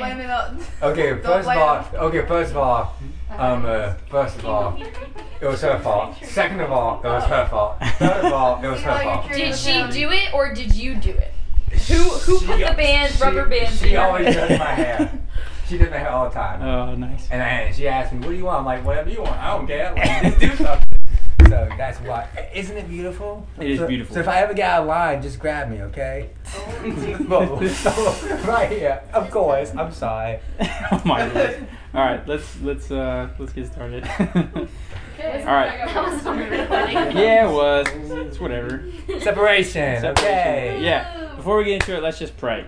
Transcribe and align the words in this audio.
blame 0.00 0.18
him 0.18 0.30
out. 0.30 0.54
Okay, 0.82 1.20
first 1.22 1.48
of 1.48 1.56
all, 1.56 2.06
okay, 2.08 2.26
first 2.26 2.50
of 2.50 2.56
all, 2.56 2.96
um, 3.38 3.64
uh, 3.64 3.94
first 4.08 4.36
of 4.38 4.44
all, 4.46 4.82
it 5.40 5.46
was 5.46 5.60
her 5.62 5.78
fault. 5.80 6.16
Second 6.24 6.60
of 6.60 6.72
all, 6.72 7.00
it 7.02 7.06
was 7.08 7.24
her 7.24 7.46
fault. 7.48 7.76
Third 7.98 8.24
of 8.24 8.32
all, 8.32 8.62
it 8.64 8.68
was 8.68 8.80
her 8.88 9.02
fault. 9.02 9.30
Did 9.32 9.54
she 9.56 9.72
do 9.90 10.10
it 10.10 10.34
or 10.34 10.52
did 10.52 10.74
you 10.74 10.94
do 10.96 11.10
it? 11.10 11.32
Who 11.88 11.94
who 12.02 12.38
She- 12.40 12.46
put 12.46 12.58
the 12.58 12.74
band 12.74 13.14
she- 13.14 13.22
rubber 13.22 13.46
bands 13.46 13.80
in 13.82 13.88
She 13.90 13.96
always 13.96 14.34
does 14.34 14.58
my 14.58 14.64
hair. 14.74 15.12
She 15.68 15.78
does 15.78 15.88
my 15.88 15.98
hair 15.98 16.10
all 16.10 16.28
the 16.28 16.34
time. 16.34 16.60
Oh, 16.62 16.96
nice. 16.96 17.28
And 17.30 17.40
then 17.40 17.72
she 17.72 17.86
asked 17.86 18.12
me, 18.12 18.18
"What 18.18 18.30
do 18.30 18.34
you 18.36 18.44
want?" 18.44 18.58
I'm 18.58 18.64
like, 18.64 18.84
"Whatever 18.84 19.08
you 19.08 19.22
want. 19.22 19.36
I 19.36 19.56
don't 19.56 19.68
care. 19.68 19.92
Like, 19.94 20.22
just 20.24 20.40
do 20.40 20.56
something." 20.56 20.79
So 21.48 21.68
that's 21.76 21.98
why. 22.00 22.28
Isn't 22.54 22.76
it 22.76 22.88
beautiful? 22.88 23.46
It 23.58 23.70
is 23.72 23.78
So- 23.78 23.86
beautiful. 23.86 24.14
So 24.14 24.20
if 24.20 24.28
I 24.28 24.40
ever 24.40 24.54
get 24.54 24.70
out 24.70 24.82
of 24.82 24.88
line, 24.88 25.22
just 25.22 25.38
grab 25.38 25.68
me, 25.70 25.82
okay? 25.82 26.30
Well, 27.28 27.56
right 28.46 28.70
here. 28.70 29.02
Of 29.12 29.30
course. 29.30 29.72
I'm 29.76 29.92
sorry. 29.92 30.40
oh 30.92 31.02
my 31.04 31.26
lord. 31.32 31.66
All 31.94 32.04
right, 32.04 32.26
let's 32.26 32.60
let's 32.62 32.90
uh 32.90 33.28
let's 33.38 33.52
get 33.52 33.66
started. 33.66 34.04
Okay. 34.04 35.42
All 35.44 35.54
right. 35.54 35.86
That 35.86 36.04
was 36.14 36.26
on 36.26 36.38
the 36.38 36.44
yeah, 36.44 37.48
it 37.48 37.52
was. 37.52 37.86
It's 38.26 38.40
whatever. 38.40 38.84
Separation. 39.20 40.04
Okay. 40.06 40.78
Yeah. 40.80 41.34
Before 41.36 41.58
we 41.58 41.64
get 41.64 41.74
into 41.74 41.96
it, 41.96 42.02
let's 42.02 42.18
just 42.18 42.36
pray. 42.36 42.66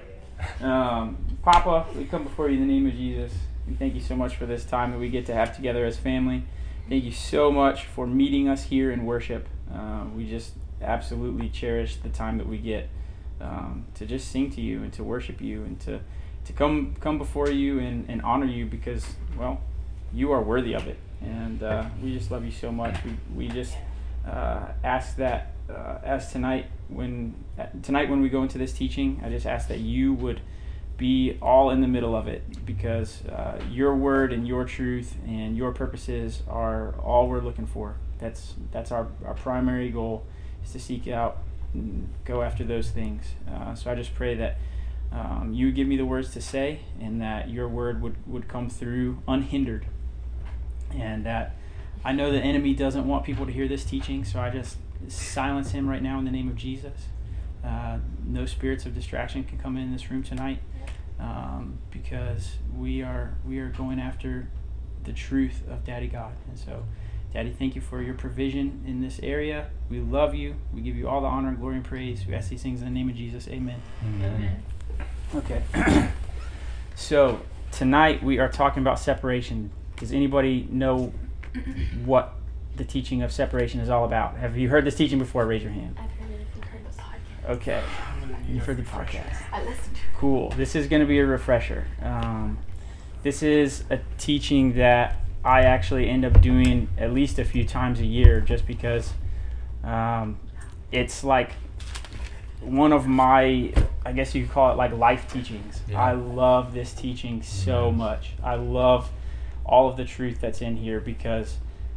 Um, 0.61 1.17
Papa, 1.43 1.87
we 1.97 2.05
come 2.05 2.25
before 2.25 2.49
you 2.49 2.61
in 2.61 2.67
the 2.67 2.73
name 2.73 2.87
of 2.87 2.93
Jesus. 2.95 3.33
We 3.67 3.75
thank 3.75 3.95
you 3.95 4.01
so 4.01 4.17
much 4.17 4.37
for 4.37 4.45
this 4.47 4.65
time 4.65 4.91
that 4.93 4.99
we 4.99 5.09
get 5.09 5.27
to 5.27 5.35
have 5.35 5.55
together 5.57 5.85
as 5.87 5.97
family. 5.97 6.45
Thank 6.93 7.05
you 7.05 7.13
so 7.13 7.51
much 7.51 7.87
for 7.87 8.07
meeting 8.07 8.51
us 8.51 8.65
here 8.65 8.91
in 8.91 9.07
worship. 9.07 9.49
Uh, 9.75 10.05
we 10.15 10.29
just 10.29 10.53
absolutely 10.83 11.49
cherish 11.49 11.97
the 11.97 12.11
time 12.11 12.37
that 12.37 12.47
we 12.47 12.59
get 12.59 12.91
um, 13.41 13.87
to 13.95 14.05
just 14.05 14.31
sing 14.31 14.51
to 14.51 14.61
you 14.61 14.83
and 14.83 14.93
to 14.93 15.03
worship 15.03 15.41
you 15.41 15.63
and 15.63 15.81
to, 15.81 16.01
to 16.45 16.53
come 16.53 16.95
come 17.01 17.17
before 17.17 17.49
you 17.49 17.79
and, 17.79 18.05
and 18.11 18.21
honor 18.21 18.45
you 18.45 18.67
because, 18.67 19.07
well, 19.39 19.63
you 20.13 20.33
are 20.33 20.43
worthy 20.43 20.75
of 20.75 20.87
it. 20.87 20.99
And 21.23 21.63
uh, 21.63 21.87
we 22.03 22.13
just 22.13 22.31
love 22.31 22.45
you 22.45 22.53
so 22.53 22.71
much. 22.71 22.95
We, 23.07 23.47
we 23.47 23.49
just 23.49 23.75
uh, 24.29 24.67
ask 24.85 25.17
that 25.17 25.53
uh, 25.71 25.97
as 26.05 26.31
tonight 26.31 26.67
when 26.89 27.35
tonight 27.83 28.11
when 28.11 28.21
we 28.21 28.29
go 28.29 28.43
into 28.43 28.59
this 28.59 28.75
teaching, 28.75 29.19
I 29.25 29.31
just 29.31 29.47
ask 29.47 29.67
that 29.69 29.81
you 29.81 30.13
would 30.13 30.43
be 31.03 31.37
all 31.43 31.71
in 31.71 31.81
the 31.81 31.89
middle 31.89 32.15
of 32.15 32.29
it 32.29 32.65
because 32.65 33.27
uh, 33.27 33.61
your 33.69 33.93
word 33.97 34.33
and 34.33 34.47
your 34.47 34.65
truth 34.65 35.17
and 35.27 35.57
your 35.57 35.73
purposes 35.73 36.45
are 36.49 36.95
all 37.01 37.29
we're 37.29 37.41
looking 37.41 37.67
for. 37.67 37.97
That's 38.19 38.55
that's 38.71 38.93
our, 38.93 39.09
our 39.25 39.35
primary 39.35 39.91
goal 39.91 40.25
is 40.65 40.71
to 40.71 40.79
seek 40.79 41.09
out 41.09 41.39
and 41.75 42.09
go 42.25 42.43
after 42.43 42.63
those 42.63 42.91
things. 42.91 43.33
Uh, 43.53 43.75
so 43.75 43.91
I 43.91 43.97
just 43.97 44.15
pray 44.15 44.37
that 44.37 44.59
um, 45.11 45.51
you 45.53 45.67
would 45.67 45.75
give 45.75 45.89
me 45.89 45.97
the 45.97 46.05
words 46.05 46.33
to 46.35 46.41
say 46.41 46.83
and 47.01 47.21
that 47.21 47.51
your 47.51 47.69
word 47.69 48.01
would, 48.01 48.17
would 48.29 48.47
come 48.47 48.71
through 48.71 49.23
unhindered 49.27 49.87
and 50.95 51.27
that 51.27 51.57
I 52.05 52.13
know 52.13 52.31
the 52.31 52.39
enemy 52.39 52.75
doesn't 52.75 53.09
want 53.09 53.25
people 53.25 53.45
to 53.45 53.53
hear 53.53 53.67
this 53.67 53.85
teaching, 53.85 54.25
so 54.25 54.39
I 54.39 54.51
just 54.51 54.77
silence 55.09 55.73
him 55.73 55.89
right 55.89 56.03
now 56.03 56.21
in 56.21 56.25
the 56.25 56.31
name 56.31 56.49
of 56.49 56.55
Jesus. 56.55 57.09
Uh, 57.65 57.99
no 58.25 58.47
spirits 58.47 58.87
of 58.87 58.95
distraction 58.95 59.43
can 59.43 59.59
come 59.59 59.77
in 59.77 59.91
this 59.91 60.09
room 60.09 60.23
tonight 60.23 60.61
um, 61.23 61.79
because 61.91 62.57
we 62.77 63.03
are 63.03 63.35
we 63.47 63.59
are 63.61 63.69
going 63.69 64.01
after 64.01 64.49
the 65.05 65.13
truth 65.13 65.63
of 65.71 65.85
Daddy 65.85 66.09
God, 66.09 66.33
and 66.49 66.59
so. 66.59 66.85
Daddy, 67.33 67.51
thank 67.51 67.75
you 67.75 67.81
for 67.81 68.03
your 68.03 68.13
provision 68.13 68.85
in 68.87 69.01
this 69.01 69.19
area. 69.23 69.71
We 69.89 70.01
love 70.01 70.35
you. 70.35 70.55
We 70.75 70.83
give 70.83 70.97
you 70.97 71.09
all 71.09 71.23
the 71.23 71.29
honor 71.29 71.49
and 71.49 71.59
glory 71.59 71.77
and 71.77 71.85
praise. 71.85 72.27
We 72.27 72.35
ask 72.35 72.51
these 72.51 72.63
things 72.63 72.83
in 72.83 72.89
the 72.89 72.93
name 72.93 73.09
of 73.09 73.17
Jesus. 73.17 73.49
Amen. 73.49 73.81
Amen. 74.05 74.63
Okay. 75.35 75.63
so 76.95 77.41
tonight 77.71 78.23
we 78.23 78.39
are 78.39 78.51
talking 78.51 78.83
about 78.83 78.99
separation. 78.99 79.71
Does 79.97 80.13
anybody 80.13 80.69
know 80.71 81.15
what 82.05 82.35
the 82.77 82.85
teaching 82.85 83.23
of 83.23 83.33
separation 83.33 83.81
is 83.81 83.89
all 83.89 84.05
about? 84.05 84.37
Have 84.37 84.59
you 84.59 84.69
heard 84.69 84.85
this 84.85 84.95
teaching 84.95 85.19
before? 85.19 85.47
Raise 85.47 85.63
your 85.63 85.73
hand. 85.73 85.97
I've 85.99 86.11
heard 86.11 86.31
it 86.33 86.41
if 86.43 86.49
you've 86.57 86.65
heard 86.65 86.85
the 86.85 86.99
podcast. 86.99 87.57
Okay. 87.57 87.83
You've 88.49 88.65
heard 88.65 88.77
the 88.77 88.83
podcast. 88.83 89.37
I 89.53 89.63
listened. 89.65 89.97
Cool. 90.17 90.51
This 90.51 90.75
is 90.75 90.87
going 90.87 91.01
to 91.01 91.07
be 91.07 91.19
a 91.19 91.27
refresher. 91.27 91.87
Um, 92.03 92.59
this 93.23 93.43
is 93.43 93.85
a 93.91 93.99
teaching 94.19 94.75
that 94.75 95.17
I 95.45 95.63
actually 95.63 96.09
end 96.09 96.25
up 96.25 96.41
doing 96.41 96.89
at 96.99 97.13
least 97.13 97.39
a 97.39 97.45
few 97.45 97.65
times 97.65 98.01
a 98.01 98.07
year 98.07 98.41
just 98.41 98.67
because 98.67 99.13
um, 99.83 100.39
it's 100.93 101.25
like 101.25 101.53
one 102.61 102.93
of 102.93 103.07
my, 103.07 103.73
I 104.07 104.13
guess 104.13 104.35
you 104.35 104.43
could 104.45 104.53
call 104.53 104.73
it 104.73 104.77
like 104.77 104.93
life 104.93 105.33
teachings. 105.33 105.81
Yeah. 105.89 106.01
I 106.01 106.13
love 106.13 106.75
this 106.75 106.93
teaching 106.93 107.43
so 107.43 107.91
Nice. 107.91 107.99
much. 107.99 108.31
I 108.43 108.55
love 108.55 109.11
all 109.65 109.89
of 109.89 109.97
the 109.97 110.05
truth 110.05 110.41
that's 110.41 110.61
in 110.61 110.77
here 110.77 111.01
because 111.01 111.57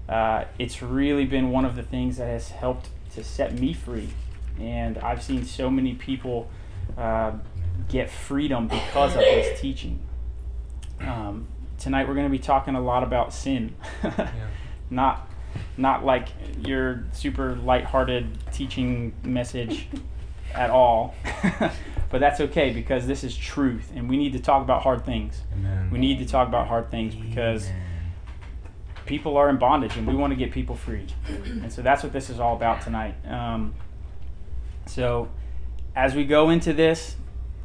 uh, 0.10 0.46
it's 0.58 0.82
really 0.82 1.26
been 1.26 1.50
one 1.52 1.66
of 1.66 1.76
the 1.76 1.84
things 1.84 2.18
that 2.18 2.28
has 2.28 2.50
helped 2.50 2.90
to 3.14 3.24
set 3.24 3.54
me 3.60 3.74
free. 3.74 4.10
And 4.60 4.98
I've 5.00 5.22
seen 5.22 5.46
so 5.46 5.70
many 5.70 5.94
people 5.94 6.50
uh, 6.98 7.34
get 7.90 8.10
freedom 8.10 8.68
because 8.68 9.14
of 9.14 9.22
this 9.22 9.60
teaching. 9.60 10.00
Um, 11.02 11.48
tonight 11.78 12.08
we're 12.08 12.16
going 12.16 12.28
to 12.28 12.32
be 12.32 12.40
talking 12.40 12.76
a 12.76 12.82
lot 12.82 13.04
about 13.04 13.34
sin, 13.34 13.76
not 14.90 15.30
not 15.78 16.04
like 16.06 16.30
your 16.66 17.06
super 17.14 17.56
lighthearted 17.56 18.38
teaching 18.52 19.14
message 19.24 19.88
at 20.54 20.70
all. 20.70 21.16
but 22.10 22.20
that's 22.20 22.40
okay 22.40 22.72
because 22.72 23.08
this 23.08 23.24
is 23.24 23.36
truth, 23.36 23.92
and 23.96 24.10
we 24.10 24.18
need 24.18 24.34
to 24.34 24.40
talk 24.40 24.62
about 24.62 24.84
hard 24.84 25.06
things. 25.06 25.42
Amen. 25.54 25.90
We 25.92 26.00
need 26.00 26.20
to 26.20 26.26
talk 26.26 26.48
about 26.48 26.68
hard 26.68 26.90
things 26.90 27.16
because 27.16 27.68
people 29.06 29.38
are 29.38 29.50
in 29.50 29.58
bondage, 29.58 29.98
and 29.98 30.08
we 30.08 30.16
want 30.16 30.32
to 30.32 30.38
get 30.38 30.52
people 30.52 30.76
free. 30.76 31.06
And 31.28 31.72
so 31.72 31.82
that's 31.82 32.04
what 32.04 32.14
this 32.14 32.30
is 32.30 32.40
all 32.40 32.56
about 32.56 32.82
tonight. 32.82 33.16
Um, 33.28 33.76
so 34.86 35.30
as 35.96 36.16
we 36.16 36.26
go 36.26 36.50
into 36.50 36.74
this, 36.74 37.16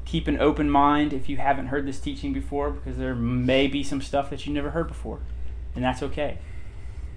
keep 0.05 0.29
an 0.29 0.41
open 0.41 0.71
mind 0.71 1.13
if 1.13 1.29
you 1.29 1.37
haven't 1.37 1.67
heard 1.67 1.87
this 1.87 2.01
teaching 2.01 2.33
before, 2.33 2.71
because 2.71 2.99
there 2.99 3.15
may 3.15 3.67
be 3.67 3.83
some 3.83 4.01
stuff 4.01 4.31
that 4.31 4.47
you 4.47 4.53
never 4.53 4.71
heard 4.71 4.89
before, 4.89 5.21
and 5.75 5.85
that's 5.85 6.03
okay. 6.03 6.39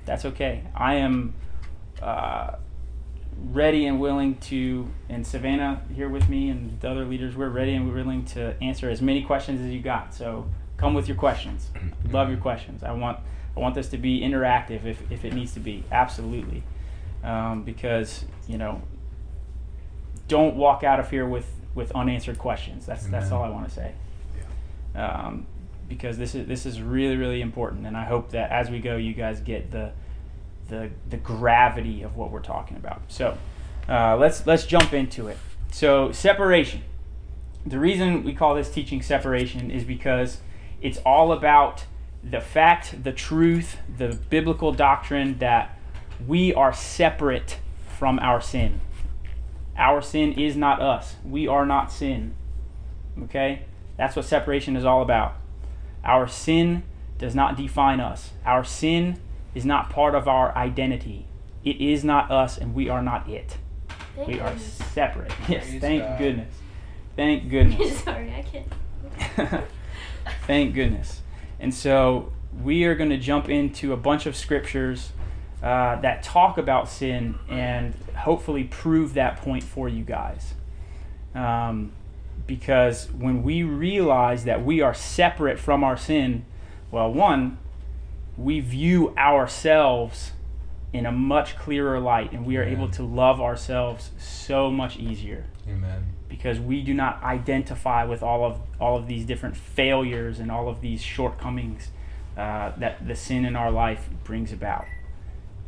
That's 0.06 0.26
okay. 0.26 0.64
I 0.76 0.96
am 0.96 1.34
uh, 2.02 2.56
ready 3.38 3.86
and 3.86 4.00
willing 4.00 4.36
to, 4.38 4.90
and 5.10 5.26
Savannah 5.26 5.82
here 5.94 6.10
with 6.10 6.30
me, 6.30 6.50
and 6.50 6.80
the 6.80 6.90
other 6.90 7.06
leaders, 7.06 7.36
we're 7.36 7.50
ready 7.50 7.74
and 7.74 7.88
we're 7.88 7.96
willing 7.96 8.26
to 8.26 8.56
answer 8.62 8.90
as 8.90 9.02
many 9.02 9.24
questions 9.24 9.62
as 9.62 9.72
you 9.72 9.82
got. 9.82 10.14
So 10.14 10.48
come 10.78 10.94
with 10.94 11.08
your 11.08 11.18
questions. 11.18 11.70
Love 12.12 12.30
your 12.30 12.40
questions. 12.40 12.84
I 12.84 12.92
want 12.92 13.20
I 13.56 13.60
want 13.60 13.76
this 13.76 13.90
to 13.90 13.98
be 13.98 14.22
interactive 14.22 14.86
if, 14.86 15.12
if 15.12 15.24
it 15.26 15.34
needs 15.34 15.54
to 15.54 15.60
be. 15.60 15.84
Absolutely, 15.92 16.64
um, 17.24 17.64
because 17.64 18.26
you 18.48 18.58
know, 18.58 18.82
don't 20.28 20.56
walk 20.56 20.84
out 20.84 21.00
of 21.00 21.10
here 21.10 21.26
with 21.26 21.50
with 21.76 21.92
unanswered 21.94 22.38
questions. 22.38 22.86
That's 22.86 23.08
that's 23.08 23.32
all 23.32 23.44
I 23.44 23.50
want 23.50 23.68
to 23.68 23.74
say. 23.74 23.94
Um, 24.96 25.48
because 25.90 26.18
this 26.18 26.36
is 26.36 26.48
this 26.48 26.66
is 26.66 26.82
really 26.82 27.18
really 27.18 27.42
important, 27.42 27.86
and 27.86 27.98
I 27.98 28.04
hope 28.04 28.32
that 28.32 28.52
as 28.52 28.70
we 28.70 28.80
go, 28.80 28.96
you 28.96 29.14
guys 29.14 29.40
get 29.40 29.72
the 29.72 29.92
the 30.70 30.90
the 31.10 31.18
gravity 31.18 32.04
of 32.04 32.16
what 32.16 32.32
we're 32.32 32.42
talking 32.42 32.78
about. 32.78 33.02
So 33.08 33.38
uh, 33.90 34.18
let's 34.18 34.46
let's 34.46 34.66
jump 34.66 34.94
into 34.94 35.28
it. 35.28 35.38
So 35.72 36.12
separation. 36.12 36.84
The 37.66 37.80
reason 37.80 38.24
we 38.24 38.34
call 38.34 38.56
this 38.56 38.70
teaching 38.70 39.02
separation 39.02 39.72
is 39.72 39.86
because 39.86 40.40
it's 40.82 40.98
all 41.06 41.32
about 41.32 41.86
the 42.24 42.42
fact, 42.42 43.04
the 43.04 43.12
truth, 43.12 43.78
the 43.98 44.20
biblical 44.30 44.72
doctrine 44.72 45.38
that 45.40 45.78
we 46.28 46.54
are 46.54 46.74
separate 46.74 47.58
from 47.98 48.20
our 48.20 48.42
sin. 48.42 48.82
Our 49.78 50.02
sin 50.02 50.34
is 50.34 50.56
not 50.56 50.82
us. 50.82 51.16
We 51.26 51.48
are 51.48 51.66
not 51.66 51.92
sin. 51.92 52.36
Okay? 53.24 53.64
That's 53.98 54.16
what 54.16 54.26
separation 54.26 54.76
is 54.76 54.86
all 54.86 55.02
about. 55.02 55.36
Our 56.04 56.28
sin 56.28 56.84
does 57.18 57.36
not 57.36 57.56
define 57.58 58.00
us. 58.00 58.32
Our 58.46 58.64
sin 58.64 59.20
is 59.56 59.66
not 59.66 59.90
part 59.90 60.16
of 60.16 60.28
our 60.28 60.56
identity. 60.56 61.28
It 61.64 61.80
is 61.80 62.04
not 62.04 62.30
us, 62.30 62.58
and 62.58 62.74
we 62.76 62.90
are 62.90 63.02
not 63.02 63.30
it. 63.30 63.58
Thank 64.16 64.28
We 64.28 64.40
are 64.40 64.58
separate. 64.58 65.32
Yes, 65.48 65.68
Praise 65.70 65.82
thank 65.82 66.04
God. 66.04 66.18
goodness. 66.20 66.56
Thank 67.16 67.50
goodness. 67.50 68.00
Sorry, 68.04 68.34
I 68.34 68.42
can't. 68.42 69.64
Thank 70.48 70.74
goodness. 70.74 71.22
And 71.60 71.74
so 71.74 72.32
we 72.62 72.84
are 72.86 72.96
going 72.96 73.10
to 73.10 73.18
jump 73.18 73.50
into 73.50 73.94
a 73.94 73.98
bunch 73.98 74.26
of 74.26 74.36
scriptures 74.36 75.12
uh, 75.64 75.96
that 76.02 76.22
talk 76.22 76.58
about 76.58 76.90
sin 76.90 77.40
and 77.48 77.96
hopefully 78.18 78.66
prove 78.66 79.14
that 79.14 79.38
point 79.38 79.64
for 79.64 79.88
you 79.88 80.04
guys. 80.04 80.56
Um, 81.34 81.94
because 82.46 83.10
when 83.12 83.44
we 83.44 83.64
realize 83.64 84.44
that 84.44 84.66
we 84.66 84.82
are 84.82 84.94
separate 84.94 85.58
from 85.58 85.82
our 85.82 85.96
sin, 85.96 86.46
well, 86.92 87.12
one, 87.12 87.58
we 88.38 88.60
view 88.60 89.16
ourselves 89.18 90.34
in 90.92 91.06
a 91.06 91.12
much 91.12 91.58
clearer 91.58 92.00
light 92.00 92.34
and 92.34 92.46
we 92.46 92.58
are 92.58 92.64
able 92.64 92.90
to 92.90 93.04
love 93.04 93.40
ourselves 93.40 94.12
so 94.20 94.70
much 94.70 94.98
easier 94.98 95.46
Amen. 95.68 96.04
because 96.28 96.60
we 96.60 96.82
do 96.84 96.94
not 96.94 97.24
identify 97.24 98.04
with 98.04 98.22
all 98.22 98.46
of 98.46 98.60
all 98.80 98.98
of 98.98 99.08
these 99.08 99.26
different 99.26 99.56
failures 99.56 100.40
and 100.40 100.52
all 100.52 100.68
of 100.68 100.82
these 100.82 101.02
shortcomings 101.02 101.90
uh, 102.38 102.74
that 102.78 103.08
the 103.08 103.16
sin 103.16 103.46
in 103.46 103.56
our 103.56 103.72
life 103.72 104.10
brings 104.24 104.52
about. 104.52 104.86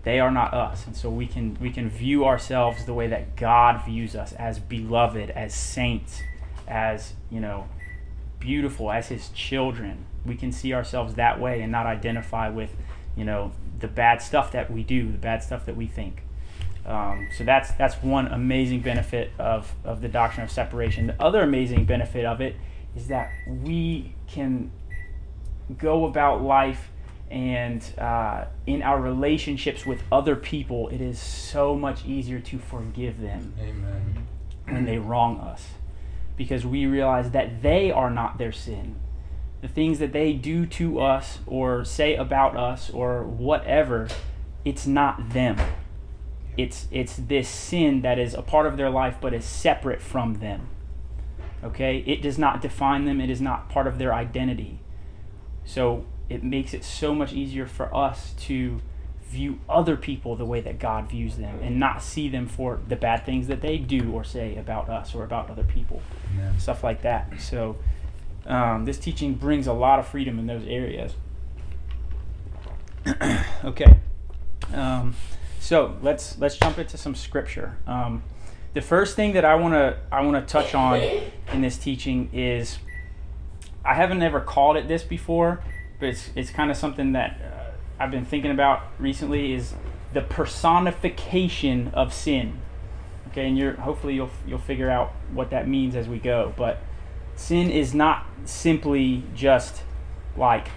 They 0.05 0.19
are 0.19 0.29
not 0.29 0.53
us, 0.53 0.85
and 0.85 0.95
so 0.95 1.09
we 1.09 1.25
can 1.25 1.57
we 1.59 1.71
can 1.71 1.89
view 1.89 2.25
ourselves 2.25 2.85
the 2.85 2.93
way 2.93 3.07
that 3.07 3.35
God 3.35 3.83
views 3.83 4.15
us 4.15 4.33
as 4.33 4.59
beloved, 4.59 5.31
as 5.31 5.53
saints, 5.53 6.21
as 6.67 7.13
you 7.31 7.39
know, 7.39 7.67
beautiful, 8.39 8.91
as 8.91 9.07
His 9.07 9.29
children. 9.29 10.05
We 10.23 10.35
can 10.35 10.51
see 10.51 10.75
ourselves 10.75 11.15
that 11.15 11.39
way 11.39 11.61
and 11.61 11.71
not 11.71 11.87
identify 11.87 12.49
with, 12.49 12.69
you 13.15 13.25
know, 13.25 13.51
the 13.79 13.87
bad 13.87 14.21
stuff 14.21 14.51
that 14.51 14.71
we 14.71 14.83
do, 14.83 15.11
the 15.11 15.17
bad 15.17 15.41
stuff 15.41 15.65
that 15.65 15.75
we 15.75 15.87
think. 15.87 16.21
Um, 16.85 17.29
so 17.35 17.43
that's 17.43 17.71
that's 17.71 17.95
one 18.03 18.27
amazing 18.27 18.81
benefit 18.81 19.31
of, 19.39 19.73
of 19.83 20.01
the 20.01 20.07
doctrine 20.07 20.43
of 20.43 20.51
separation. 20.51 21.07
The 21.07 21.19
other 21.19 21.41
amazing 21.41 21.85
benefit 21.85 22.25
of 22.25 22.41
it 22.41 22.55
is 22.95 23.07
that 23.07 23.31
we 23.47 24.13
can 24.27 24.71
go 25.79 26.05
about 26.05 26.43
life 26.43 26.91
and 27.29 27.83
uh, 27.97 28.45
in 28.67 28.81
our 28.83 28.99
relationships 28.99 29.85
with 29.85 30.03
other 30.11 30.35
people, 30.35 30.89
it 30.89 31.01
is 31.01 31.19
so 31.19 31.75
much 31.75 32.05
easier 32.05 32.39
to 32.39 32.59
forgive 32.59 33.19
them 33.19 33.53
Amen. 33.59 34.27
when 34.65 34.85
they 34.85 34.97
wrong 34.97 35.39
us 35.39 35.69
because 36.37 36.65
we 36.65 36.85
realize 36.85 37.31
that 37.31 37.61
they 37.61 37.91
are 37.91 38.09
not 38.09 38.37
their 38.37 38.51
sin. 38.51 38.95
The 39.61 39.67
things 39.67 39.99
that 39.99 40.13
they 40.13 40.33
do 40.33 40.65
to 40.67 40.99
us 40.99 41.39
or 41.47 41.83
say 41.83 42.15
about 42.15 42.55
us 42.55 42.89
or 42.89 43.23
whatever, 43.23 44.07
it's 44.63 44.85
not 44.85 45.29
them. 45.29 45.57
It's 46.57 46.87
it's 46.91 47.15
this 47.15 47.49
sin 47.49 48.01
that 48.01 48.19
is 48.19 48.33
a 48.33 48.41
part 48.41 48.65
of 48.65 48.77
their 48.77 48.89
life 48.89 49.17
but 49.19 49.33
is 49.33 49.45
separate 49.45 50.01
from 50.01 50.35
them. 50.35 50.67
Okay? 51.63 52.03
It 52.05 52.21
does 52.21 52.37
not 52.37 52.61
define 52.61 53.05
them, 53.05 53.19
it 53.19 53.29
is 53.29 53.41
not 53.41 53.69
part 53.69 53.87
of 53.87 53.97
their 53.97 54.13
identity. 54.13 54.79
So 55.63 56.05
it 56.29 56.43
makes 56.43 56.73
it 56.73 56.83
so 56.83 57.13
much 57.13 57.33
easier 57.33 57.65
for 57.65 57.93
us 57.95 58.33
to 58.39 58.81
view 59.29 59.59
other 59.67 59.97
people 59.97 60.35
the 60.35 60.45
way 60.45 60.61
that 60.61 60.79
God 60.79 61.09
views 61.09 61.35
them 61.35 61.59
and 61.61 61.79
not 61.79 62.01
see 62.01 62.29
them 62.29 62.47
for 62.47 62.79
the 62.87 62.95
bad 62.95 63.25
things 63.25 63.47
that 63.47 63.61
they 63.61 63.77
do 63.77 64.11
or 64.11 64.23
say 64.23 64.55
about 64.55 64.89
us 64.89 65.13
or 65.13 65.23
about 65.23 65.49
other 65.49 65.63
people, 65.63 66.01
Amen. 66.33 66.59
stuff 66.59 66.83
like 66.83 67.01
that. 67.01 67.39
So, 67.39 67.75
um, 68.45 68.85
this 68.85 68.97
teaching 68.97 69.33
brings 69.33 69.67
a 69.67 69.73
lot 69.73 69.99
of 69.99 70.07
freedom 70.07 70.37
in 70.39 70.45
those 70.45 70.65
areas. 70.67 71.13
okay, 73.63 73.97
um, 74.73 75.15
so 75.59 75.97
let's 76.01 76.37
let's 76.39 76.57
jump 76.57 76.77
into 76.77 76.97
some 76.97 77.15
scripture. 77.15 77.77
Um, 77.87 78.23
the 78.73 78.81
first 78.81 79.15
thing 79.15 79.33
that 79.33 79.45
I 79.45 79.55
want 79.55 79.73
to 79.73 79.97
I 80.11 80.21
want 80.21 80.47
to 80.47 80.51
touch 80.51 80.75
on 80.75 80.99
in 81.51 81.61
this 81.61 81.77
teaching 81.77 82.29
is 82.33 82.77
I 83.83 83.93
haven't 83.93 84.21
ever 84.21 84.39
called 84.39 84.77
it 84.77 84.87
this 84.87 85.03
before, 85.03 85.61
but 85.99 86.09
it's 86.09 86.29
it's 86.35 86.49
kind 86.49 86.71
of 86.71 86.77
something 86.77 87.13
that 87.13 87.39
uh, 87.41 88.03
I've 88.03 88.11
been 88.11 88.25
thinking 88.25 88.51
about 88.51 88.83
recently 88.99 89.53
is 89.53 89.73
the 90.13 90.21
personification 90.21 91.89
of 91.93 92.13
sin. 92.13 92.59
Okay, 93.29 93.47
and 93.47 93.57
you're 93.57 93.73
hopefully 93.73 94.15
you'll 94.15 94.31
you'll 94.47 94.59
figure 94.59 94.89
out 94.89 95.13
what 95.33 95.49
that 95.49 95.67
means 95.67 95.95
as 95.95 96.07
we 96.07 96.19
go. 96.19 96.53
But 96.55 96.79
sin 97.35 97.69
is 97.69 97.93
not 97.93 98.25
simply 98.45 99.23
just 99.33 99.83
like 100.37 100.67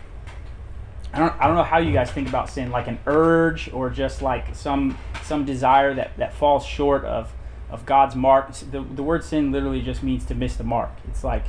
I 1.12 1.18
don't 1.18 1.40
I 1.40 1.46
don't 1.46 1.56
know 1.56 1.64
how 1.64 1.78
you 1.78 1.92
guys 1.92 2.10
think 2.10 2.28
about 2.28 2.50
sin, 2.50 2.70
like 2.70 2.86
an 2.86 2.98
urge 3.06 3.72
or 3.72 3.90
just 3.90 4.22
like 4.22 4.54
some 4.54 4.98
some 5.22 5.44
desire 5.44 5.94
that 5.94 6.16
that 6.18 6.34
falls 6.34 6.64
short 6.64 7.04
of 7.04 7.32
of 7.70 7.86
God's 7.86 8.14
mark. 8.14 8.52
The 8.52 8.82
the 8.82 9.02
word 9.02 9.24
sin 9.24 9.52
literally 9.52 9.82
just 9.82 10.02
means 10.02 10.24
to 10.26 10.34
miss 10.34 10.56
the 10.56 10.64
mark. 10.64 10.90
It's 11.08 11.24
like 11.24 11.44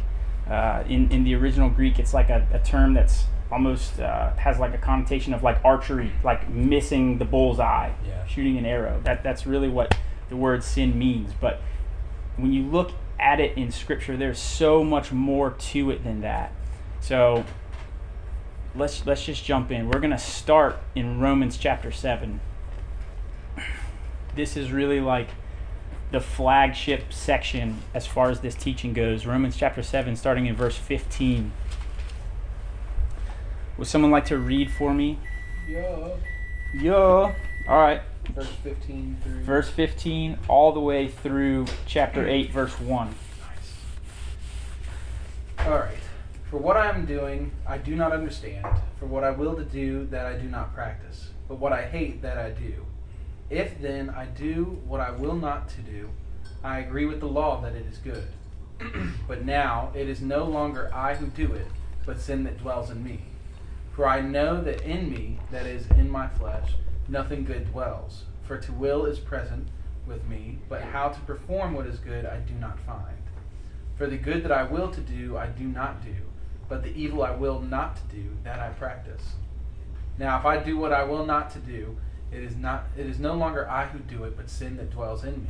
uh, 0.50 0.84
in 0.88 1.12
in 1.12 1.24
the 1.24 1.36
original 1.36 1.70
Greek, 1.70 2.00
it's 2.00 2.14
like 2.14 2.30
a, 2.30 2.48
a 2.54 2.60
term 2.60 2.94
that's 2.94 3.26
almost 3.52 4.00
uh, 4.00 4.34
has 4.36 4.60
like 4.60 4.74
a 4.74 4.78
connotation 4.78 5.34
of 5.34 5.44
like 5.44 5.60
archery, 5.66 6.12
like 6.24 6.50
missing 6.50 7.18
the 7.18 7.26
bullseye, 7.26 7.92
Yeah. 8.08 8.26
shooting 8.26 8.58
an 8.58 8.66
arrow. 8.66 9.00
That 9.04 9.24
that's 9.24 9.46
really 9.48 9.70
what 9.70 9.96
the 10.30 10.36
word 10.36 10.64
sin 10.64 10.98
means. 10.98 11.34
But 11.40 11.62
when 12.38 12.54
you 12.54 12.64
look 12.64 12.92
at 13.20 13.40
it 13.40 13.58
in 13.58 13.72
Scripture, 13.72 14.16
there's 14.16 14.40
so 14.40 14.84
much 14.84 15.12
more 15.12 15.52
to 15.52 15.90
it 15.92 16.04
than 16.04 16.22
that. 16.22 16.52
So 17.02 17.44
let's 18.76 19.06
let's 19.06 19.26
just 19.26 19.44
jump 19.44 19.72
in. 19.72 19.90
We're 19.90 20.00
gonna 20.00 20.18
start 20.20 20.78
in 20.96 21.20
Romans 21.20 21.58
chapter 21.58 21.92
seven. 21.92 22.40
This 24.36 24.56
is 24.56 24.72
really 24.72 25.02
like 25.02 25.30
the 26.12 26.20
flagship 26.20 27.12
section 27.12 27.82
as 27.94 28.08
far 28.08 28.30
as 28.30 28.40
this 28.40 28.56
teaching 28.56 28.94
goes. 28.94 29.26
Romans 29.26 29.56
chapter 29.56 29.84
7, 29.84 30.16
starting 30.16 30.48
in 30.48 30.56
verse 30.56 30.76
15. 30.76 31.52
Would 33.80 33.88
someone 33.88 34.12
like 34.12 34.26
to 34.26 34.38
read 34.38 34.70
for 34.70 34.94
me? 34.94 35.18
Yeah. 35.66 36.10
Yo. 36.74 37.34
All 37.66 37.80
right. 37.80 38.02
Verse 38.36 38.50
15 38.62 39.18
through. 39.24 39.40
Verse 39.40 39.70
15 39.70 40.38
all 40.50 40.74
the 40.74 40.82
way 40.82 41.08
through 41.08 41.66
chapter 41.86 42.28
8, 42.28 42.52
verse 42.52 42.78
1. 42.78 43.16
Nice. 45.58 45.66
Alright. 45.66 45.96
For 46.50 46.58
what 46.58 46.76
I 46.76 46.90
am 46.90 47.06
doing, 47.06 47.54
I 47.66 47.78
do 47.78 47.96
not 47.96 48.12
understand. 48.12 48.68
For 49.00 49.06
what 49.06 49.24
I 49.24 49.32
will 49.32 49.56
to 49.56 49.64
do, 49.64 50.06
that 50.08 50.26
I 50.26 50.34
do 50.34 50.50
not 50.50 50.76
practice. 50.76 51.30
But 51.48 51.60
what 51.60 51.72
I 51.72 51.84
hate, 51.84 52.22
that 52.22 52.38
I 52.38 52.50
do. 52.50 52.86
If 53.50 53.80
then 53.80 54.10
I 54.10 54.26
do 54.26 54.78
what 54.86 55.00
I 55.00 55.12
will 55.12 55.36
not 55.36 55.70
to 55.70 55.82
do, 55.82 56.10
I 56.66 56.80
agree 56.80 57.06
with 57.06 57.22
the 57.22 57.28
law 57.28 57.62
that 57.62 57.76
it 57.76 57.86
is 57.86 57.98
good. 58.00 58.28
but 59.28 59.46
now 59.46 59.94
it 59.96 60.10
is 60.10 60.20
no 60.20 60.44
longer 60.44 60.92
I 60.94 61.16
who 61.16 61.28
do 61.28 61.54
it, 61.54 61.68
but 62.06 62.20
sin 62.20 62.44
that 62.44 62.58
dwells 62.58 62.90
in 62.90 63.06
me. 63.06 63.22
For 64.00 64.08
I 64.08 64.22
know 64.22 64.64
that 64.64 64.84
in 64.84 65.12
me, 65.12 65.40
that 65.52 65.66
is, 65.66 65.86
in 65.98 66.10
my 66.10 66.30
flesh, 66.30 66.76
nothing 67.10 67.44
good 67.44 67.70
dwells. 67.70 68.24
For 68.44 68.58
to 68.58 68.72
will 68.72 69.06
is 69.06 69.20
present 69.20 69.68
with 70.08 70.26
me, 70.26 70.60
but 70.70 70.82
how 70.82 71.10
to 71.10 71.20
perform 71.20 71.74
what 71.74 71.86
is 71.86 72.00
good 72.00 72.26
I 72.26 72.38
do 72.38 72.54
not 72.54 72.80
find. 72.80 73.18
For 73.98 74.08
the 74.08 74.16
good 74.16 74.42
that 74.46 74.54
I 74.54 74.64
will 74.64 74.90
to 74.90 75.02
do, 75.02 75.36
I 75.36 75.48
do 75.48 75.66
not 75.66 76.02
do, 76.02 76.16
but 76.70 76.82
the 76.82 76.96
evil 76.96 77.24
I 77.24 77.32
will 77.32 77.60
not 77.60 77.98
to 77.98 78.16
do, 78.16 78.30
that 78.46 78.62
I 78.62 78.70
practice. 78.70 79.34
Now, 80.18 80.40
if 80.40 80.46
I 80.46 80.64
do 80.64 80.78
what 80.78 80.94
I 80.94 81.04
will 81.04 81.26
not 81.26 81.50
to 81.52 81.60
do, 81.60 81.98
it 82.32 82.42
is 82.42 82.56
not. 82.56 82.86
It 82.96 83.06
is 83.06 83.20
no 83.20 83.34
longer 83.34 83.70
I 83.70 83.88
who 83.88 84.00
do 84.00 84.24
it, 84.24 84.38
but 84.38 84.50
sin 84.50 84.78
that 84.78 84.92
dwells 84.92 85.26
in 85.26 85.44
me. 85.44 85.50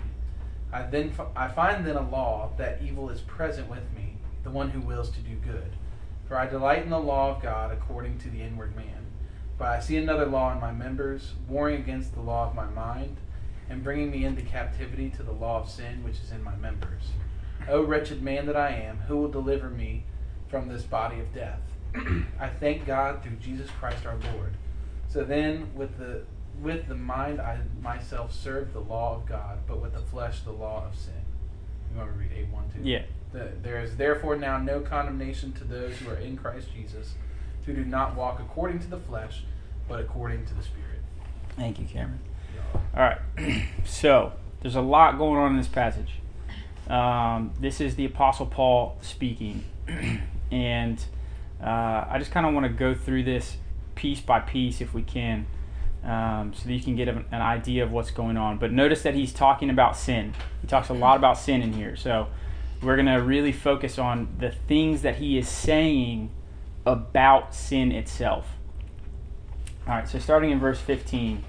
I 0.74 0.82
then 0.88 1.14
I 1.36 1.50
find 1.50 1.86
then 1.86 1.98
a 1.98 2.10
law 2.10 2.50
that 2.58 2.82
evil 2.82 3.12
is 3.12 3.22
present 3.22 3.70
with 3.70 3.94
me, 3.96 4.16
the 4.42 4.50
one 4.50 4.72
who 4.72 4.82
wills 4.82 5.12
to 5.12 5.20
do 5.20 5.36
good. 5.36 5.76
For 6.30 6.38
I 6.38 6.46
delight 6.46 6.84
in 6.84 6.92
the 6.92 7.00
law 7.00 7.36
of 7.36 7.42
God 7.42 7.72
according 7.72 8.20
to 8.20 8.30
the 8.30 8.42
inward 8.44 8.76
man. 8.76 9.08
But 9.58 9.70
I 9.70 9.80
see 9.82 9.98
another 9.98 10.28
law 10.28 10.54
in 10.54 10.62
my 10.62 10.72
members, 10.72 11.34
warring 11.48 11.82
against 11.82 12.14
the 12.14 12.22
law 12.22 12.48
of 12.48 12.56
my 12.56 12.68
mind, 12.68 13.18
and 13.68 13.84
bringing 13.84 14.12
me 14.12 14.24
into 14.24 14.44
captivity 14.44 15.10
to 15.10 15.24
the 15.24 15.32
law 15.34 15.60
of 15.60 15.70
sin 15.70 16.04
which 16.04 16.22
is 16.22 16.32
in 16.32 16.44
my 16.44 16.56
members. 16.56 17.10
O 17.68 17.84
wretched 17.84 18.22
man 18.22 18.46
that 18.46 18.56
I 18.56 18.70
am, 18.70 19.00
who 19.00 19.18
will 19.18 19.28
deliver 19.32 19.70
me 19.70 20.04
from 20.48 20.70
this 20.70 20.84
body 20.84 21.20
of 21.20 21.34
death? 21.34 21.62
I 22.40 22.48
thank 22.48 22.86
God 22.86 23.24
through 23.24 23.38
Jesus 23.38 23.70
Christ 23.80 24.06
our 24.06 24.18
Lord. 24.34 24.54
So 25.08 25.24
then, 25.24 25.74
with 25.76 25.98
the 25.98 26.24
with 26.62 26.88
the 26.88 26.96
mind, 26.96 27.42
I 27.42 27.60
myself 27.82 28.34
serve 28.34 28.74
the 28.74 28.82
law 28.82 29.16
of 29.16 29.26
God, 29.26 29.60
but 29.68 29.82
with 29.82 29.94
the 29.94 30.00
flesh, 30.00 30.42
the 30.42 30.52
law 30.52 30.86
of 30.86 30.96
sin. 30.96 31.14
You 31.92 31.98
want 31.98 32.14
to 32.14 32.20
read 32.20 32.30
eight 32.38 32.50
one 32.50 32.70
two? 32.70 32.88
Yeah. 32.88 33.04
The, 33.32 33.52
there 33.62 33.82
is 33.82 33.96
therefore 33.96 34.36
now 34.36 34.58
no 34.58 34.80
condemnation 34.80 35.52
to 35.54 35.64
those 35.64 35.98
who 35.98 36.10
are 36.10 36.18
in 36.18 36.36
Christ 36.36 36.68
Jesus, 36.74 37.14
who 37.66 37.74
do 37.74 37.86
not 37.86 38.16
walk 38.16 38.40
according 38.40 38.80
to 38.80 38.88
the 38.88 38.98
flesh, 38.98 39.44
but 39.88 40.00
according 40.00 40.46
to 40.48 40.54
the 40.56 40.64
Spirit. 40.64 41.00
Thank 41.56 41.80
you, 41.80 41.86
Cameron. 41.86 42.20
All 42.96 43.02
right. 43.02 43.20
so 43.86 44.34
there's 44.62 44.76
a 44.76 44.82
lot 44.82 45.18
going 45.18 45.40
on 45.40 45.52
in 45.52 45.58
this 45.58 45.68
passage. 45.68 46.16
Um, 46.90 47.52
this 47.60 47.80
is 47.80 47.96
the 47.96 48.06
Apostle 48.06 48.48
Paul 48.48 48.98
speaking, 49.02 49.64
and 50.52 51.04
uh, 51.62 52.06
I 52.10 52.16
just 52.18 52.32
kind 52.32 52.48
of 52.48 52.54
want 52.54 52.66
to 52.66 52.74
go 52.74 52.96
through 52.96 53.24
this 53.24 53.58
piece 53.94 54.22
by 54.22 54.40
piece 54.40 54.82
if 54.82 54.94
we 54.94 55.04
can, 55.04 55.46
um, 56.04 56.54
so 56.56 56.68
that 56.68 56.74
you 56.74 56.82
can 56.82 56.96
get 56.96 57.08
an, 57.08 57.26
an 57.32 57.42
idea 57.42 57.84
of 57.84 57.92
what's 57.92 58.10
going 58.10 58.38
on. 58.38 58.58
But 58.58 58.72
notice 58.72 59.04
that 59.04 59.14
he's 59.14 59.32
talking 59.32 59.70
about 59.70 59.98
sin. 59.98 60.34
He 60.62 60.68
talks 60.68 60.90
a 60.90 60.94
lot 60.94 61.18
about 61.18 61.38
sin 61.38 61.62
in 61.62 61.74
here. 61.74 61.96
So 61.96 62.28
we're 62.82 62.96
going 62.96 63.08
to 63.08 63.22
really 63.22 63.52
focus 63.52 64.00
on 64.00 64.36
the 64.40 64.52
things 64.52 65.02
that 65.02 65.18
he 65.18 65.38
is 65.38 65.50
saying 65.50 66.32
about 66.86 67.54
sin 67.54 67.92
itself. 67.92 68.48
All 69.88 69.96
right. 69.96 70.08
So 70.08 70.20
starting 70.20 70.52
in 70.52 70.60
verse 70.60 70.80
15. 70.80 71.44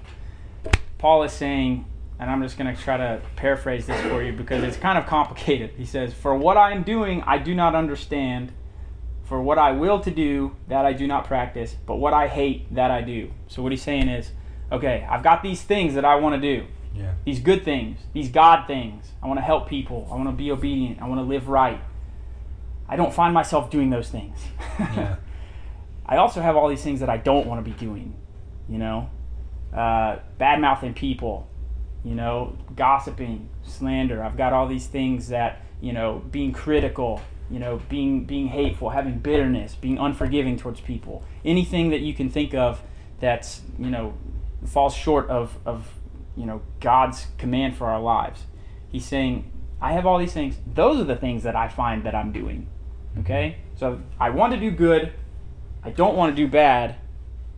Paul 0.97 1.23
is 1.23 1.31
saying, 1.31 1.85
and 2.19 2.29
I'm 2.29 2.43
just 2.43 2.57
going 2.57 2.73
to 2.73 2.79
try 2.79 2.97
to 2.97 3.21
paraphrase 3.35 3.87
this 3.87 3.99
for 4.01 4.21
you 4.21 4.33
because 4.33 4.63
it's 4.63 4.77
kind 4.77 4.97
of 4.97 5.07
complicated. 5.07 5.71
He 5.77 5.85
says, 5.85 6.13
For 6.13 6.35
what 6.35 6.57
I 6.57 6.71
am 6.71 6.83
doing, 6.83 7.23
I 7.23 7.37
do 7.37 7.55
not 7.55 7.75
understand. 7.75 8.51
For 9.23 9.41
what 9.41 9.57
I 9.57 9.71
will 9.71 10.01
to 10.01 10.11
do, 10.11 10.55
that 10.67 10.85
I 10.85 10.93
do 10.93 11.07
not 11.07 11.25
practice. 11.25 11.75
But 11.85 11.95
what 11.95 12.13
I 12.13 12.27
hate, 12.27 12.73
that 12.75 12.91
I 12.91 13.01
do. 13.01 13.31
So 13.47 13.63
what 13.63 13.71
he's 13.71 13.81
saying 13.81 14.09
is, 14.09 14.31
okay, 14.71 15.07
I've 15.09 15.23
got 15.23 15.41
these 15.41 15.61
things 15.61 15.95
that 15.95 16.03
I 16.03 16.15
want 16.15 16.35
to 16.35 16.41
do. 16.41 16.67
Yeah. 16.93 17.13
These 17.25 17.39
good 17.39 17.63
things, 17.63 17.99
these 18.13 18.29
God 18.29 18.67
things. 18.67 19.11
I 19.23 19.27
want 19.27 19.37
to 19.37 19.43
help 19.43 19.69
people. 19.69 20.07
I 20.11 20.15
want 20.15 20.27
to 20.27 20.33
be 20.33 20.51
obedient. 20.51 21.01
I 21.01 21.07
want 21.07 21.19
to 21.19 21.25
live 21.25 21.47
right. 21.47 21.81
I 22.87 22.95
don't 22.95 23.13
find 23.13 23.33
myself 23.33 23.69
doing 23.69 23.89
those 23.89 24.09
things. 24.09 24.37
Yeah. 24.79 25.15
I 26.05 26.17
also 26.17 26.41
have 26.41 26.57
all 26.57 26.67
these 26.67 26.83
things 26.83 26.99
that 26.99 27.09
I 27.09 27.17
don't 27.17 27.47
want 27.47 27.63
to 27.63 27.71
be 27.71 27.77
doing. 27.77 28.15
You 28.67 28.77
know, 28.77 29.09
uh, 29.73 30.17
bad 30.37 30.59
mouthing 30.59 30.93
people. 30.93 31.47
You 32.03 32.15
know, 32.15 32.57
gossiping, 32.75 33.49
slander. 33.63 34.23
I've 34.23 34.35
got 34.35 34.53
all 34.53 34.67
these 34.67 34.87
things 34.87 35.29
that 35.29 35.61
you 35.81 35.93
know, 35.93 36.23
being 36.31 36.53
critical. 36.53 37.21
You 37.49 37.59
know, 37.59 37.81
being 37.89 38.23
being 38.23 38.47
hateful, 38.47 38.91
having 38.91 39.19
bitterness, 39.19 39.75
being 39.75 39.97
unforgiving 39.97 40.57
towards 40.57 40.79
people. 40.79 41.25
Anything 41.43 41.89
that 41.89 41.99
you 41.99 42.13
can 42.13 42.29
think 42.29 42.53
of 42.53 42.81
that's 43.19 43.61
you 43.77 43.89
know 43.89 44.13
falls 44.65 44.95
short 44.95 45.29
of 45.29 45.57
of 45.65 45.91
you 46.35 46.45
know 46.45 46.61
God's 46.79 47.27
command 47.37 47.75
for 47.75 47.87
our 47.87 48.01
lives. 48.01 48.43
He's 48.89 49.05
saying, 49.05 49.51
I 49.81 49.93
have 49.93 50.05
all 50.05 50.19
these 50.19 50.33
things. 50.33 50.57
Those 50.71 50.99
are 50.99 51.05
the 51.05 51.15
things 51.15 51.43
that 51.43 51.55
I 51.55 51.67
find 51.67 52.03
that 52.03 52.13
I'm 52.13 52.31
doing. 52.31 52.67
Okay? 53.19 53.57
So 53.75 54.01
I 54.19 54.29
want 54.29 54.53
to 54.53 54.59
do 54.59 54.69
good. 54.69 55.13
I 55.83 55.89
don't 55.89 56.15
want 56.15 56.35
to 56.35 56.41
do 56.41 56.47
bad. 56.47 56.95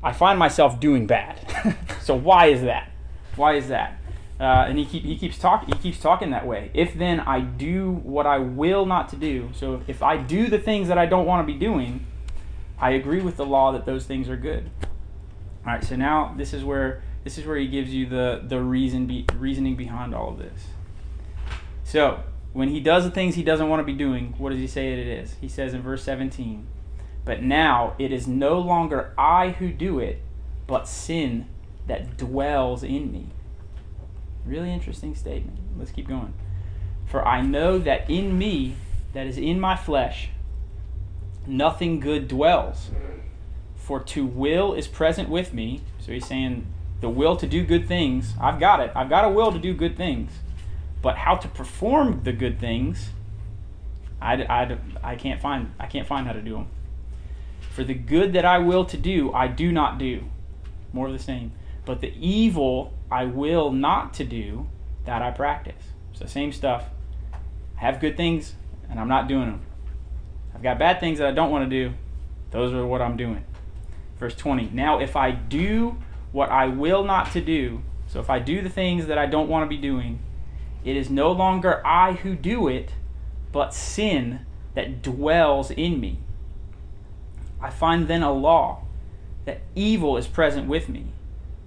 I 0.01 0.13
find 0.13 0.39
myself 0.39 0.79
doing 0.79 1.07
bad. 1.07 1.77
so 2.01 2.15
why 2.15 2.47
is 2.47 2.61
that? 2.61 2.91
Why 3.35 3.55
is 3.55 3.67
that? 3.67 3.99
Uh, 4.39 4.65
and 4.67 4.77
he, 4.77 4.85
keep, 4.85 5.03
he 5.03 5.17
keeps 5.17 5.37
talking. 5.37 5.73
He 5.75 5.81
keeps 5.81 5.99
talking 5.99 6.31
that 6.31 6.45
way. 6.45 6.71
If 6.73 6.93
then 6.95 7.19
I 7.19 7.41
do 7.41 7.91
what 7.91 8.25
I 8.25 8.39
will 8.39 8.85
not 8.85 9.09
to 9.09 9.15
do. 9.15 9.49
So 9.53 9.81
if 9.87 10.01
I 10.01 10.17
do 10.17 10.47
the 10.47 10.59
things 10.59 10.87
that 10.87 10.97
I 10.97 11.05
don't 11.05 11.25
want 11.25 11.45
to 11.45 11.53
be 11.53 11.57
doing, 11.57 12.05
I 12.79 12.91
agree 12.91 13.21
with 13.21 13.37
the 13.37 13.45
law 13.45 13.71
that 13.71 13.85
those 13.85 14.05
things 14.05 14.29
are 14.29 14.37
good. 14.37 14.69
All 15.65 15.73
right. 15.73 15.83
So 15.83 15.95
now 15.95 16.33
this 16.37 16.53
is 16.53 16.63
where 16.63 17.03
this 17.23 17.37
is 17.37 17.45
where 17.45 17.57
he 17.57 17.67
gives 17.67 17.93
you 17.93 18.05
the 18.05 18.41
the 18.43 18.59
reason 18.59 19.05
be, 19.05 19.25
reasoning 19.35 19.75
behind 19.75 20.13
all 20.13 20.29
of 20.29 20.37
this. 20.37 20.67
So 21.83 22.23
when 22.53 22.69
he 22.69 22.79
does 22.79 23.03
the 23.03 23.11
things 23.11 23.35
he 23.35 23.43
doesn't 23.43 23.67
want 23.67 23.79
to 23.79 23.83
be 23.83 23.93
doing, 23.93 24.35
what 24.37 24.51
does 24.51 24.59
he 24.59 24.67
say 24.67 24.95
that 24.95 25.01
it 25.01 25.07
is? 25.07 25.35
He 25.41 25.47
says 25.47 25.73
in 25.73 25.81
verse 25.81 26.03
17, 26.03 26.67
But 27.25 27.41
now 27.41 27.95
it 27.97 28.11
is 28.11 28.27
no 28.27 28.59
longer 28.59 29.13
I 29.17 29.49
who 29.49 29.71
do 29.71 29.99
it, 29.99 30.21
but 30.67 30.87
sin 30.87 31.47
that 31.87 32.15
dwells 32.15 32.83
in 32.83 33.11
me. 33.11 33.27
Really 34.45 34.71
interesting 34.71 35.15
statement. 35.15 35.57
Let's 35.77 35.91
keep 35.91 36.07
going. 36.07 36.33
For 37.05 37.27
I 37.27 37.41
know 37.41 37.79
that 37.79 38.09
in 38.09 38.37
me, 38.37 38.75
that 39.13 39.25
is 39.27 39.37
in 39.37 39.59
my 39.59 39.75
flesh, 39.75 40.29
nothing 41.47 41.99
good 41.99 42.27
dwells. 42.27 42.91
For 43.75 43.99
to 43.99 44.25
will 44.25 44.73
is 44.73 44.87
present 44.87 45.27
with 45.29 45.53
me. 45.53 45.81
So 45.99 46.11
he's 46.11 46.25
saying 46.25 46.67
the 47.03 47.09
will 47.09 47.35
to 47.35 47.45
do 47.45 47.65
good 47.65 47.85
things, 47.85 48.33
I've 48.39 48.61
got 48.61 48.79
it. 48.79 48.89
I've 48.95 49.09
got 49.09 49.25
a 49.25 49.29
will 49.29 49.51
to 49.51 49.59
do 49.59 49.73
good 49.73 49.97
things. 49.97 50.31
But 51.01 51.17
how 51.17 51.35
to 51.35 51.49
perform 51.49 52.23
the 52.23 52.31
good 52.31 52.61
things, 52.61 53.09
I, 54.21 54.35
I, 54.35 54.77
I 55.03 55.15
can't 55.17 55.41
find 55.41 55.73
I 55.77 55.87
can't 55.87 56.07
find 56.07 56.25
how 56.25 56.31
to 56.31 56.41
do 56.41 56.53
them. 56.53 56.67
For 57.71 57.83
the 57.83 57.93
good 57.93 58.31
that 58.33 58.45
I 58.45 58.59
will 58.59 58.85
to 58.85 58.95
do, 58.95 59.33
I 59.33 59.47
do 59.47 59.69
not 59.69 59.97
do. 59.97 60.23
More 60.93 61.07
of 61.07 61.13
the 61.13 61.19
same. 61.19 61.51
But 61.83 61.99
the 61.99 62.13
evil 62.17 62.93
I 63.11 63.25
will 63.25 63.69
not 63.69 64.13
to 64.13 64.23
do, 64.23 64.69
that 65.03 65.21
I 65.21 65.31
practice. 65.31 65.83
The 66.17 66.29
same 66.29 66.53
stuff. 66.53 66.85
I 67.33 67.81
have 67.81 67.99
good 67.99 68.15
things, 68.15 68.53
and 68.89 68.97
I'm 68.97 69.09
not 69.09 69.27
doing 69.27 69.47
them. 69.47 69.61
I've 70.55 70.63
got 70.63 70.79
bad 70.79 71.01
things 71.01 71.19
that 71.19 71.27
I 71.27 71.31
don't 71.31 71.51
want 71.51 71.69
to 71.69 71.69
do. 71.69 71.95
Those 72.51 72.71
are 72.71 72.87
what 72.87 73.01
I'm 73.01 73.17
doing. 73.17 73.43
Verse 74.19 74.35
20. 74.35 74.69
Now, 74.71 74.99
if 75.01 75.17
I 75.17 75.31
do 75.31 75.97
what 76.33 76.49
I 76.49 76.67
will 76.67 77.05
not 77.05 77.31
to 77.31 77.41
do, 77.41 77.81
so 78.07 78.19
if 78.19 78.29
I 78.29 78.39
do 78.39 78.61
the 78.61 78.69
things 78.69 79.05
that 79.05 79.17
I 79.17 79.27
don't 79.27 79.47
want 79.47 79.63
to 79.63 79.73
be 79.73 79.81
doing, 79.81 80.19
it 80.83 80.97
is 80.97 81.09
no 81.09 81.31
longer 81.31 81.85
I 81.85 82.13
who 82.13 82.35
do 82.35 82.67
it, 82.67 82.91
but 83.53 83.73
sin 83.73 84.45
that 84.73 85.01
dwells 85.01 85.71
in 85.71 86.01
me. 86.01 86.19
I 87.61 87.69
find 87.69 88.07
then 88.07 88.23
a 88.23 88.33
law 88.33 88.81
that 89.45 89.61
evil 89.75 90.17
is 90.17 90.27
present 90.27 90.67
with 90.67 90.89
me, 90.89 91.05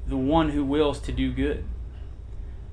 the 0.06 0.16
one 0.16 0.50
who 0.50 0.64
wills 0.64 1.00
to 1.02 1.12
do 1.12 1.32
good. 1.32 1.64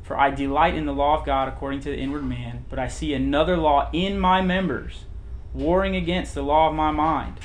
For 0.02 0.20
I 0.20 0.32
delight 0.32 0.76
in 0.76 0.86
the 0.86 0.94
law 0.94 1.20
of 1.20 1.26
God 1.26 1.48
according 1.48 1.82
to 1.82 1.90
the 1.90 1.98
inward 1.98 2.26
man, 2.26 2.66
but 2.70 2.80
I 2.80 2.88
see 2.88 3.14
another 3.14 3.56
law 3.56 3.90
in 3.94 4.20
my 4.20 4.42
members, 4.42 5.06
warring 5.54 5.96
against 5.96 6.34
the 6.34 6.42
law 6.42 6.70
of 6.70 6.76
my 6.76 6.92
mind, 6.92 7.40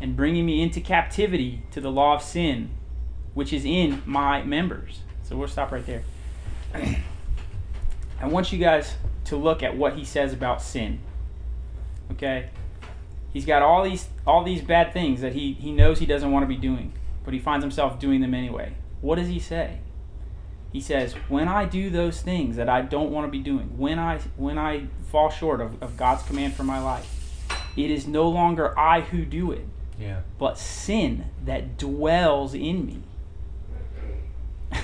and 0.00 0.16
bringing 0.16 0.46
me 0.46 0.62
into 0.62 0.80
captivity 0.80 1.62
to 1.70 1.80
the 1.80 1.92
law 1.92 2.16
of 2.16 2.22
sin, 2.22 2.70
which 3.34 3.52
is 3.52 3.64
in 3.64 4.02
my 4.06 4.42
members. 4.42 5.00
So 5.22 5.36
we'll 5.36 5.48
stop 5.48 5.72
right 5.72 5.84
there. 5.86 6.02
I 8.20 8.26
want 8.26 8.52
you 8.52 8.58
guys 8.58 8.94
to 9.26 9.36
look 9.36 9.62
at 9.62 9.76
what 9.76 9.94
he 9.96 10.04
says 10.04 10.32
about 10.32 10.62
sin. 10.62 11.00
Okay? 12.12 12.50
He's 13.32 13.46
got 13.46 13.62
all 13.62 13.82
these 13.82 14.08
all 14.26 14.44
these 14.44 14.60
bad 14.60 14.92
things 14.92 15.20
that 15.22 15.32
he, 15.32 15.54
he 15.54 15.72
knows 15.72 15.98
he 15.98 16.06
doesn't 16.06 16.30
want 16.30 16.42
to 16.42 16.46
be 16.48 16.56
doing, 16.56 16.92
but 17.24 17.32
he 17.32 17.40
finds 17.40 17.64
himself 17.64 17.98
doing 17.98 18.20
them 18.20 18.34
anyway. 18.34 18.74
What 19.00 19.16
does 19.16 19.28
he 19.28 19.38
say? 19.40 19.78
He 20.72 20.80
says, 20.80 21.14
When 21.28 21.48
I 21.48 21.64
do 21.64 21.90
those 21.90 22.20
things 22.20 22.56
that 22.56 22.68
I 22.68 22.82
don't 22.82 23.10
want 23.10 23.26
to 23.26 23.30
be 23.30 23.40
doing, 23.40 23.78
when 23.78 23.98
I 23.98 24.18
when 24.36 24.58
I 24.58 24.86
fall 25.10 25.30
short 25.30 25.60
of, 25.60 25.82
of 25.82 25.96
God's 25.96 26.22
command 26.22 26.54
for 26.54 26.64
my 26.64 26.78
life, 26.78 27.08
it 27.76 27.90
is 27.90 28.06
no 28.06 28.28
longer 28.28 28.78
I 28.78 29.00
who 29.00 29.24
do 29.24 29.50
it, 29.52 29.66
Yeah. 29.98 30.20
but 30.38 30.58
sin 30.58 31.26
that 31.44 31.78
dwells 31.78 32.54
in 32.54 32.86
me. 32.86 33.02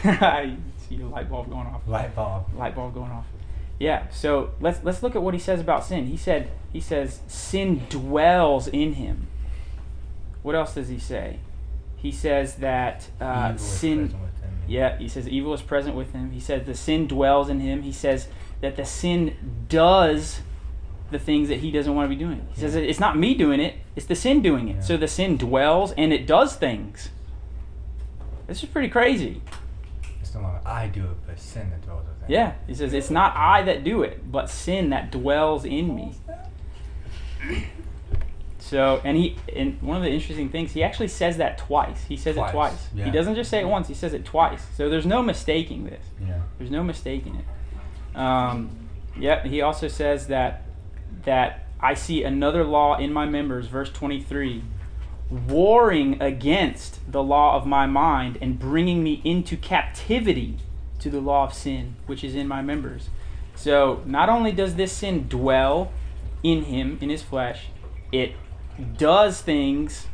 I 0.04 0.56
see 0.88 1.00
a 1.02 1.06
light 1.06 1.28
bulb 1.30 1.48
going 1.50 1.66
off 1.66 1.82
Light 1.86 2.14
bulb. 2.14 2.44
light 2.56 2.74
bulb 2.74 2.94
going 2.94 3.10
off. 3.10 3.26
Yeah, 3.78 4.08
so 4.10 4.50
let's 4.60 4.82
let's 4.82 5.02
look 5.02 5.14
at 5.14 5.22
what 5.22 5.34
he 5.34 5.40
says 5.40 5.60
about 5.60 5.84
sin. 5.84 6.06
He 6.06 6.16
said 6.16 6.50
he 6.72 6.80
says 6.80 7.20
sin 7.28 7.86
dwells 7.88 8.66
in 8.68 8.94
him. 8.94 9.28
What 10.42 10.54
else 10.54 10.74
does 10.74 10.88
he 10.88 10.98
say? 10.98 11.38
He 11.96 12.12
says 12.12 12.56
that 12.56 13.08
uh, 13.20 13.56
sin. 13.56 14.02
within. 14.02 14.16
Yeah, 14.66 14.98
he 14.98 15.08
says 15.08 15.28
evil 15.28 15.54
is 15.54 15.62
present 15.62 15.94
with 15.96 16.12
him. 16.12 16.30
He 16.32 16.40
says 16.40 16.66
the 16.66 16.74
sin 16.74 17.06
dwells 17.06 17.48
in 17.48 17.60
him. 17.60 17.82
He 17.82 17.92
says 17.92 18.28
that 18.60 18.76
the 18.76 18.84
sin 18.84 19.64
does 19.68 20.40
the 21.10 21.18
things 21.18 21.48
that 21.48 21.60
he 21.60 21.70
doesn't 21.70 21.94
want 21.94 22.04
to 22.04 22.14
be 22.14 22.22
doing. 22.22 22.46
He 22.54 22.60
says 22.60 22.74
it's 22.74 23.00
not 23.00 23.16
me 23.16 23.34
doing 23.34 23.60
it; 23.60 23.76
it's 23.96 24.06
the 24.06 24.14
sin 24.16 24.42
doing 24.42 24.68
it. 24.68 24.76
Yeah. 24.76 24.82
So 24.82 24.96
the 24.96 25.08
sin 25.08 25.36
dwells 25.36 25.92
and 25.92 26.12
it 26.12 26.26
does 26.26 26.56
things. 26.56 27.10
This 28.46 28.62
is 28.62 28.68
pretty 28.68 28.88
crazy. 28.88 29.40
It's 30.28 30.34
no 30.34 30.42
longer 30.42 30.60
I 30.66 30.88
do 30.88 31.04
it, 31.04 31.16
but 31.26 31.38
sin 31.40 31.70
that 31.70 31.80
dwells 31.80 32.04
within. 32.06 32.28
me. 32.28 32.34
Yeah, 32.34 32.52
he 32.66 32.74
says 32.74 32.92
it's 32.92 33.08
not 33.08 33.34
I 33.34 33.62
that 33.62 33.82
do 33.82 34.02
it, 34.02 34.30
but 34.30 34.50
sin 34.50 34.90
that 34.90 35.10
dwells 35.10 35.64
in 35.64 35.94
me. 35.94 36.12
So, 38.58 39.00
and 39.04 39.16
he, 39.16 39.36
and 39.54 39.80
one 39.80 39.96
of 39.96 40.02
the 40.02 40.10
interesting 40.10 40.50
things, 40.50 40.72
he 40.72 40.82
actually 40.82 41.08
says 41.08 41.38
that 41.38 41.56
twice. 41.56 42.04
He 42.04 42.18
says 42.18 42.34
Twice, 42.36 42.50
it 42.50 42.52
twice. 42.52 42.88
yeah. 42.94 43.04
He 43.06 43.10
doesn't 43.10 43.34
just 43.36 43.48
say 43.48 43.60
it 43.60 43.66
once; 43.66 43.88
he 43.88 43.94
says 43.94 44.12
it 44.12 44.26
twice. 44.26 44.60
So 44.76 44.90
there's 44.90 45.06
no 45.06 45.22
mistaking 45.22 45.84
this. 45.84 46.04
Yeah. 46.20 46.42
There's 46.58 46.70
no 46.70 46.82
mistaking 46.82 47.36
it. 47.36 48.18
Um, 48.18 48.88
yep. 49.18 49.46
He 49.46 49.62
also 49.62 49.88
says 49.88 50.26
that 50.26 50.64
that 51.24 51.66
I 51.80 51.94
see 51.94 52.24
another 52.24 52.64
law 52.64 52.98
in 52.98 53.12
my 53.12 53.24
members, 53.24 53.66
verse 53.68 53.90
23, 53.90 54.62
warring 55.30 56.20
against 56.22 57.00
the 57.10 57.22
law 57.22 57.56
of 57.56 57.66
my 57.66 57.86
mind 57.86 58.38
and 58.40 58.58
bringing 58.58 59.02
me 59.02 59.20
into 59.24 59.56
captivity 59.56 60.56
to 61.00 61.10
the 61.10 61.20
law 61.20 61.44
of 61.44 61.54
sin, 61.54 61.96
which 62.06 62.24
is 62.24 62.34
in 62.34 62.48
my 62.48 62.62
members. 62.62 63.10
So 63.54 64.02
not 64.06 64.28
only 64.28 64.52
does 64.52 64.76
this 64.76 64.92
sin 64.92 65.28
dwell 65.28 65.92
in 66.42 66.64
him, 66.64 66.98
in 67.00 67.10
his 67.10 67.22
flesh, 67.22 67.66
it 68.12 68.34
does 68.96 69.40
things 69.40 70.06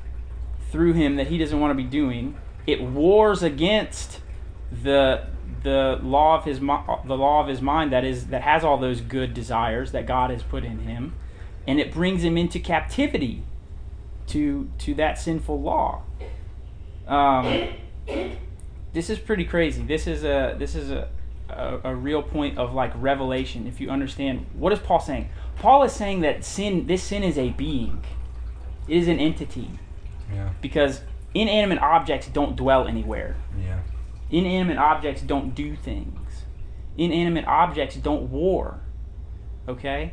through 0.71 0.95
him 0.95 1.17
that 1.17 1.29
he 1.29 1.39
doesn't 1.39 1.61
want 1.61 1.71
to 1.71 1.75
be 1.75 1.85
doing. 1.85 2.37
It 2.67 2.81
wars 2.83 3.43
against 3.43 4.21
the 4.83 5.27
the 5.63 5.99
law 6.03 6.37
of 6.37 6.45
his 6.45 6.59
the 6.59 7.17
law 7.17 7.41
of 7.41 7.49
his 7.49 7.63
mind 7.63 7.93
that 7.93 8.05
is 8.05 8.27
that 8.29 8.43
has 8.43 8.65
all 8.65 8.77
those 8.77 9.01
good 9.01 9.33
desires 9.33 9.93
that 9.93 10.07
God 10.07 10.31
has 10.31 10.43
put 10.43 10.65
in 10.65 10.81
him, 10.81 11.15
and 11.67 11.79
it 11.79 11.93
brings 11.93 12.25
him 12.25 12.37
into 12.37 12.59
captivity 12.59 13.45
to 14.29 14.71
to 14.79 14.95
that 14.95 15.19
sinful 15.19 15.61
law. 15.61 16.03
Um, 17.07 17.69
this 18.93 19.11
is 19.11 19.19
pretty 19.19 19.45
crazy. 19.45 19.83
This 19.83 20.07
is 20.07 20.25
a 20.25 20.55
this 20.59 20.75
is 20.75 20.91
a, 20.91 21.09
a 21.51 21.81
a 21.85 21.95
real 21.95 22.23
point 22.23 22.59
of 22.59 22.73
like 22.75 22.93
revelation. 22.97 23.67
If 23.67 23.81
you 23.81 23.91
understand 23.91 24.47
what 24.55 24.73
is 24.73 24.79
Paul 24.79 25.01
saying? 25.01 25.29
Paul 25.57 25.83
is 25.85 25.93
saying 25.93 26.21
that 26.21 26.45
sin 26.45 26.87
this 26.87 27.03
sin 27.03 27.23
is 27.23 27.37
a 27.39 27.51
being. 27.51 28.03
It 28.89 28.97
is 28.99 29.09
an 29.09 29.19
entity 29.19 29.71
Yeah. 30.33 30.51
because 30.61 31.01
inanimate 31.35 31.79
objects 31.79 32.29
don't 32.29 32.55
dwell 32.57 32.87
anywhere. 32.87 33.37
Yeah. 33.59 33.81
Inanimate 34.31 34.79
objects 34.79 35.23
don't 35.23 35.55
do 35.55 35.75
things. 35.77 36.45
Inanimate 36.97 37.47
objects 37.47 37.97
don't 37.97 38.31
war. 38.31 38.81
Okay? 39.69 40.13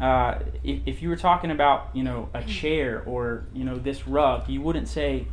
Uh, 0.00 0.40
if, 0.62 0.80
if 0.86 1.02
you 1.02 1.08
were 1.08 1.16
talking 1.16 1.50
about, 1.50 1.90
you 1.94 2.02
know, 2.02 2.28
a 2.34 2.42
chair 2.42 3.02
or, 3.06 3.44
you 3.54 3.64
know, 3.64 3.76
this 3.76 4.08
rug, 4.08 4.48
you 4.48 4.60
wouldn't 4.60 4.88
say 4.88 5.26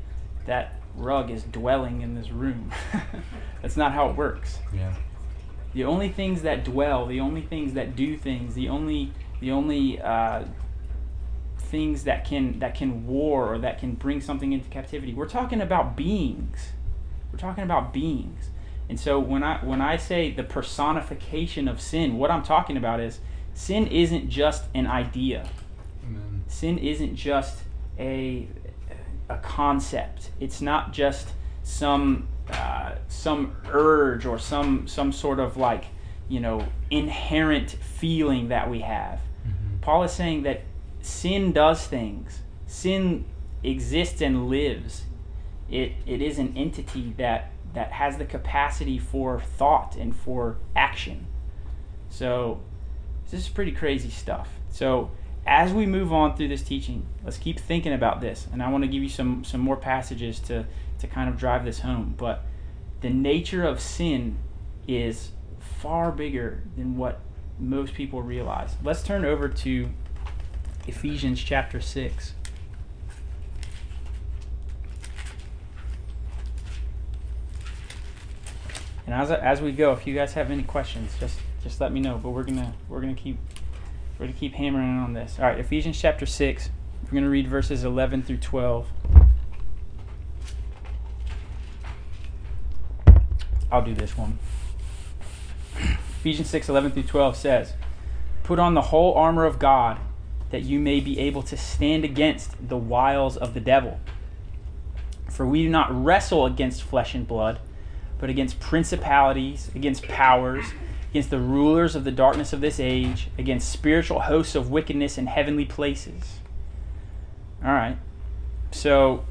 that 0.46 0.82
rug 0.96 1.32
is 1.32 1.44
dwelling 1.44 2.02
in 2.02 2.16
this 2.16 2.30
room. 2.32 2.72
That's 3.62 3.78
not 3.78 3.92
how 3.94 4.10
it 4.10 4.16
works. 4.16 4.60
Yeah. 4.74 4.94
the 5.74 5.86
only 5.86 6.10
things 6.10 6.42
that 6.44 6.64
dwell, 6.64 7.06
the 7.06 7.20
only 7.20 7.42
things 7.42 7.74
that 7.74 7.96
do 7.96 8.18
things, 8.18 8.56
the 8.56 8.70
only 8.70 9.12
the 9.40 9.52
only 9.52 10.00
uh, 10.00 10.44
things 11.58 12.04
that 12.04 12.26
can 12.26 12.60
that 12.60 12.76
can 12.76 13.08
war 13.08 13.54
or 13.54 13.60
that 13.60 13.80
can 13.80 13.94
bring 13.96 14.22
something 14.22 14.52
into 14.54 14.70
captivity. 14.70 15.14
We're 15.14 15.30
talking 15.30 15.62
about 15.62 15.96
beings. 15.96 16.74
We're 17.32 17.40
talking 17.40 17.64
about 17.64 17.94
beings. 17.94 18.50
And 18.90 19.00
so 19.00 19.20
when 19.20 19.42
I 19.42 19.64
when 19.64 19.82
I 19.82 19.98
say 19.98 20.32
the 20.32 20.44
personification 20.44 21.68
of 21.68 21.80
sin, 21.80 22.18
what 22.18 22.30
I'm 22.30 22.44
talking 22.44 22.76
about 22.78 23.00
is 23.00 23.22
sin 23.54 23.88
isn't 23.88 24.30
just 24.30 24.66
an 24.74 24.88
idea. 24.88 25.48
Amen. 26.06 26.44
Sin 26.48 26.78
isn't 26.78 27.16
just 27.16 27.64
a 28.00 28.48
a 29.30 29.38
concept. 29.38 30.30
It's 30.40 30.62
not 30.62 30.92
just 30.92 31.30
some 31.64 32.28
uh, 32.50 32.96
some 33.08 33.56
urge 33.70 34.26
or 34.26 34.38
some 34.38 34.88
some 34.88 35.12
sort 35.12 35.40
of 35.40 35.58
like 35.58 35.86
you 36.28 36.40
know 36.40 36.68
inherent 36.90 37.72
feeling 37.72 38.50
that 38.50 38.70
we 38.70 38.80
have. 38.82 39.20
Mm-hmm. 39.48 39.78
Paul 39.82 40.04
is 40.04 40.12
saying 40.12 40.44
that 40.44 40.64
sin 41.02 41.52
does 41.52 41.88
things. 41.88 42.42
Sin 42.68 43.26
exists 43.64 44.22
and 44.22 44.50
lives. 44.50 45.04
It 45.70 45.94
it 46.06 46.22
is 46.22 46.40
an 46.40 46.54
entity 46.58 47.14
that 47.18 47.52
that 47.74 47.94
has 47.94 48.18
the 48.18 48.26
capacity 48.26 49.00
for 49.00 49.40
thought 49.40 49.96
and 49.96 50.16
for 50.16 50.58
action. 50.76 51.28
So 52.10 52.60
this 53.32 53.42
is 53.42 53.50
pretty 53.50 53.72
crazy 53.72 54.10
stuff. 54.10 54.50
So 54.70 55.10
as 55.48 55.74
we 55.74 55.86
move 55.86 56.14
on 56.14 56.36
through 56.36 56.50
this 56.50 56.62
teaching, 56.62 57.06
let's 57.24 57.38
keep 57.38 57.60
thinking 57.60 57.94
about 57.94 58.22
this. 58.22 58.48
And 58.52 58.62
I 58.62 58.70
want 58.70 58.84
to 58.84 58.90
give 58.90 59.02
you 59.02 59.10
some 59.10 59.44
some 59.44 59.62
more 59.62 59.78
passages 59.78 60.40
to 60.42 60.66
to 61.00 61.08
kind 61.08 61.30
of 61.30 61.38
drive 61.38 61.66
this 61.66 61.80
home. 61.80 62.14
But 62.18 62.44
the 63.00 63.10
nature 63.10 63.64
of 63.64 63.80
sin 63.80 64.38
is 64.88 65.32
far 65.60 66.12
bigger 66.12 66.62
than 66.76 66.98
what 66.98 67.22
most 67.58 67.94
people 67.94 68.22
realize. 68.22 68.76
Let's 68.84 69.02
turn 69.02 69.26
over 69.26 69.48
to 69.48 69.90
Ephesians 70.88 71.42
chapter 71.42 71.80
6. 71.80 72.34
And 79.06 79.16
as, 79.16 79.32
as 79.32 79.62
we 79.62 79.72
go, 79.72 79.92
if 79.92 80.08
you 80.08 80.14
guys 80.16 80.34
have 80.34 80.52
any 80.52 80.64
questions, 80.64 81.16
just 81.20 81.38
just 81.64 81.82
let 81.82 81.92
me 81.92 82.00
know. 82.00 82.18
But 82.18 82.30
we're 82.30 82.44
gonna 82.44 82.74
we're 82.90 83.02
gonna 83.02 83.14
keep 83.14 83.38
we're 84.18 84.28
gonna 84.28 84.38
keep 84.38 84.54
hammering 84.54 85.00
on 85.00 85.14
this. 85.14 85.38
All 85.40 85.46
right, 85.46 85.60
Ephesians 85.60 86.00
chapter 86.00 86.26
six. 86.26 86.70
We're 87.06 87.16
gonna 87.16 87.30
read 87.30 87.48
verses 87.48 87.84
eleven 87.84 88.24
through 88.24 88.38
twelve. 88.38 88.88
I'll 93.72 93.82
do 93.82 93.94
this 93.94 94.18
one. 94.18 94.38
Ephesians 96.22 96.50
6 96.50 96.70
11 96.70 96.92
through 96.92 97.04
12 97.04 97.36
says, 97.36 97.74
Put 98.44 98.60
on 98.60 98.74
the 98.74 98.82
whole 98.82 99.14
armor 99.14 99.46
of 99.46 99.58
God, 99.58 99.98
that 100.52 100.64
you 100.64 100.78
may 100.78 101.00
be 101.00 101.18
able 101.18 101.42
to 101.44 101.56
stand 101.56 102.04
against 102.04 102.68
the 102.68 102.78
wiles 102.78 103.38
of 103.38 103.54
the 103.54 103.60
devil. 103.60 104.00
For 105.30 105.48
we 105.48 105.64
do 105.64 105.70
not 105.70 105.90
wrestle 105.92 106.46
against 106.46 106.84
flesh 106.84 107.16
and 107.16 107.28
blood, 107.28 107.60
but 108.20 108.30
against 108.30 108.60
principalities, 108.60 109.72
against 109.74 110.04
powers, 110.04 110.66
against 111.12 111.30
the 111.30 111.40
rulers 111.40 111.96
of 111.96 112.04
the 112.06 112.12
darkness 112.12 112.54
of 112.54 112.62
this 112.62 112.80
age, 112.80 113.28
against 113.38 113.70
spiritual 113.70 114.22
hosts 114.22 114.56
of 114.56 114.72
wickedness 114.72 115.18
in 115.18 115.28
heavenly 115.28 115.66
places. 115.66 116.40
All 117.64 117.72
right. 117.72 117.98
So, 118.72 119.26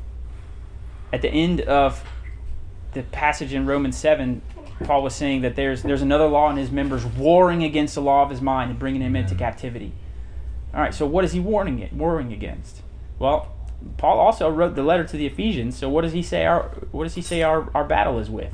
at 1.13 1.23
the 1.23 1.31
end 1.31 1.63
of 1.63 2.05
the 2.93 3.03
passage 3.03 3.55
in 3.55 3.67
Romans 3.67 3.97
7, 3.97 4.43
Paul 4.85 5.03
was 5.03 5.15
saying 5.15 5.41
that 5.43 5.57
there's 5.57 5.83
there's 5.83 6.03
another 6.03 6.27
law 6.27 6.51
in 6.51 6.57
his 6.57 6.71
members 6.71 7.05
warring 7.05 7.65
against 7.65 7.95
the 7.95 8.03
law 8.03 8.23
of 8.23 8.31
his 8.31 8.41
mind 8.41 8.71
and 8.71 8.79
bringing 8.79 9.01
him 9.01 9.17
into 9.17 9.35
captivity. 9.35 9.93
All 10.73 10.81
right, 10.81 10.95
so 10.95 11.07
what 11.07 11.25
is 11.25 11.33
he 11.33 11.41
warning 11.41 11.79
it, 11.81 11.93
warring 11.93 12.33
against? 12.33 12.83
Well, 13.19 13.53
Paul 13.97 14.19
also 14.19 14.49
wrote 14.49 14.77
the 14.77 14.83
letter 14.83 15.05
to 15.05 15.17
the 15.17 15.27
Ephesians. 15.27 15.77
So 15.77 15.89
what 15.89 16.03
does 16.03 16.13
he 16.13 16.23
say 16.23 16.45
our 16.45 16.65
what 16.93 17.05
does 17.05 17.15
he 17.15 17.23
say 17.23 17.43
our, 17.43 17.71
our 17.75 17.85
battle 17.85 18.19
is 18.19 18.31
with? 18.31 18.53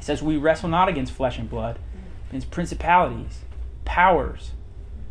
He 0.00 0.04
says 0.06 0.22
we 0.22 0.38
wrestle 0.38 0.70
not 0.70 0.88
against 0.88 1.12
flesh 1.12 1.38
and 1.38 1.48
blood, 1.48 1.78
against 2.30 2.50
principalities, 2.50 3.40
powers, 3.84 4.52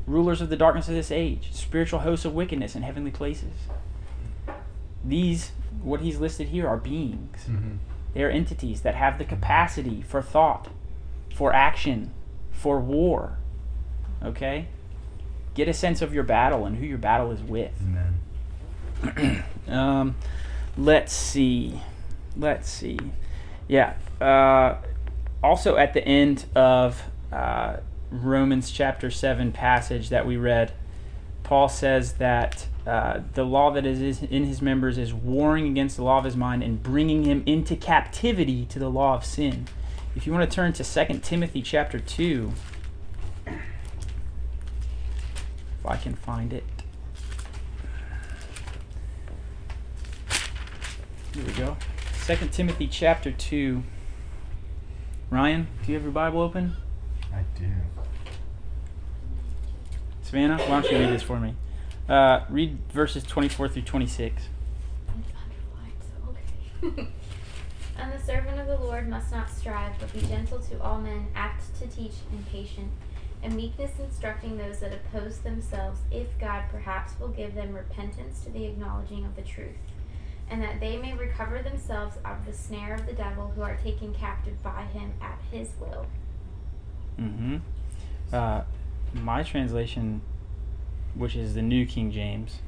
rulers 0.07 0.41
of 0.41 0.49
the 0.49 0.57
darkness 0.57 0.87
of 0.87 0.95
this 0.95 1.11
age, 1.11 1.49
spiritual 1.53 1.99
hosts 1.99 2.25
of 2.25 2.33
wickedness 2.33 2.75
in 2.75 2.81
heavenly 2.81 3.11
places. 3.11 3.53
These 5.05 5.51
what 5.83 6.01
he's 6.01 6.19
listed 6.19 6.47
here 6.47 6.67
are 6.67 6.77
beings. 6.77 7.45
Mm-hmm. 7.47 7.75
They 8.15 8.23
are 8.23 8.31
entities 8.31 8.81
that 8.81 8.95
have 8.95 9.19
the 9.19 9.25
capacity 9.25 10.01
for 10.01 10.23
thought, 10.23 10.69
for 11.35 11.53
action, 11.53 12.11
for 12.51 12.79
war. 12.79 13.37
Okay? 14.23 14.69
Get 15.53 15.67
a 15.67 15.73
sense 15.73 16.01
of 16.01 16.15
your 16.15 16.23
battle 16.23 16.65
and 16.65 16.77
who 16.77 16.85
your 16.85 16.97
battle 16.97 17.31
is 17.31 17.43
with. 17.43 17.73
Amen. 17.81 19.43
Um, 19.67 20.15
let's 20.75 21.13
see. 21.13 21.79
Let's 22.35 22.67
see. 22.67 22.97
Yeah. 23.69 23.93
Uh, 24.19 24.75
also, 25.41 25.77
at 25.77 25.93
the 25.93 26.05
end 26.05 26.45
of 26.55 27.01
uh, 27.31 27.77
Romans 28.11 28.71
chapter 28.71 29.09
7 29.09 29.53
passage 29.53 30.09
that 30.09 30.27
we 30.27 30.35
read, 30.35 30.73
Paul 31.43 31.69
says 31.69 32.13
that 32.13 32.67
uh, 32.85 33.21
the 33.35 33.45
law 33.45 33.71
that 33.71 33.85
is 33.85 34.21
in 34.21 34.43
his 34.45 34.61
members 34.61 34.97
is 34.97 35.13
warring 35.13 35.67
against 35.67 35.95
the 35.95 36.03
law 36.03 36.17
of 36.17 36.25
his 36.25 36.35
mind 36.35 36.63
and 36.63 36.81
bringing 36.83 37.23
him 37.23 37.43
into 37.45 37.75
captivity 37.75 38.65
to 38.65 38.79
the 38.79 38.89
law 38.89 39.15
of 39.15 39.23
sin. 39.23 39.67
If 40.15 40.25
you 40.25 40.33
want 40.33 40.49
to 40.49 40.53
turn 40.53 40.73
to 40.73 40.83
2 40.83 41.19
Timothy 41.19 41.61
chapter 41.61 41.99
2, 41.99 42.51
if 43.45 43.55
I 45.85 45.95
can 45.95 46.15
find 46.15 46.51
it. 46.51 46.63
Here 51.33 51.45
we 51.45 51.51
go. 51.53 51.77
2 52.29 52.35
Timothy 52.49 52.85
chapter 52.85 53.31
2. 53.31 53.81
Ryan, 55.31 55.67
do 55.81 55.91
you 55.91 55.95
have 55.95 56.03
your 56.03 56.11
Bible 56.11 56.41
open? 56.41 56.75
I 57.33 57.41
do. 57.57 57.65
Savannah, 60.21 60.59
why 60.59 60.81
don't 60.81 60.91
you 60.91 60.99
read 60.99 61.09
this 61.09 61.23
for 61.23 61.39
me? 61.39 61.55
Uh, 62.07 62.41
read 62.47 62.77
verses 62.93 63.23
24 63.23 63.69
through 63.69 63.81
26. 63.81 64.43
Okay. 66.83 67.07
And 67.97 68.13
the 68.13 68.23
servant 68.23 68.59
of 68.59 68.67
the 68.67 68.77
Lord 68.77 69.09
must 69.09 69.31
not 69.31 69.49
strive, 69.49 69.93
but 69.99 70.13
be 70.13 70.21
gentle 70.21 70.59
to 70.59 70.79
all 70.83 71.01
men, 71.01 71.29
apt 71.33 71.63
to 71.79 71.87
teach, 71.87 72.13
and 72.31 72.47
patient, 72.49 72.91
and 73.41 73.55
meekness 73.55 73.93
instructing 73.99 74.55
those 74.55 74.81
that 74.81 74.93
oppose 74.93 75.39
themselves, 75.39 76.01
if 76.11 76.27
God 76.39 76.65
perhaps 76.71 77.19
will 77.19 77.29
give 77.29 77.55
them 77.55 77.73
repentance 77.73 78.43
to 78.43 78.51
the 78.51 78.65
acknowledging 78.65 79.25
of 79.25 79.35
the 79.35 79.41
truth, 79.41 79.75
and 80.49 80.61
that 80.61 80.79
they 80.79 80.97
may 80.97 81.13
recover 81.13 81.61
themselves 81.61 82.17
out 82.25 82.39
of 82.39 82.45
the 82.45 82.53
snare 82.53 82.93
of 82.95 83.05
the 83.05 83.13
devil, 83.13 83.51
who 83.55 83.61
are 83.61 83.75
taken 83.77 84.13
captive 84.13 84.61
by 84.63 84.83
him 84.83 85.13
at 85.21 85.39
his 85.51 85.69
will. 85.79 86.05
Mm-hmm. 87.19 87.57
Uh, 88.31 88.61
my 89.13 89.43
translation, 89.43 90.21
which 91.15 91.35
is 91.35 91.53
the 91.53 91.61
New 91.61 91.85
King 91.85 92.11
James, 92.11 92.59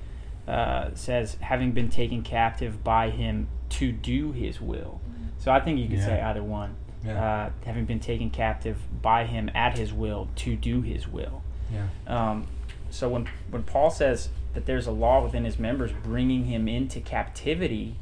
uh, 0.47 0.89
says, 0.93 1.37
having 1.41 1.71
been 1.71 1.89
taken 1.89 2.21
captive 2.23 2.83
by 2.83 3.09
him 3.09 3.47
to 3.69 3.91
do 3.91 4.31
his 4.31 4.59
will. 4.59 4.99
So 5.37 5.51
I 5.51 5.59
think 5.59 5.79
you 5.79 5.87
could 5.87 6.03
say 6.03 6.21
either 6.21 6.43
one. 6.43 6.75
Yeah. 7.03 7.23
Uh, 7.23 7.49
having 7.65 7.85
been 7.85 7.99
taken 7.99 8.29
captive 8.29 8.77
by 9.01 9.25
him 9.25 9.49
at 9.55 9.77
his 9.77 9.91
will 9.91 10.27
to 10.35 10.55
do 10.55 10.81
his 10.81 11.07
will. 11.07 11.41
yeah. 11.73 11.87
Um, 12.05 12.47
so 12.91 13.09
when 13.09 13.27
when 13.49 13.63
Paul 13.63 13.89
says 13.89 14.29
that 14.53 14.65
there's 14.65 14.87
a 14.87 14.91
law 14.91 15.23
within 15.23 15.45
his 15.45 15.57
members 15.57 15.91
bringing 16.03 16.45
him 16.45 16.67
into 16.67 16.99
captivity, 16.99 17.95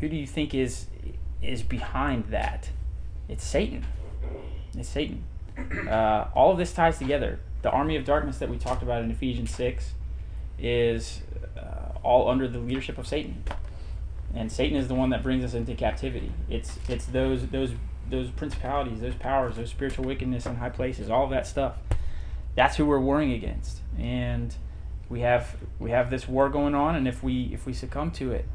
who 0.00 0.08
do 0.08 0.16
you 0.16 0.26
think 0.26 0.54
is 0.54 0.86
is 1.42 1.62
behind 1.62 2.26
that? 2.26 2.70
It's 3.28 3.44
Satan. 3.44 3.84
It's 4.76 4.88
Satan. 4.88 5.24
Uh, 5.88 6.28
all 6.34 6.50
of 6.50 6.58
this 6.58 6.72
ties 6.72 6.98
together. 6.98 7.38
The 7.62 7.70
army 7.70 7.96
of 7.96 8.04
darkness 8.04 8.38
that 8.38 8.48
we 8.48 8.58
talked 8.58 8.82
about 8.82 9.02
in 9.02 9.10
Ephesians 9.10 9.54
six 9.54 9.92
is 10.58 11.22
uh, 11.56 11.98
all 12.02 12.28
under 12.28 12.48
the 12.48 12.58
leadership 12.58 12.98
of 12.98 13.06
Satan, 13.06 13.44
and 14.34 14.50
Satan 14.50 14.76
is 14.76 14.88
the 14.88 14.94
one 14.94 15.10
that 15.10 15.22
brings 15.22 15.44
us 15.44 15.54
into 15.54 15.74
captivity. 15.74 16.32
It's 16.48 16.78
it's 16.88 17.06
those 17.06 17.46
those 17.48 17.72
those 18.10 18.30
principalities, 18.30 19.00
those 19.00 19.14
powers, 19.14 19.56
those 19.56 19.70
spiritual 19.70 20.04
wickedness 20.04 20.44
in 20.46 20.56
high 20.56 20.70
places, 20.70 21.08
all 21.08 21.24
of 21.24 21.30
that 21.30 21.46
stuff 21.46 21.76
that's 22.54 22.76
who 22.76 22.86
we're 22.86 23.00
warring 23.00 23.32
against 23.32 23.80
and 23.98 24.54
we 25.08 25.20
have 25.20 25.56
we 25.78 25.90
have 25.90 26.10
this 26.10 26.28
war 26.28 26.48
going 26.48 26.74
on 26.74 26.94
and 26.94 27.06
if 27.06 27.22
we 27.22 27.50
if 27.52 27.66
we 27.66 27.72
succumb 27.72 28.10
to 28.10 28.32
it 28.32 28.46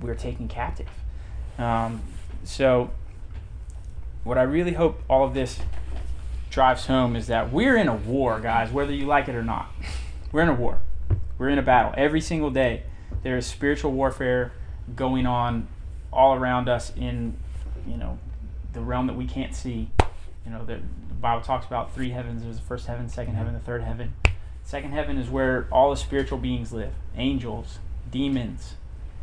we're 0.00 0.14
taken 0.14 0.48
captive. 0.48 0.88
Um, 1.58 2.02
so 2.44 2.90
what 4.24 4.38
i 4.38 4.42
really 4.42 4.72
hope 4.72 5.02
all 5.08 5.24
of 5.24 5.34
this 5.34 5.58
drives 6.50 6.86
home 6.86 7.16
is 7.16 7.26
that 7.26 7.52
we're 7.52 7.76
in 7.76 7.88
a 7.88 7.94
war 7.94 8.40
guys 8.40 8.70
whether 8.70 8.92
you 8.92 9.06
like 9.06 9.28
it 9.28 9.34
or 9.34 9.44
not. 9.44 9.72
We're 10.30 10.42
in 10.42 10.48
a 10.48 10.54
war. 10.54 10.78
We're 11.38 11.48
in 11.48 11.58
a 11.58 11.62
battle. 11.62 11.94
Every 11.96 12.20
single 12.20 12.50
day 12.50 12.82
there 13.22 13.36
is 13.36 13.46
spiritual 13.46 13.92
warfare 13.92 14.52
going 14.94 15.26
on 15.26 15.68
all 16.12 16.34
around 16.34 16.68
us 16.68 16.92
in 16.96 17.36
you 17.86 17.96
know 17.96 18.18
the 18.72 18.80
realm 18.80 19.06
that 19.06 19.16
we 19.16 19.26
can't 19.26 19.54
see. 19.54 19.90
You 20.44 20.52
know, 20.52 20.64
the, 20.64 20.76
the 21.08 21.14
Bible 21.20 21.42
talks 21.42 21.66
about 21.66 21.94
three 21.94 22.10
heavens. 22.10 22.42
There's 22.42 22.56
the 22.56 22.62
first 22.62 22.86
heaven, 22.86 23.08
second 23.08 23.34
heaven, 23.34 23.54
the 23.54 23.60
third 23.60 23.82
heaven. 23.82 24.14
Second 24.68 24.92
heaven 24.92 25.16
is 25.16 25.30
where 25.30 25.66
all 25.72 25.88
the 25.88 25.96
spiritual 25.96 26.36
beings 26.36 26.74
live 26.74 26.92
angels, 27.16 27.78
demons, 28.10 28.74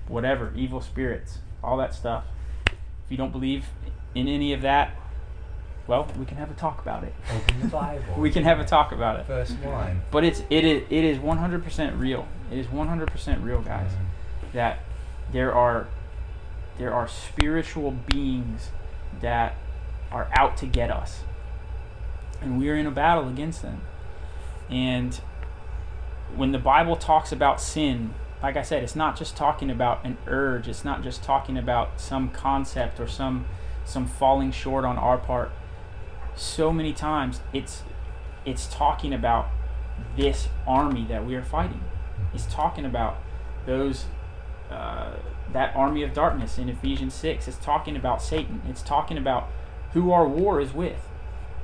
whatever, 0.08 0.52
evil 0.56 0.82
spirits, 0.82 1.38
all 1.64 1.78
that 1.78 1.94
stuff. 1.94 2.24
If 2.66 2.74
you 3.10 3.18
don't 3.18 3.32
believe 3.32 3.68
in 4.16 4.28
any 4.28 4.54
of 4.54 4.64
that, 4.64 4.96
well, 5.86 6.08
we 6.18 6.26
can 6.26 6.38
have 6.38 6.50
a 6.50 6.56
talk 6.56 6.82
about 6.82 7.04
it. 7.04 7.14
Open 7.32 7.62
the 7.62 7.68
Bible. 7.72 8.16
We 8.18 8.32
can 8.32 8.44
have 8.44 8.60
a 8.60 8.66
talk 8.66 8.92
about 8.92 9.20
it. 9.20 9.28
First 9.28 9.62
line. 9.64 10.02
But 10.10 10.24
it's 10.24 10.42
it 10.50 10.66
is 10.66 10.82
it 10.90 11.04
is 11.04 11.20
100% 11.20 12.00
real. 12.00 12.28
It 12.52 12.58
is 12.58 12.66
100% 12.66 13.44
real, 13.44 13.62
guys. 13.62 13.92
Mm-hmm. 13.92 14.52
That 14.54 14.80
there 15.32 15.54
are 15.54 15.88
there 16.80 16.92
are 16.92 17.08
spiritual 17.08 17.92
beings 17.92 18.72
that 19.22 19.58
are 20.12 20.28
out 20.36 20.58
to 20.58 20.66
get 20.66 20.90
us. 20.90 21.22
And 22.42 22.58
we 22.58 22.68
are 22.72 22.76
in 22.76 22.88
a 22.88 22.92
battle 22.92 23.30
against 23.30 23.62
them. 23.62 23.84
And 24.72 25.22
when 26.36 26.52
the 26.52 26.60
Bible 26.60 26.96
talks 26.96 27.32
about 27.32 27.62
sin, 27.62 28.14
like 28.42 28.58
I 28.58 28.62
said, 28.62 28.84
it's 28.84 28.96
not 28.96 29.18
just 29.18 29.36
talking 29.36 29.70
about 29.70 30.06
an 30.06 30.18
urge, 30.28 30.68
it's 30.68 30.86
not 30.86 31.04
just 31.04 31.24
talking 31.24 31.58
about 31.58 32.00
some 32.00 32.30
concept 32.30 33.00
or 33.00 33.08
some 33.08 33.46
some 33.86 34.08
falling 34.08 34.52
short 34.52 34.84
on 34.84 34.98
our 34.98 35.18
part. 35.18 35.52
So 36.36 36.74
many 36.74 36.94
times 36.94 37.42
it's 37.54 37.84
it's 38.46 38.68
talking 38.68 39.14
about 39.14 39.50
this 40.18 40.50
army 40.68 41.06
that 41.06 41.26
we 41.26 41.36
are 41.36 41.44
fighting. 41.44 41.84
It's 42.34 42.46
talking 42.46 42.86
about 42.86 43.18
those 43.66 44.06
uh, 44.70 45.14
that 45.54 45.76
army 45.76 46.04
of 46.04 46.14
darkness 46.14 46.58
in 46.58 46.70
Ephesians 46.70 47.14
six. 47.14 47.48
It's 47.48 47.58
talking 47.58 47.96
about 47.96 48.22
Satan. 48.22 48.62
It's 48.68 48.82
talking 48.82 49.18
about 49.18 49.48
who 49.94 50.12
our 50.12 50.28
war 50.28 50.60
is 50.60 50.74
with. 50.74 51.08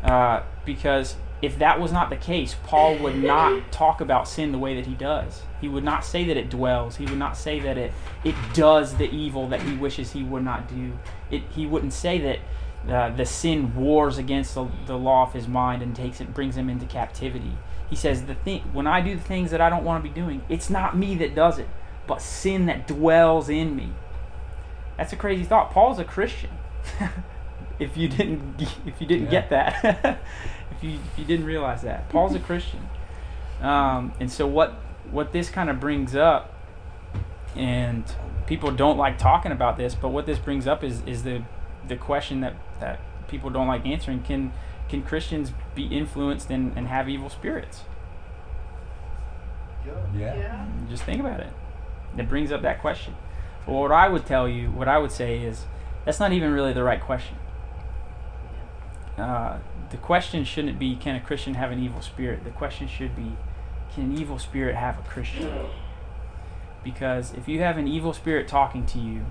Uh, 0.04 0.41
because 0.65 1.15
if 1.41 1.58
that 1.58 1.80
was 1.80 1.91
not 1.91 2.10
the 2.10 2.15
case, 2.15 2.56
Paul 2.63 2.97
would 2.99 3.15
not 3.15 3.71
talk 3.71 3.99
about 3.99 4.27
sin 4.27 4.51
the 4.51 4.60
way 4.60 4.75
that 4.75 4.86
he 4.86 4.93
does. 4.93 5.41
He 5.60 5.67
would 5.67 5.84
not 5.84 6.06
say 6.06 6.23
that 6.25 6.38
it 6.38 6.49
dwells. 6.49 6.97
He 6.97 7.06
would 7.06 7.17
not 7.17 7.36
say 7.36 7.60
that 7.60 7.77
it 7.77 7.93
it 8.23 8.36
does 8.54 8.95
the 8.97 9.10
evil 9.10 9.47
that 9.49 9.63
he 9.63 9.75
wishes 9.75 10.12
he 10.12 10.23
would 10.23 10.43
not 10.43 10.67
do. 10.67 10.97
It 11.32 11.43
he 11.51 11.65
wouldn't 11.65 11.93
say 11.93 12.19
that 12.19 12.39
uh, 12.89 13.15
the 13.15 13.25
sin 13.25 13.75
wars 13.75 14.17
against 14.17 14.56
the, 14.56 14.67
the 14.86 14.97
law 14.97 15.23
of 15.23 15.34
his 15.34 15.47
mind 15.47 15.82
and 15.82 15.95
takes 15.95 16.21
it 16.21 16.34
brings 16.34 16.56
him 16.56 16.69
into 16.69 16.86
captivity. 16.86 17.58
He 17.89 17.95
says 17.95 18.25
the 18.25 18.36
thing 18.36 18.62
when 18.73 18.86
I 18.86 19.01
do 19.01 19.15
the 19.15 19.21
things 19.21 19.51
that 19.51 19.62
I 19.62 19.69
don't 19.69 19.84
want 19.84 20.04
to 20.04 20.10
be 20.10 20.13
doing, 20.13 20.43
it's 20.47 20.69
not 20.69 20.95
me 20.95 21.15
that 21.15 21.34
does 21.34 21.58
it, 21.58 21.67
but 22.06 22.21
sin 22.21 22.67
that 22.67 22.88
dwells 22.88 23.49
in 23.49 23.75
me. 23.75 23.93
That's 24.97 25.13
a 25.13 25.15
crazy 25.15 25.43
thought. 25.43 25.71
Paul's 25.71 25.97
a 25.97 26.04
Christian. 26.04 26.51
if 27.82 27.98
you 27.98 28.08
didn't 28.08 28.62
if 28.86 29.02
you 29.02 29.08
didn't 29.08 29.30
get 29.30 29.50
that. 29.50 29.84
if 30.72 30.84
you 30.84 30.91
if 30.91 31.20
you 31.20 31.26
didn't 31.26 31.46
realize 31.46 31.82
that. 31.82 32.08
Paul's 32.10 32.36
a 32.36 32.39
Christian. 32.50 32.88
Um, 33.62 34.13
and 34.20 34.32
so 34.32 34.48
what 34.48 34.76
what 35.10 35.34
this 35.34 35.50
kind 35.50 35.70
of 35.70 35.80
brings 35.80 36.15
up 36.15 36.54
and 37.56 38.04
people 38.46 38.72
don't 38.72 38.98
like 38.98 39.17
talking 39.17 39.52
about 39.52 39.78
this, 39.78 39.96
but 39.96 40.10
what 40.10 40.26
this 40.26 40.38
brings 40.38 40.67
up 40.67 40.84
is 40.84 41.02
is 41.06 41.24
the 41.24 41.44
the 41.88 41.96
question 41.96 42.41
that 42.41 42.56
that 42.80 43.00
people 43.28 43.50
don't 43.50 43.67
like 43.67 43.86
answering 43.86 44.22
can 44.22 44.54
can 44.88 45.02
Christians 45.02 45.54
be 45.74 45.86
influenced 45.86 46.50
and, 46.50 46.74
and 46.78 46.88
have 46.88 47.10
evil 47.10 47.30
spirits? 47.30 47.82
Yeah. 50.15 50.67
Just 50.89 51.04
think 51.04 51.20
about 51.20 51.39
it. 51.39 51.52
It 52.17 52.30
brings 52.30 52.52
up 52.52 52.62
that 52.62 52.82
question. 52.82 53.15
Well, 53.65 53.80
what 53.80 53.91
I 53.91 54.10
would 54.10 54.26
tell 54.26 54.48
you, 54.48 54.70
what 54.70 54.88
I 54.88 54.98
would 54.98 55.12
say 55.12 55.39
is, 55.39 55.65
that's 56.04 56.20
not 56.20 56.34
even 56.34 56.52
really 56.52 56.74
the 56.74 56.84
right 56.84 57.02
question. 57.02 57.38
Uh, 59.17 59.58
the 59.89 59.97
question 59.97 60.43
shouldn't 60.43 60.80
be, 60.80 60.95
can 60.95 61.15
a 61.15 61.19
Christian 61.21 61.54
have 61.56 61.71
an 61.71 61.84
evil 61.84 62.02
spirit? 62.02 62.43
The 62.43 62.50
question 62.52 62.88
should 62.88 63.15
be, 63.15 63.36
can 63.93 64.04
an 64.04 64.17
evil 64.17 64.39
spirit 64.39 64.76
have 64.76 64.97
a 65.00 65.02
Christian? 65.04 65.52
Because 66.84 67.34
if 67.34 67.47
you 67.47 67.60
have 67.62 67.78
an 67.78 67.88
evil 67.88 68.13
spirit 68.13 68.47
talking 68.47 68.86
to 68.88 69.00
you, 69.00 69.26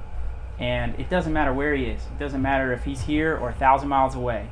and 0.58 0.98
it 1.00 1.08
doesn't 1.08 1.32
matter 1.32 1.52
where 1.52 1.74
he 1.74 1.84
is, 1.86 2.02
it 2.02 2.18
doesn't 2.18 2.42
matter 2.42 2.72
if 2.72 2.84
he's 2.84 3.02
here 3.02 3.36
or 3.36 3.48
a 3.48 3.54
thousand 3.54 3.88
miles 3.88 4.14
away, 4.14 4.48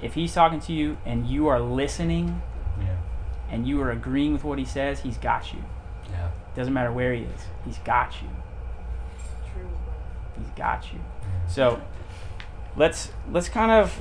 if 0.00 0.14
he's 0.14 0.32
talking 0.34 0.58
to 0.60 0.72
you 0.72 0.96
and 1.04 1.26
you 1.26 1.46
are 1.48 1.60
listening 1.60 2.42
Yeah. 2.80 2.96
and 3.50 3.68
you 3.68 3.80
are 3.82 3.90
agreeing 3.90 4.32
with 4.32 4.42
what 4.42 4.58
he 4.58 4.64
says, 4.64 5.00
he's 5.00 5.18
got 5.18 5.52
you. 5.52 5.60
Yeah. 6.10 6.30
Doesn't 6.56 6.72
matter 6.72 6.90
where 6.90 7.12
he 7.12 7.22
is, 7.22 7.42
he's 7.64 7.78
got 7.78 8.20
you. 8.22 8.28
True. 9.52 9.68
He's 10.38 10.50
got 10.56 10.92
you. 10.92 10.98
So 11.46 11.80
let's 12.76 13.10
let's 13.30 13.48
kind 13.48 13.70
of 13.70 14.00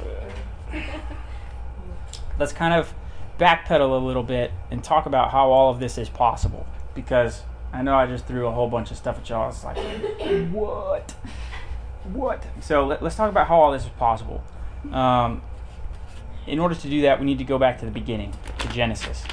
let's 2.40 2.54
kind 2.54 2.74
of 2.74 2.94
backpedal 3.40 3.92
a 4.02 4.06
little 4.06 4.24
bit 4.24 4.52
and 4.70 4.84
talk 4.84 5.06
about 5.06 5.32
how 5.32 5.50
all 5.52 5.72
of 5.72 5.80
this 5.80 5.98
is 5.98 6.10
possible 6.10 6.66
because 6.94 7.42
I 7.74 7.82
know 7.82 7.96
I 7.96 8.06
just 8.06 8.26
threw 8.26 8.48
a 8.48 8.52
whole 8.52 8.70
bunch 8.70 8.92
of 8.92 8.98
stuff 8.98 9.18
at 9.18 9.30
y'all. 9.30 9.50
It's 9.50 9.64
like 9.64 9.78
what, 10.52 11.16
what? 12.04 12.46
So 12.60 12.86
let, 12.86 13.02
us 13.02 13.16
talk 13.16 13.30
about 13.30 13.48
how 13.48 13.60
all 13.60 13.72
this 13.72 13.84
is 13.84 13.90
possible. 13.90 14.44
Um, 14.92 15.42
in 16.48 16.60
order 16.60 16.76
to 16.76 16.90
do 16.90 17.02
that, 17.02 17.20
we 17.20 17.26
need 17.26 17.38
to 17.38 17.44
go 17.44 17.58
back 17.58 17.80
to 17.80 17.86
the 17.86 17.92
beginning, 17.92 18.34
to 18.60 18.68
Genesis, 18.70 19.24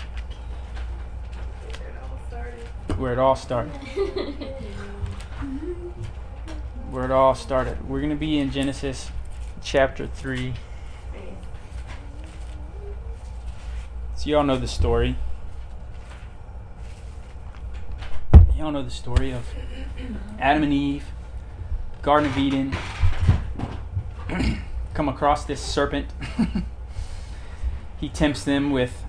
where 2.96 3.12
it 3.12 3.18
all 3.18 3.36
started. 3.36 3.72
Where 6.90 7.04
it 7.04 7.10
all 7.10 7.34
started. 7.34 7.88
We're 7.88 8.00
going 8.00 8.10
to 8.10 8.16
be 8.16 8.38
in 8.38 8.50
Genesis 8.50 9.10
chapter 9.62 10.06
3. 10.06 10.54
So, 14.16 14.30
y'all 14.30 14.42
know 14.42 14.56
the 14.56 14.68
story. 14.68 15.16
Y'all 18.56 18.72
know 18.72 18.82
the 18.82 18.90
story 18.90 19.30
of 19.32 19.46
Adam 20.40 20.64
and 20.64 20.72
Eve, 20.72 21.04
Garden 22.02 22.28
of 22.28 22.36
Eden, 22.36 22.76
come 24.94 25.08
across 25.08 25.44
this 25.44 25.60
serpent. 25.60 26.08
he 27.98 28.08
tempts 28.08 28.42
them 28.42 28.72
with 28.72 29.04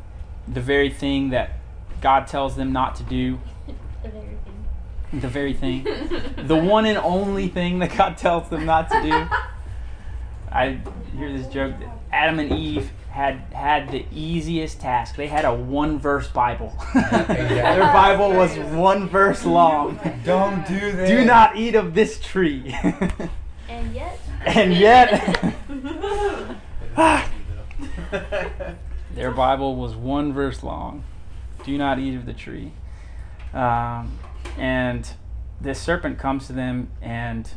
the 0.47 0.61
very 0.61 0.91
thing 0.91 1.29
that 1.29 1.57
God 2.01 2.27
tells 2.27 2.55
them 2.55 2.71
not 2.71 2.95
to 2.97 3.03
do. 3.03 3.39
the 4.03 4.09
very 4.09 4.37
thing. 4.43 5.19
The 5.19 5.27
very 5.27 5.53
thing. 5.53 6.47
the 6.47 6.55
one 6.55 6.85
and 6.85 6.99
only 6.99 7.47
thing 7.47 7.79
that 7.79 7.97
God 7.97 8.17
tells 8.17 8.49
them 8.49 8.67
not 8.67 8.91
to 8.91 9.01
do. 9.01 9.27
I 10.51 10.79
hear 11.15 11.31
this 11.35 11.47
joke 11.47 11.79
that 11.79 11.89
Adam 12.11 12.39
and 12.39 12.51
Eve 12.51 12.91
had 13.09 13.35
had 13.53 13.91
the 13.91 14.05
easiest 14.11 14.79
task. 14.79 15.15
They 15.15 15.27
had 15.27 15.45
a 15.45 15.53
one 15.53 15.99
verse 15.99 16.27
Bible. 16.27 16.73
Their 16.93 17.91
Bible 17.93 18.31
was 18.31 18.57
one 18.57 19.09
verse 19.09 19.45
long. 19.45 19.99
Don't 20.23 20.65
do 20.67 20.91
this. 20.91 21.09
Do 21.09 21.25
not 21.25 21.57
eat 21.57 21.75
of 21.75 21.93
this 21.93 22.19
tree. 22.19 22.75
And 23.69 23.93
yet. 23.93 24.19
and 24.45 24.73
yet 24.73 25.55
their 29.13 29.31
Bible 29.31 29.75
was 29.75 29.95
one 29.95 30.33
verse 30.33 30.63
long. 30.63 31.03
Do 31.63 31.77
not 31.77 31.99
eat 31.99 32.15
of 32.15 32.25
the 32.25 32.33
tree. 32.33 32.71
Um, 33.53 34.17
and 34.57 35.07
this 35.61 35.79
serpent 35.79 36.17
comes 36.17 36.47
to 36.47 36.53
them, 36.53 36.89
and 36.99 37.47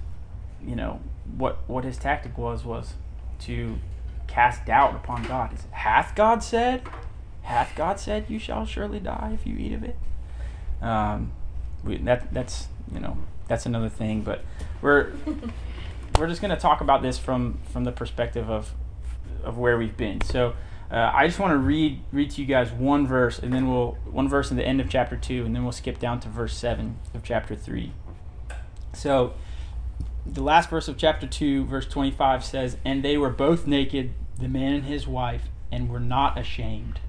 you 0.63 0.77
know 0.77 1.01
what 1.37 1.59
what 1.69 1.85
his 1.85 1.97
tactic 1.97 2.37
was 2.37 2.65
was 2.65 2.95
to 3.41 3.79
cast 4.27 4.65
doubt 4.67 4.95
upon 4.95 5.23
God. 5.25 5.53
Is 5.53 5.61
it, 5.61 5.71
hath 5.71 6.15
God 6.15 6.43
said? 6.43 6.83
Hath 7.43 7.75
God 7.77 7.99
said 7.99 8.27
you 8.29 8.39
shall 8.39 8.65
surely 8.65 9.01
die 9.01 9.33
if 9.35 9.47
you 9.47 9.57
eat 9.57 9.73
of 9.73 9.83
it? 9.83 9.97
Um, 10.81 11.33
we, 11.85 11.99
that 11.99 12.33
that's 12.33 12.69
you 12.93 13.01
know 13.01 13.19
that's 13.49 13.67
another 13.67 13.89
thing, 13.89 14.23
but 14.23 14.45
we're 14.81 15.13
we're 16.19 16.29
just 16.29 16.41
going 16.41 16.55
to 16.55 16.61
talk 16.61 16.81
about 16.81 17.03
this 17.03 17.19
from 17.19 17.59
from 17.73 17.85
the 17.85 17.93
perspective 17.93 18.51
of 18.51 18.73
of 19.43 19.59
where 19.59 19.77
we've 19.77 19.97
been. 19.97 20.21
So 20.21 20.55
uh, 20.91 21.11
I 21.13 21.27
just 21.27 21.39
want 21.39 21.53
to 21.53 21.59
read 21.59 22.01
read 22.13 22.31
to 22.33 22.41
you 22.41 22.47
guys 22.47 22.71
one 22.71 23.07
verse, 23.07 23.39
and 23.39 23.53
then 23.53 23.69
we'll 23.69 23.93
one 24.05 24.29
verse 24.29 24.51
in 24.51 24.57
the 24.57 24.65
end 24.65 24.81
of 24.81 24.89
chapter 24.89 25.17
two, 25.17 25.45
and 25.45 25.55
then 25.55 25.63
we'll 25.63 25.73
skip 25.73 25.99
down 25.99 26.21
to 26.21 26.29
verse 26.29 26.57
seven 26.57 26.99
of 27.15 27.23
chapter 27.23 27.57
three. 27.57 27.93
So 28.93 29.35
the 30.27 30.43
last 30.43 30.71
verse 30.71 30.89
of 30.89 30.97
chapter 30.97 31.27
two, 31.27 31.65
verse 31.65 31.87
twenty 31.87 32.11
five 32.11 32.45
says, 32.45 32.77
"And 32.85 33.03
they 33.03 33.17
were 33.17 33.31
both 33.31 33.67
naked, 33.67 34.13
the 34.39 34.49
man 34.49 34.75
and 34.75 34.85
his 34.85 35.07
wife, 35.07 35.49
and 35.71 35.89
were 35.89 36.01
not 36.01 36.39
ashamed." 36.39 37.01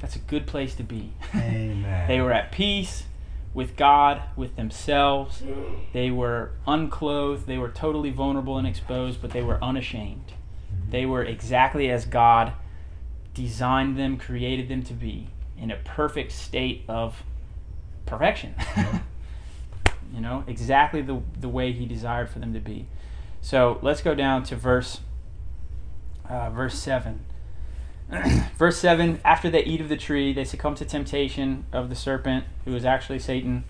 That's 0.00 0.16
a 0.16 0.20
good 0.20 0.46
place 0.46 0.74
to 0.76 0.82
be. 0.82 1.12
Amen. 1.34 2.04
They 2.08 2.20
were 2.20 2.32
at 2.32 2.52
peace 2.52 3.04
with 3.54 3.76
God, 3.76 4.22
with 4.36 4.56
themselves. 4.56 5.42
They 5.94 6.10
were 6.10 6.50
unclothed. 6.66 7.46
They 7.46 7.56
were 7.56 7.70
totally 7.70 8.10
vulnerable 8.10 8.58
and 8.58 8.66
exposed, 8.66 9.22
but 9.22 9.30
they 9.30 9.42
were 9.42 9.62
unashamed. 9.64 10.34
They 10.90 11.06
were 11.06 11.24
exactly 11.24 11.90
as 11.90 12.04
God 12.04 12.52
designed 13.32 13.98
them, 13.98 14.18
created 14.18 14.68
them 14.68 14.82
to 14.84 14.92
be, 14.92 15.28
in 15.58 15.70
a 15.70 15.76
perfect 15.76 16.32
state 16.32 16.84
of 16.86 17.22
perfection. 18.04 18.54
you 20.14 20.20
know, 20.20 20.44
exactly 20.46 21.02
the, 21.02 21.20
the 21.38 21.48
way 21.48 21.72
He 21.72 21.86
desired 21.86 22.28
for 22.28 22.38
them 22.38 22.52
to 22.54 22.60
be. 22.60 22.86
So 23.40 23.78
let's 23.82 24.02
go 24.02 24.14
down 24.14 24.42
to 24.44 24.56
verse 24.56 25.00
uh, 26.28 26.50
verse 26.50 26.78
7. 26.78 27.24
verse 28.56 28.78
7 28.78 29.20
After 29.24 29.50
they 29.50 29.64
eat 29.64 29.80
of 29.80 29.88
the 29.88 29.96
tree, 29.96 30.32
they 30.32 30.44
succumb 30.44 30.74
to 30.76 30.84
temptation 30.84 31.66
of 31.72 31.88
the 31.88 31.94
serpent, 31.94 32.44
who 32.64 32.74
is 32.74 32.84
actually 32.84 33.18
Satan. 33.18 33.64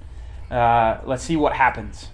Uh, 0.51 0.99
let's 1.05 1.23
see 1.23 1.37
what 1.37 1.55
happens. 1.55 2.09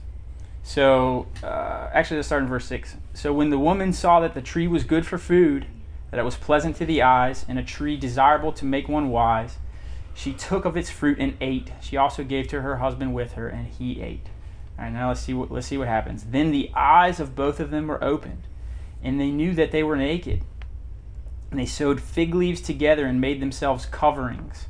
So, 0.62 1.26
uh, 1.42 1.90
actually, 1.92 2.18
let's 2.18 2.28
start 2.28 2.42
in 2.42 2.48
verse 2.48 2.66
6. 2.66 2.96
So, 3.14 3.32
when 3.32 3.50
the 3.50 3.58
woman 3.58 3.92
saw 3.92 4.20
that 4.20 4.34
the 4.34 4.42
tree 4.42 4.68
was 4.68 4.84
good 4.84 5.04
for 5.04 5.18
food, 5.18 5.66
that 6.10 6.20
it 6.20 6.24
was 6.24 6.36
pleasant 6.36 6.76
to 6.76 6.86
the 6.86 7.02
eyes, 7.02 7.44
and 7.48 7.58
a 7.58 7.64
tree 7.64 7.96
desirable 7.96 8.52
to 8.52 8.64
make 8.64 8.88
one 8.88 9.10
wise, 9.10 9.56
she 10.14 10.32
took 10.32 10.64
of 10.64 10.76
its 10.76 10.90
fruit 10.90 11.18
and 11.18 11.36
ate. 11.40 11.72
She 11.80 11.96
also 11.96 12.24
gave 12.24 12.48
to 12.48 12.62
her 12.62 12.76
husband 12.76 13.14
with 13.14 13.32
her, 13.32 13.48
and 13.48 13.66
he 13.66 14.00
ate. 14.00 14.26
All 14.78 14.84
right, 14.84 14.92
now 14.92 15.08
let's 15.08 15.20
see 15.20 15.34
what 15.34 15.50
let's 15.50 15.66
see 15.66 15.78
what 15.78 15.88
happens. 15.88 16.24
Then 16.24 16.50
the 16.50 16.70
eyes 16.74 17.20
of 17.20 17.34
both 17.34 17.60
of 17.60 17.70
them 17.70 17.86
were 17.86 18.02
opened, 18.02 18.42
and 19.02 19.20
they 19.20 19.30
knew 19.30 19.54
that 19.54 19.70
they 19.70 19.82
were 19.82 19.96
naked. 19.96 20.44
And 21.50 21.60
they 21.60 21.66
sewed 21.66 22.00
fig 22.00 22.34
leaves 22.34 22.62
together 22.62 23.04
and 23.04 23.20
made 23.20 23.40
themselves 23.40 23.84
coverings. 23.84 24.66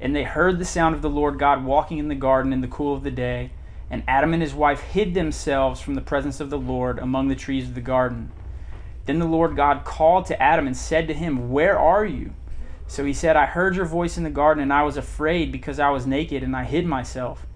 And 0.00 0.14
they 0.14 0.24
heard 0.24 0.58
the 0.58 0.64
sound 0.64 0.94
of 0.94 1.02
the 1.02 1.10
Lord 1.10 1.38
God 1.38 1.64
walking 1.64 1.98
in 1.98 2.08
the 2.08 2.14
garden 2.14 2.52
in 2.52 2.60
the 2.60 2.68
cool 2.68 2.94
of 2.94 3.02
the 3.02 3.10
day. 3.10 3.50
And 3.90 4.02
Adam 4.06 4.32
and 4.32 4.42
his 4.42 4.54
wife 4.54 4.80
hid 4.80 5.14
themselves 5.14 5.80
from 5.80 5.94
the 5.94 6.00
presence 6.00 6.40
of 6.40 6.50
the 6.50 6.58
Lord 6.58 6.98
among 6.98 7.28
the 7.28 7.34
trees 7.34 7.68
of 7.68 7.74
the 7.74 7.80
garden. 7.80 8.30
Then 9.06 9.18
the 9.18 9.26
Lord 9.26 9.56
God 9.56 9.84
called 9.84 10.26
to 10.26 10.42
Adam 10.42 10.66
and 10.66 10.76
said 10.76 11.08
to 11.08 11.14
him, 11.14 11.50
Where 11.50 11.78
are 11.78 12.04
you? 12.04 12.32
So 12.86 13.04
he 13.04 13.12
said, 13.12 13.36
I 13.36 13.46
heard 13.46 13.76
your 13.76 13.86
voice 13.86 14.16
in 14.16 14.24
the 14.24 14.30
garden, 14.30 14.62
and 14.62 14.72
I 14.72 14.82
was 14.82 14.96
afraid 14.96 15.50
because 15.50 15.78
I 15.78 15.90
was 15.90 16.06
naked, 16.06 16.42
and 16.42 16.54
I 16.54 16.64
hid 16.64 16.86
myself. 16.86 17.46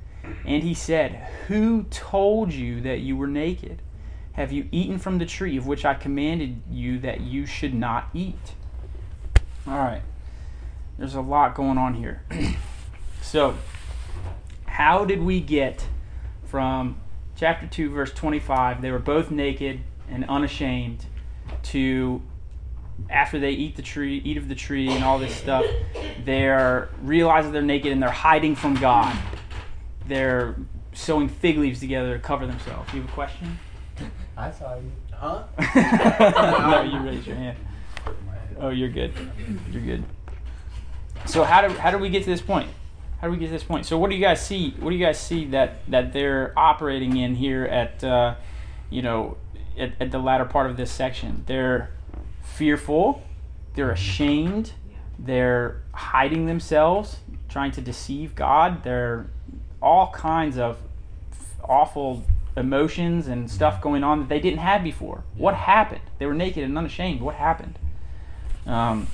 And 0.45 0.63
he 0.63 0.75
said, 0.75 1.13
Who 1.47 1.85
told 1.85 2.53
you 2.53 2.81
that 2.83 3.01
you 3.01 3.17
were 3.17 3.27
naked? 3.27 3.83
Have 4.33 4.53
you 4.53 4.69
eaten 4.71 4.99
from 4.99 5.19
the 5.19 5.27
tree 5.27 5.57
of 5.57 5.67
which 5.67 5.85
I 5.85 5.95
commanded 5.95 6.63
you 6.71 6.99
that 7.01 7.21
you 7.21 7.45
should 7.45 7.75
not 7.75 8.09
eat? 8.15 8.55
All 9.67 9.79
right. 9.79 10.03
There's 10.97 11.15
a 11.15 11.21
lot 11.21 11.55
going 11.55 11.79
on 11.79 11.95
here. 11.95 12.23
so, 13.23 13.57
how 14.67 15.05
did 15.05 15.23
we 15.23 15.41
get 15.41 15.87
from 16.45 17.01
chapter 17.37 17.67
2, 17.67 17.91
verse 17.91 18.13
25, 18.13 18.83
they 18.83 18.91
were 18.91 18.99
both 18.99 19.31
naked 19.31 19.81
and 20.11 20.25
unashamed, 20.29 21.07
to 21.63 22.23
after 23.11 23.39
they 23.39 23.53
eat 23.53 23.77
the 23.77 23.83
tree, 23.83 24.21
eat 24.25 24.37
of 24.37 24.49
the 24.49 24.55
tree, 24.55 24.89
and 24.89 25.03
all 25.03 25.19
this 25.19 25.35
stuff, 25.35 25.65
they're 26.25 26.89
realizing 27.03 27.53
they're 27.53 27.63
naked 27.63 27.93
and 27.93 28.03
they're 28.03 28.11
hiding 28.11 28.55
from 28.55 28.75
God. 28.75 29.17
They're 30.07 30.57
sewing 30.93 31.29
fig 31.29 31.59
leaves 31.59 31.81
together 31.81 32.15
to 32.15 32.19
cover 32.19 32.47
themselves. 32.47 32.93
You 32.93 33.03
have 33.03 33.11
a 33.11 33.13
question? 33.13 33.59
I 34.37 34.51
saw 34.51 34.77
you. 34.77 34.93
Huh? 35.13 35.45
no, 36.71 36.83
you 36.83 36.99
raised 37.01 37.27
your 37.27 37.37
hand. 37.37 37.57
Oh, 38.61 38.71
you're 38.71 38.89
good. 38.89 39.13
You're 39.71 39.83
good. 39.83 40.05
So 41.27 41.45
how 41.45 41.67
do 41.67 41.75
how 41.75 41.91
do 41.91 41.99
we 41.99 42.09
get 42.09 42.25
to 42.25 42.31
this 42.31 42.41
point? 42.41 42.71
How 43.21 43.27
do 43.27 43.33
we 43.33 43.39
get 43.39 43.47
to 43.47 43.53
this 43.53 43.65
point? 43.65 43.87
So 43.87 43.99
what 43.99 44.11
do 44.11 44.17
you 44.17 44.23
guys 44.23 44.45
see? 44.45 44.71
What 44.79 44.91
do 44.91 44.97
you 44.97 45.05
guys 45.05 45.21
see 45.21 45.47
that 45.47 45.89
that 45.91 46.13
they're 46.13 46.53
operating 46.57 47.17
in 47.17 47.35
here 47.35 47.65
at 47.65 48.03
uh, 48.05 48.37
you 48.91 49.03
know 49.03 49.37
at, 49.77 49.93
at 50.01 50.11
the 50.11 50.19
latter 50.19 50.45
part 50.45 50.71
of 50.71 50.77
this 50.77 50.91
section? 50.91 51.43
They're 51.47 51.91
fearful. 52.55 53.23
They're 53.75 53.91
ashamed. 53.91 54.73
They're 55.19 55.83
hiding 55.93 56.47
themselves, 56.47 57.19
trying 57.49 57.73
to 57.73 57.81
deceive 57.81 58.35
God. 58.35 58.85
They're 58.85 59.27
all 59.81 60.11
kinds 60.13 60.59
of 60.59 60.79
awful 61.63 62.25
emotions 62.57 63.29
and 63.29 63.51
stuff 63.51 63.81
going 63.81 64.03
on 64.03 64.21
that 64.21 64.29
they 64.29 64.41
didn't 64.41 64.59
have 64.59 64.83
before. 64.83 65.23
What 65.37 65.55
happened? 65.55 66.03
They 66.19 66.27
were 66.27 66.35
naked 66.35 66.65
and 66.65 66.77
unashamed. 66.77 67.21
What 67.21 67.37
happened? 67.37 67.79
Um, 68.67 69.07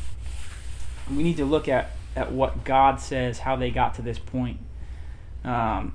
we 1.11 1.23
need 1.23 1.37
to 1.37 1.45
look 1.45 1.69
at, 1.69 1.91
at 2.17 2.33
what 2.33 2.65
God 2.65 3.01
says, 3.01 3.41
how 3.41 3.57
they 3.57 3.71
got 3.71 3.95
to 3.95 4.03
this 4.03 4.19
point. 4.19 4.59
Um, 5.45 5.95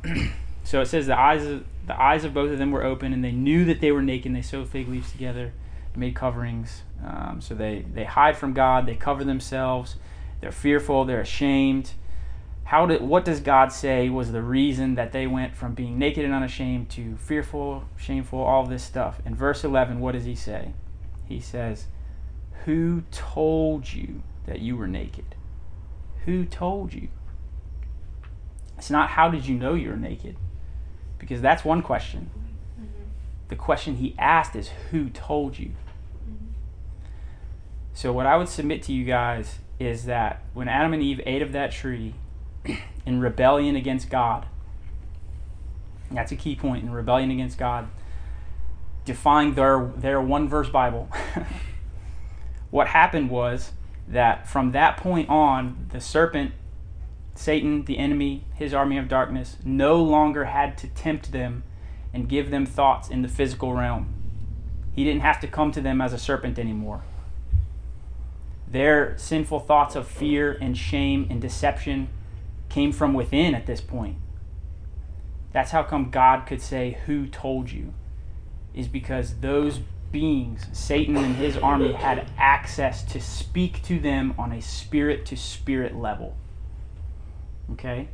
so 0.63 0.81
it 0.81 0.85
says 0.85 1.07
the 1.07 1.19
eyes 1.19 1.45
of 1.45 1.65
the 1.87 1.99
eyes 1.99 2.23
of 2.23 2.35
both 2.35 2.51
of 2.51 2.59
them 2.59 2.71
were 2.71 2.83
open, 2.83 3.13
and 3.13 3.23
they 3.23 3.31
knew 3.31 3.65
that 3.65 3.81
they 3.81 3.91
were 3.91 4.03
naked. 4.03 4.27
And 4.27 4.35
they 4.35 4.43
sewed 4.43 4.69
fig 4.69 4.87
leaves 4.87 5.11
together, 5.11 5.53
made 5.95 6.15
coverings. 6.15 6.83
Um, 7.05 7.39
so 7.41 7.55
they 7.55 7.85
they 7.93 8.03
hide 8.03 8.37
from 8.37 8.53
God. 8.53 8.85
They 8.85 8.95
cover 8.95 9.23
themselves. 9.23 9.95
They're 10.41 10.51
fearful. 10.51 11.05
They're 11.05 11.21
ashamed. 11.21 11.93
How 12.65 12.85
did 12.85 13.01
what 13.01 13.25
does 13.25 13.39
God 13.39 13.71
say 13.71 14.09
was 14.09 14.31
the 14.31 14.43
reason 14.43 14.95
that 14.95 15.11
they 15.11 15.25
went 15.25 15.55
from 15.55 15.73
being 15.73 15.97
naked 15.97 16.23
and 16.23 16.33
unashamed 16.33 16.89
to 16.91 17.17
fearful, 17.17 17.85
shameful, 17.97 18.39
all 18.39 18.65
this 18.65 18.83
stuff? 18.83 19.19
In 19.25 19.33
verse 19.33 19.63
11, 19.63 19.99
what 19.99 20.11
does 20.11 20.25
he 20.25 20.35
say? 20.35 20.73
He 21.27 21.39
says, 21.39 21.87
"Who 22.65 23.03
told 23.11 23.91
you 23.91 24.23
that 24.45 24.59
you 24.59 24.77
were 24.77 24.87
naked? 24.87 25.35
Who 26.25 26.45
told 26.45 26.93
you?" 26.93 27.09
It's 28.77 28.89
not 28.89 29.09
how 29.09 29.29
did 29.29 29.45
you 29.45 29.55
know 29.55 29.73
you 29.73 29.89
were 29.89 29.97
naked? 29.97 30.37
Because 31.17 31.41
that's 31.41 31.65
one 31.65 31.81
question. 31.81 32.29
The 33.49 33.55
question 33.55 33.95
he 33.95 34.15
asked 34.17 34.55
is 34.55 34.69
who 34.91 35.09
told 35.09 35.59
you? 35.59 35.71
So 37.93 38.13
what 38.13 38.25
I 38.25 38.37
would 38.37 38.47
submit 38.47 38.83
to 38.83 38.93
you 38.93 39.03
guys 39.03 39.59
is 39.79 40.05
that 40.05 40.41
when 40.53 40.67
Adam 40.67 40.93
and 40.93 41.03
Eve 41.03 41.19
ate 41.25 41.41
of 41.41 41.51
that 41.51 41.71
tree 41.71 42.13
in 43.05 43.19
rebellion 43.19 43.75
against 43.75 44.09
God, 44.09 44.45
that's 46.11 46.31
a 46.31 46.35
key 46.35 46.55
point 46.55 46.83
in 46.83 46.91
rebellion 46.91 47.31
against 47.31 47.57
God, 47.57 47.87
defying 49.03 49.55
their 49.55 49.91
their 49.95 50.21
one 50.21 50.47
verse 50.47 50.69
Bible. 50.69 51.09
what 52.71 52.87
happened 52.87 53.29
was 53.29 53.71
that 54.07 54.47
from 54.47 54.71
that 54.71 54.97
point 54.97 55.29
on, 55.29 55.87
the 55.91 56.01
serpent, 56.01 56.51
Satan, 57.35 57.85
the 57.85 57.97
enemy, 57.97 58.43
his 58.55 58.73
army 58.73 58.97
of 58.97 59.07
darkness, 59.07 59.57
no 59.63 60.01
longer 60.01 60.45
had 60.45 60.77
to 60.79 60.87
tempt 60.87 61.31
them 61.31 61.63
and 62.13 62.29
give 62.29 62.51
them 62.51 62.65
thoughts 62.65 63.09
in 63.09 63.21
the 63.21 63.27
physical 63.27 63.73
realm. 63.73 64.13
He 64.93 65.03
didn't 65.03 65.21
have 65.21 65.39
to 65.41 65.47
come 65.47 65.71
to 65.71 65.81
them 65.81 66.01
as 66.01 66.13
a 66.13 66.17
serpent 66.17 66.59
anymore. 66.59 67.03
Their 68.67 69.17
sinful 69.17 69.61
thoughts 69.61 69.95
of 69.95 70.07
fear 70.07 70.57
and 70.61 70.77
shame 70.77 71.27
and 71.29 71.41
deception 71.41 72.09
came 72.69 72.91
from 72.91 73.13
within 73.13 73.55
at 73.55 73.65
this 73.65 73.81
point. 73.81 74.17
That's 75.51 75.71
how 75.71 75.83
come 75.83 76.11
God 76.11 76.45
could 76.45 76.61
say, 76.61 76.99
Who 77.05 77.27
told 77.27 77.71
you? 77.71 77.93
Is 78.73 78.87
because 78.87 79.37
those 79.37 79.79
beings, 80.11 80.67
Satan 80.73 81.17
and 81.17 81.35
his 81.35 81.57
army, 81.57 81.93
had 81.93 82.29
access 82.37 83.03
to 83.03 83.19
speak 83.19 83.81
to 83.83 83.99
them 83.99 84.33
on 84.37 84.51
a 84.51 84.61
spirit 84.61 85.25
to 85.27 85.35
spirit 85.35 85.95
level. 85.95 86.35
Okay? 87.71 88.09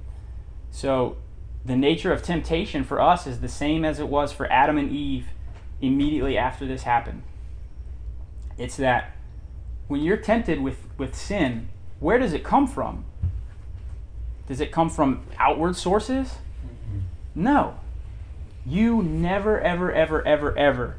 So, 0.71 1.17
the 1.65 1.75
nature 1.75 2.13
of 2.13 2.21
temptation 2.21 2.83
for 2.83 3.01
us 3.01 3.25
is 3.25 3.41
the 3.41 3.49
same 3.49 3.83
as 3.83 3.99
it 3.99 4.07
was 4.07 4.31
for 4.31 4.51
Adam 4.51 4.77
and 4.77 4.91
Eve 4.91 5.27
immediately 5.81 6.37
after 6.37 6.65
this 6.65 6.83
happened. 6.83 7.23
It's 8.57 8.77
that 8.77 9.15
when 9.87 10.01
you're 10.01 10.17
tempted 10.17 10.61
with, 10.61 10.77
with 10.97 11.15
sin, 11.15 11.69
where 11.99 12.19
does 12.19 12.33
it 12.33 12.43
come 12.43 12.67
from? 12.67 13.05
Does 14.47 14.61
it 14.61 14.71
come 14.71 14.89
from 14.89 15.25
outward 15.39 15.75
sources? 15.75 16.35
Mm-hmm. 16.63 16.99
No. 17.35 17.79
You 18.65 19.01
never, 19.01 19.59
ever, 19.59 19.91
ever, 19.91 20.25
ever, 20.25 20.57
ever 20.57 20.97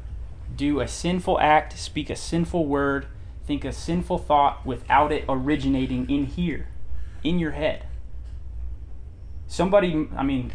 do 0.55 0.79
a 0.79 0.87
sinful 0.87 1.39
act, 1.39 1.77
speak 1.77 2.09
a 2.09 2.15
sinful 2.15 2.65
word, 2.65 3.07
think 3.45 3.63
a 3.63 3.71
sinful 3.71 4.17
thought 4.17 4.65
without 4.65 5.11
it 5.11 5.23
originating 5.29 6.09
in 6.09 6.25
here, 6.25 6.67
in 7.23 7.39
your 7.39 7.51
head. 7.51 7.85
Somebody, 9.47 10.07
I 10.15 10.23
mean, 10.23 10.51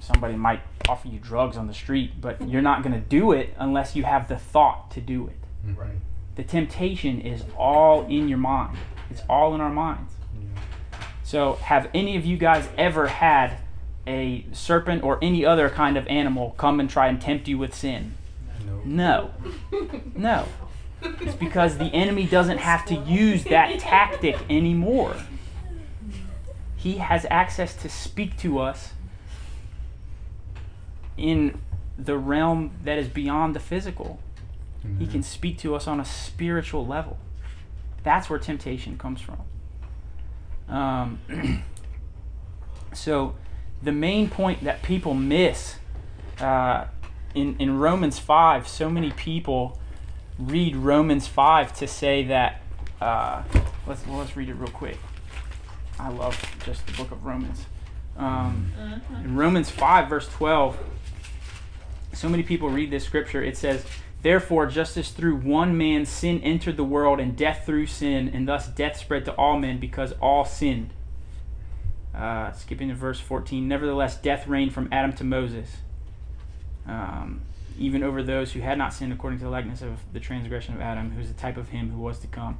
somebody 0.00 0.36
might 0.36 0.60
offer 0.88 1.08
you 1.08 1.18
drugs 1.18 1.56
on 1.56 1.66
the 1.66 1.74
street, 1.74 2.20
but 2.20 2.40
you're 2.48 2.62
not 2.62 2.82
going 2.82 2.94
to 2.94 3.00
do 3.00 3.32
it 3.32 3.54
unless 3.58 3.96
you 3.96 4.04
have 4.04 4.28
the 4.28 4.36
thought 4.36 4.90
to 4.92 5.00
do 5.00 5.26
it. 5.26 5.40
Mm-hmm. 5.66 5.80
Right. 5.80 5.96
The 6.36 6.44
temptation 6.44 7.20
is 7.20 7.44
all 7.56 8.06
in 8.06 8.28
your 8.28 8.38
mind, 8.38 8.78
it's 9.10 9.22
all 9.28 9.54
in 9.54 9.60
our 9.60 9.70
minds. 9.70 10.12
So, 11.24 11.54
have 11.56 11.90
any 11.92 12.16
of 12.16 12.24
you 12.24 12.38
guys 12.38 12.66
ever 12.78 13.06
had 13.06 13.58
a 14.06 14.46
serpent 14.52 15.02
or 15.02 15.18
any 15.20 15.44
other 15.44 15.68
kind 15.68 15.98
of 15.98 16.06
animal 16.06 16.54
come 16.56 16.80
and 16.80 16.88
try 16.88 17.08
and 17.08 17.20
tempt 17.20 17.48
you 17.48 17.58
with 17.58 17.74
sin? 17.74 18.14
No. 18.84 19.30
No. 20.14 20.46
It's 21.02 21.36
because 21.36 21.78
the 21.78 21.84
enemy 21.84 22.26
doesn't 22.26 22.58
have 22.58 22.84
to 22.86 22.94
use 22.94 23.44
that 23.44 23.78
tactic 23.78 24.36
anymore. 24.50 25.14
He 26.78 26.98
has 26.98 27.26
access 27.28 27.74
to 27.74 27.88
speak 27.88 28.38
to 28.38 28.60
us 28.60 28.92
in 31.16 31.60
the 31.98 32.16
realm 32.16 32.70
that 32.84 32.98
is 32.98 33.08
beyond 33.08 33.54
the 33.56 33.60
physical. 33.60 34.20
He 34.98 35.06
can 35.06 35.22
speak 35.22 35.58
to 35.58 35.74
us 35.74 35.86
on 35.88 35.98
a 36.00 36.04
spiritual 36.04 36.86
level. 36.86 37.18
That's 38.04 38.30
where 38.30 38.38
temptation 38.38 38.96
comes 38.96 39.20
from. 39.20 39.40
Um, 40.68 41.64
so, 42.94 43.34
the 43.82 43.92
main 43.92 44.30
point 44.30 44.62
that 44.64 44.82
people 44.82 45.14
miss 45.14 45.76
uh, 46.38 46.86
in, 47.34 47.56
in 47.58 47.78
Romans 47.78 48.20
5, 48.20 48.68
so 48.68 48.88
many 48.88 49.10
people 49.10 49.78
read 50.38 50.76
Romans 50.76 51.26
5 51.26 51.76
to 51.78 51.88
say 51.88 52.22
that. 52.24 52.62
Uh, 53.00 53.42
let's, 53.86 54.06
well, 54.06 54.18
let's 54.18 54.36
read 54.36 54.48
it 54.48 54.54
real 54.54 54.70
quick. 54.70 54.98
I 55.98 56.10
love 56.10 56.40
just 56.64 56.86
the 56.86 56.92
book 56.92 57.10
of 57.10 57.24
Romans. 57.24 57.66
Um, 58.16 58.72
in 59.24 59.36
Romans 59.36 59.70
5, 59.70 60.08
verse 60.08 60.28
12, 60.28 60.78
so 62.12 62.28
many 62.28 62.42
people 62.42 62.68
read 62.68 62.90
this 62.90 63.04
scripture. 63.04 63.42
It 63.42 63.56
says, 63.56 63.84
Therefore, 64.22 64.66
just 64.66 64.96
as 64.96 65.10
through 65.10 65.36
one 65.36 65.78
man 65.78 66.04
sin 66.04 66.40
entered 66.40 66.76
the 66.76 66.84
world, 66.84 67.20
and 67.20 67.36
death 67.36 67.64
through 67.64 67.86
sin, 67.86 68.28
and 68.28 68.48
thus 68.48 68.66
death 68.68 68.96
spread 68.96 69.24
to 69.26 69.32
all 69.34 69.58
men 69.58 69.78
because 69.78 70.12
all 70.20 70.44
sinned. 70.44 70.90
Uh, 72.14 72.50
skipping 72.52 72.88
to 72.88 72.94
verse 72.94 73.20
14. 73.20 73.68
Nevertheless, 73.68 74.16
death 74.16 74.48
reigned 74.48 74.72
from 74.72 74.88
Adam 74.90 75.12
to 75.14 75.24
Moses, 75.24 75.76
um, 76.86 77.42
even 77.78 78.02
over 78.02 78.24
those 78.24 78.52
who 78.52 78.60
had 78.60 78.76
not 78.76 78.92
sinned 78.92 79.12
according 79.12 79.38
to 79.38 79.44
the 79.44 79.50
likeness 79.50 79.82
of 79.82 80.00
the 80.12 80.18
transgression 80.18 80.74
of 80.74 80.80
Adam, 80.80 81.12
who 81.12 81.20
is 81.20 81.28
the 81.28 81.40
type 81.40 81.56
of 81.56 81.68
him 81.68 81.90
who 81.90 82.00
was 82.00 82.18
to 82.18 82.26
come. 82.26 82.58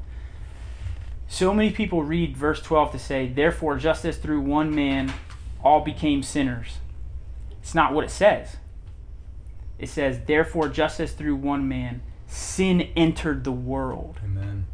So 1.29 1.53
many 1.53 1.71
people 1.71 2.03
read 2.03 2.37
verse 2.37 2.61
12 2.63 2.93
to 2.93 2.99
say, 2.99 3.29
Therefore, 3.29 3.77
just 3.77 4.05
as 4.07 4.17
through 4.17 4.41
one 4.41 4.75
man 4.75 5.13
all 5.63 5.81
became 5.81 6.23
sinners. 6.23 6.79
It's 7.61 7.75
not 7.75 7.93
what 7.93 8.05
it 8.05 8.11
says. 8.11 8.57
It 9.79 9.91
says, 9.91 10.21
Therefore, 10.27 10.69
just 10.69 10.99
as 11.01 11.13
through 11.13 11.37
one 11.37 11.69
man 11.69 12.01
sin 12.27 12.89
entered 12.97 13.45
the 13.45 13.53
world. 13.53 14.21
Amen. 14.25 14.67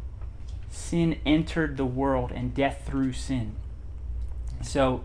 Sin 0.69 1.19
entered 1.25 1.77
the 1.77 1.85
world, 1.85 2.31
and 2.31 2.53
death 2.53 2.83
through 2.85 3.13
sin. 3.13 3.55
So, 4.61 5.03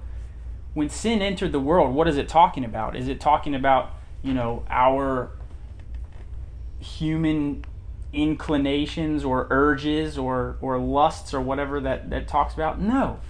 when 0.72 0.88
sin 0.88 1.20
entered 1.20 1.52
the 1.52 1.60
world, 1.60 1.94
what 1.94 2.08
is 2.08 2.16
it 2.16 2.28
talking 2.28 2.64
about? 2.64 2.96
Is 2.96 3.08
it 3.08 3.20
talking 3.20 3.54
about, 3.54 3.94
you 4.22 4.34
know, 4.34 4.64
our 4.68 5.30
human 6.78 7.64
inclinations 8.12 9.24
or 9.24 9.46
urges 9.50 10.18
or, 10.18 10.56
or 10.60 10.78
lusts 10.78 11.32
or 11.32 11.40
whatever 11.40 11.80
that, 11.80 12.10
that 12.10 12.28
talks 12.28 12.54
about? 12.54 12.80
No. 12.80 13.20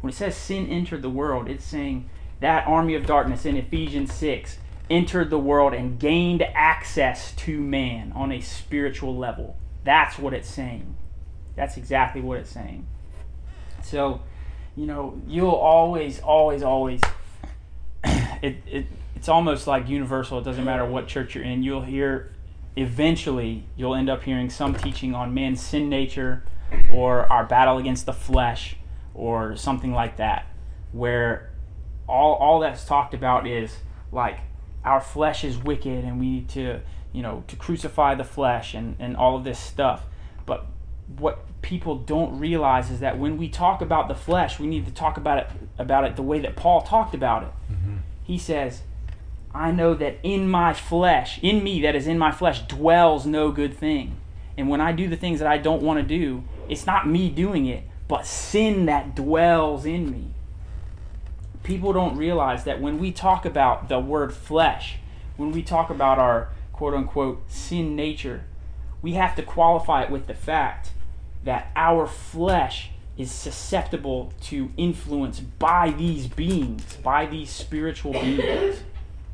When 0.00 0.12
it 0.12 0.16
says 0.16 0.36
sin 0.36 0.66
entered 0.68 1.02
the 1.02 1.10
world, 1.10 1.48
it's 1.48 1.64
saying 1.64 2.08
that 2.40 2.66
army 2.66 2.94
of 2.94 3.06
darkness 3.06 3.44
in 3.44 3.56
Ephesians 3.56 4.12
6 4.14 4.58
entered 4.88 5.30
the 5.30 5.38
world 5.38 5.72
and 5.72 5.98
gained 5.98 6.42
access 6.42 7.32
to 7.32 7.60
man 7.60 8.12
on 8.14 8.32
a 8.32 8.40
spiritual 8.40 9.16
level. 9.16 9.56
That's 9.84 10.18
what 10.18 10.34
it's 10.34 10.48
saying. 10.48 10.96
That's 11.54 11.76
exactly 11.76 12.20
what 12.20 12.38
it's 12.38 12.50
saying. 12.50 12.86
So, 13.82 14.22
you 14.76 14.86
know, 14.86 15.20
you'll 15.26 15.50
always, 15.50 16.20
always, 16.20 16.62
always. 16.62 17.00
It, 18.42 18.56
it 18.66 18.86
it's 19.20 19.28
almost 19.28 19.66
like 19.66 19.86
universal. 19.86 20.38
It 20.38 20.44
doesn't 20.44 20.64
matter 20.64 20.86
what 20.86 21.06
church 21.06 21.34
you're 21.34 21.44
in. 21.44 21.62
You'll 21.62 21.82
hear, 21.82 22.32
eventually, 22.80 23.64
you'll 23.76 23.94
end 23.94 24.08
up 24.08 24.22
hearing 24.22 24.50
some 24.50 24.74
teaching 24.74 25.14
on 25.14 25.34
man's 25.34 25.60
sin 25.60 25.88
nature, 25.88 26.44
or 26.92 27.30
our 27.32 27.44
battle 27.44 27.78
against 27.78 28.06
the 28.06 28.12
flesh, 28.12 28.76
or 29.14 29.56
something 29.56 29.92
like 29.92 30.16
that, 30.16 30.46
where 30.92 31.50
all 32.08 32.34
all 32.34 32.60
that's 32.60 32.84
talked 32.84 33.14
about 33.14 33.46
is 33.46 33.76
like 34.10 34.40
our 34.84 35.00
flesh 35.00 35.44
is 35.44 35.56
wicked 35.56 36.04
and 36.04 36.18
we 36.18 36.28
need 36.28 36.48
to 36.48 36.80
you 37.12 37.22
know 37.22 37.44
to 37.46 37.56
crucify 37.56 38.14
the 38.14 38.24
flesh 38.24 38.74
and 38.74 38.96
and 38.98 39.16
all 39.16 39.36
of 39.36 39.44
this 39.44 39.58
stuff. 39.58 40.06
But 40.46 40.66
what 41.18 41.44
people 41.62 41.96
don't 41.96 42.38
realize 42.38 42.90
is 42.90 43.00
that 43.00 43.18
when 43.18 43.36
we 43.36 43.48
talk 43.48 43.80
about 43.80 44.08
the 44.08 44.14
flesh, 44.14 44.58
we 44.58 44.66
need 44.66 44.86
to 44.86 44.92
talk 44.92 45.16
about 45.16 45.38
it 45.38 45.50
about 45.78 46.04
it 46.04 46.16
the 46.16 46.22
way 46.22 46.40
that 46.40 46.56
Paul 46.56 46.82
talked 46.82 47.14
about 47.14 47.44
it. 47.44 47.52
Mm-hmm. 47.72 47.96
He 48.24 48.38
says, 48.38 48.82
"I 49.54 49.70
know 49.70 49.94
that 49.94 50.18
in 50.22 50.48
my 50.48 50.72
flesh, 50.72 51.38
in 51.42 51.64
me 51.64 51.80
that 51.82 51.96
is 51.96 52.06
in 52.06 52.18
my 52.18 52.30
flesh 52.30 52.60
dwells 52.62 53.26
no 53.26 53.50
good 53.50 53.74
thing. 53.76 54.16
And 54.56 54.68
when 54.68 54.80
I 54.80 54.92
do 54.92 55.08
the 55.08 55.16
things 55.16 55.38
that 55.40 55.48
I 55.48 55.58
don't 55.58 55.82
want 55.82 55.98
to 55.98 56.06
do, 56.06 56.44
it's 56.68 56.86
not 56.86 57.08
me 57.08 57.28
doing 57.30 57.66
it, 57.66 57.84
but 58.08 58.26
sin 58.26 58.86
that 58.86 59.14
dwells 59.14 59.84
in 59.84 60.10
me." 60.10 60.28
People 61.62 61.92
don't 61.92 62.16
realize 62.16 62.64
that 62.64 62.80
when 62.80 62.98
we 62.98 63.12
talk 63.12 63.44
about 63.44 63.88
the 63.88 63.98
word 63.98 64.32
flesh, 64.32 64.98
when 65.36 65.52
we 65.52 65.62
talk 65.62 65.90
about 65.90 66.18
our 66.18 66.48
quote 66.72 66.94
unquote 66.94 67.42
sin 67.48 67.94
nature, 67.96 68.44
we 69.02 69.12
have 69.14 69.34
to 69.36 69.42
qualify 69.42 70.02
it 70.02 70.10
with 70.10 70.26
the 70.26 70.34
fact 70.34 70.92
that 71.44 71.70
our 71.74 72.06
flesh 72.06 72.90
is 73.16 73.30
susceptible 73.30 74.32
to 74.40 74.70
influence 74.76 75.40
by 75.40 75.90
these 75.90 76.26
beings, 76.26 76.96
by 77.02 77.26
these 77.26 77.50
spiritual 77.50 78.12
beings, 78.12 78.82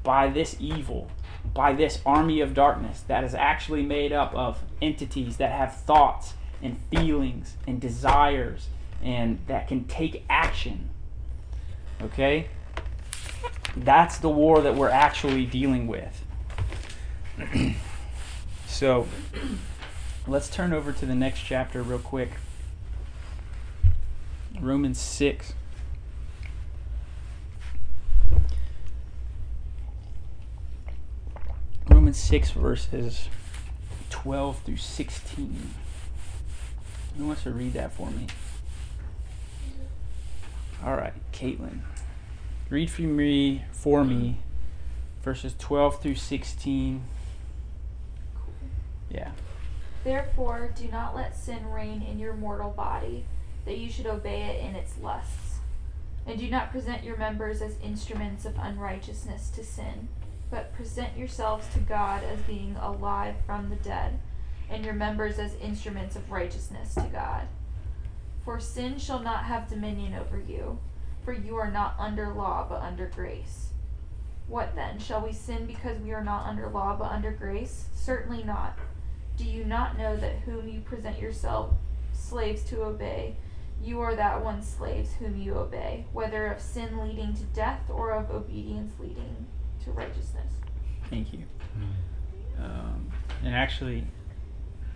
by 0.06 0.28
this 0.28 0.54
evil, 0.60 1.10
by 1.52 1.72
this 1.72 2.00
army 2.06 2.40
of 2.40 2.54
darkness 2.54 3.00
that 3.08 3.24
is 3.24 3.34
actually 3.34 3.82
made 3.82 4.12
up 4.12 4.32
of 4.36 4.62
entities 4.80 5.38
that 5.38 5.50
have 5.50 5.74
thoughts 5.74 6.34
and 6.62 6.78
feelings 6.92 7.56
and 7.66 7.80
desires 7.80 8.68
and 9.02 9.40
that 9.48 9.66
can 9.66 9.82
take 9.84 10.24
action. 10.30 10.88
Okay? 12.00 12.46
That's 13.76 14.18
the 14.18 14.28
war 14.28 14.60
that 14.60 14.76
we're 14.76 14.90
actually 14.90 15.44
dealing 15.44 15.88
with. 15.88 16.24
so, 18.68 19.08
let's 20.28 20.48
turn 20.48 20.72
over 20.72 20.92
to 20.92 21.04
the 21.04 21.16
next 21.16 21.40
chapter 21.40 21.82
real 21.82 21.98
quick. 21.98 22.30
Romans 24.60 25.00
6. 25.00 25.54
Romans 31.90 32.18
6, 32.18 32.50
verses 32.50 33.28
12 34.10 34.60
through 34.60 34.76
16. 34.76 35.74
Who 37.16 37.26
wants 37.26 37.44
to 37.44 37.50
read 37.50 37.72
that 37.74 37.92
for 37.92 38.10
me? 38.10 38.26
All 40.84 40.94
right, 40.96 41.14
Caitlin. 41.32 41.80
Read 42.68 42.90
for 42.90 43.02
me, 43.02 43.64
for 43.72 44.04
me 44.04 44.38
verses 45.26 45.56
12 45.58 46.00
through 46.00 46.14
16. 46.14 47.02
Yeah. 49.10 49.32
Therefore, 50.04 50.70
do 50.76 50.86
not 50.86 51.16
let 51.16 51.36
sin 51.36 51.68
reign 51.68 52.00
in 52.00 52.20
your 52.20 52.34
mortal 52.34 52.70
body, 52.70 53.24
that 53.64 53.76
you 53.76 53.90
should 53.90 54.06
obey 54.06 54.42
it 54.44 54.64
in 54.64 54.76
its 54.76 54.96
lusts. 55.02 55.58
And 56.28 56.38
do 56.38 56.48
not 56.48 56.70
present 56.70 57.02
your 57.02 57.16
members 57.16 57.60
as 57.60 57.74
instruments 57.82 58.44
of 58.44 58.56
unrighteousness 58.56 59.50
to 59.50 59.64
sin, 59.64 60.06
but 60.50 60.74
present 60.74 61.16
yourselves 61.16 61.66
to 61.72 61.80
God 61.80 62.22
as 62.24 62.40
being 62.40 62.76
alive 62.76 63.34
from 63.44 63.68
the 63.68 63.76
dead, 63.76 64.18
and 64.70 64.84
your 64.84 64.94
members 64.94 65.38
as 65.38 65.54
instruments 65.56 66.16
of 66.16 66.30
righteousness 66.30 66.94
to 66.94 67.08
God. 67.12 67.48
For 68.44 68.60
sin 68.60 68.98
shall 68.98 69.20
not 69.20 69.44
have 69.44 69.68
dominion 69.68 70.14
over 70.14 70.38
you, 70.38 70.78
for 71.24 71.32
you 71.32 71.56
are 71.56 71.70
not 71.70 71.96
under 71.98 72.32
law, 72.32 72.66
but 72.68 72.80
under 72.80 73.06
grace. 73.06 73.70
What 74.46 74.76
then? 74.76 75.00
Shall 75.00 75.26
we 75.26 75.32
sin 75.32 75.66
because 75.66 75.98
we 75.98 76.12
are 76.12 76.22
not 76.22 76.46
under 76.46 76.68
law, 76.68 76.94
but 76.96 77.10
under 77.10 77.32
grace? 77.32 77.86
Certainly 77.92 78.44
not. 78.44 78.78
Do 79.36 79.44
you 79.44 79.64
not 79.64 79.98
know 79.98 80.16
that 80.16 80.40
whom 80.44 80.68
you 80.68 80.80
present 80.80 81.18
yourself 81.18 81.74
slaves 82.12 82.62
to 82.64 82.82
obey, 82.82 83.36
you 83.82 84.00
are 84.00 84.14
that 84.14 84.42
one 84.42 84.62
slaves 84.62 85.14
whom 85.14 85.36
you 85.36 85.54
obey, 85.54 86.06
whether 86.12 86.46
of 86.46 86.60
sin 86.60 86.98
leading 86.98 87.34
to 87.34 87.42
death 87.42 87.90
or 87.90 88.12
of 88.12 88.30
obedience 88.30 88.92
leading 88.98 89.46
to 89.86 89.92
righteousness? 89.92 90.52
Thank 91.08 91.32
you. 91.32 91.44
Um, 92.62 93.10
and 93.42 93.54
actually, 93.54 94.04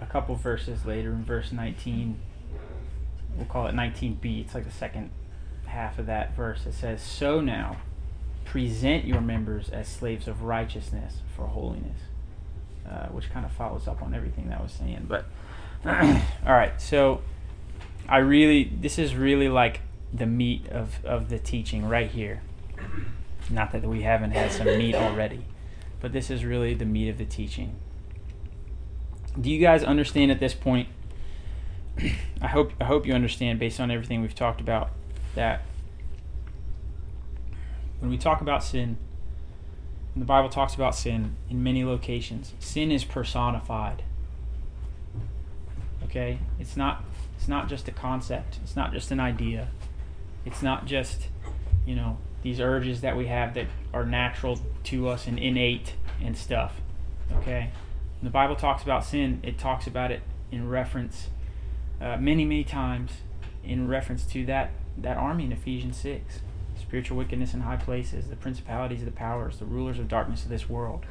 a 0.01 0.07
couple 0.07 0.35
verses 0.35 0.85
later, 0.85 1.11
in 1.11 1.25
verse 1.25 1.53
19, 1.53 2.19
we'll 3.37 3.47
call 3.47 3.67
it 3.67 3.75
19b, 3.75 4.41
it's 4.41 4.55
like 4.55 4.65
the 4.65 4.71
second 4.71 5.11
half 5.67 5.99
of 5.99 6.07
that 6.07 6.37
verse. 6.37 6.67
It 6.67 6.75
says, 6.75 7.03
So 7.03 7.41
now, 7.41 7.77
present 8.45 9.05
your 9.05 9.21
members 9.21 9.69
as 9.69 9.89
slaves 9.89 10.27
of 10.27 10.43
righteousness 10.43 11.19
for 11.37 11.47
holiness. 11.47 12.01
Uh, 12.89 13.07
which 13.09 13.31
kind 13.31 13.47
of 13.47 13.53
follows 13.53 13.87
up 13.87 14.03
on 14.03 14.15
everything 14.15 14.49
that 14.49 14.59
I 14.59 14.63
was 14.63 14.73
saying. 14.73 15.07
But, 15.07 15.27
all 15.87 15.93
right, 16.53 16.81
so 16.81 17.21
I 18.09 18.19
really, 18.19 18.65
this 18.65 18.99
is 18.99 19.15
really 19.15 19.49
like 19.49 19.83
the 20.13 20.27
meat 20.27 20.67
of, 20.71 21.05
of 21.05 21.29
the 21.29 21.39
teaching 21.39 21.87
right 21.87 22.11
here. 22.11 22.43
Not 23.51 23.73
that 23.73 23.83
we 23.83 24.03
haven't 24.03 24.31
had 24.31 24.53
some 24.53 24.67
meat 24.67 24.95
already, 24.95 25.45
but 26.01 26.13
this 26.13 26.31
is 26.31 26.45
really 26.45 26.75
the 26.75 26.85
meat 26.85 27.09
of 27.09 27.19
the 27.19 27.25
teaching. 27.25 27.75
Do 29.41 29.51
you 29.51 29.61
guys 29.61 29.83
understand 29.83 30.31
at 30.31 30.41
this 30.41 30.55
point? 30.55 30.89
I 32.43 32.47
hope 32.47 32.73
I 32.81 32.85
hope 32.85 33.07
you 33.07 33.15
understand 33.15 33.59
based 33.59 33.81
on 33.81 33.91
everything 33.91 34.23
we've 34.23 34.35
talked 34.35 34.61
about 34.61 34.91
that 35.35 35.63
when 38.01 38.11
we 38.11 38.19
talk 38.19 38.41
about 38.41 38.65
sin, 38.65 38.97
when 40.15 40.21
the 40.21 40.27
Bible 40.27 40.49
talks 40.49 40.75
about 40.75 40.95
sin 40.95 41.37
in 41.49 41.63
many 41.63 41.85
locations, 41.85 42.55
sin 42.59 42.91
is 42.91 43.05
personified. 43.05 44.03
Okay? 46.05 46.39
It's 46.59 46.77
not 46.77 47.05
it's 47.37 47.49
not 47.49 47.69
just 47.69 47.89
a 47.89 47.93
concept. 47.93 48.59
It's 48.63 48.77
not 48.77 48.93
just 48.93 49.11
an 49.11 49.21
idea. 49.21 49.69
It's 50.45 50.63
not 50.63 50.85
just, 50.85 51.29
you 51.87 51.95
know, 51.95 52.19
these 52.43 52.61
urges 52.61 53.01
that 53.01 53.17
we 53.17 53.27
have 53.27 53.55
that 53.55 53.67
are 53.93 54.05
natural 54.05 54.61
to 54.85 55.09
us 55.09 55.27
and 55.27 55.39
innate 55.39 55.95
and 56.23 56.37
stuff. 56.37 56.81
Okay? 57.39 57.71
When 58.21 58.25
the 58.25 58.31
Bible 58.31 58.57
talks 58.57 58.83
about 58.83 59.05
sin, 59.05 59.41
it 59.43 59.59
talks 59.59 59.87
about 59.87 60.11
it 60.11 60.23
in 60.51 60.69
reference 60.69 61.29
uh, 62.01 62.17
many, 62.17 62.45
many 62.45 62.65
times 62.65 63.13
in 63.63 63.89
reference 63.89 64.25
to 64.27 64.47
that, 64.47 64.71
that 64.97 65.17
army 65.17 65.45
in 65.45 65.53
Ephesians 65.53 65.97
6 65.99 66.41
spiritual 66.91 67.17
wickedness 67.17 67.55
in 67.55 67.61
high 67.61 67.77
places, 67.77 68.27
the 68.27 68.35
principalities, 68.35 69.01
of 69.01 69.05
the 69.05 69.13
powers, 69.13 69.59
the 69.59 69.65
rulers 69.65 70.01
of 70.01 70.09
darkness 70.09 70.43
of 70.43 70.49
this 70.49 70.69
world. 70.69 71.07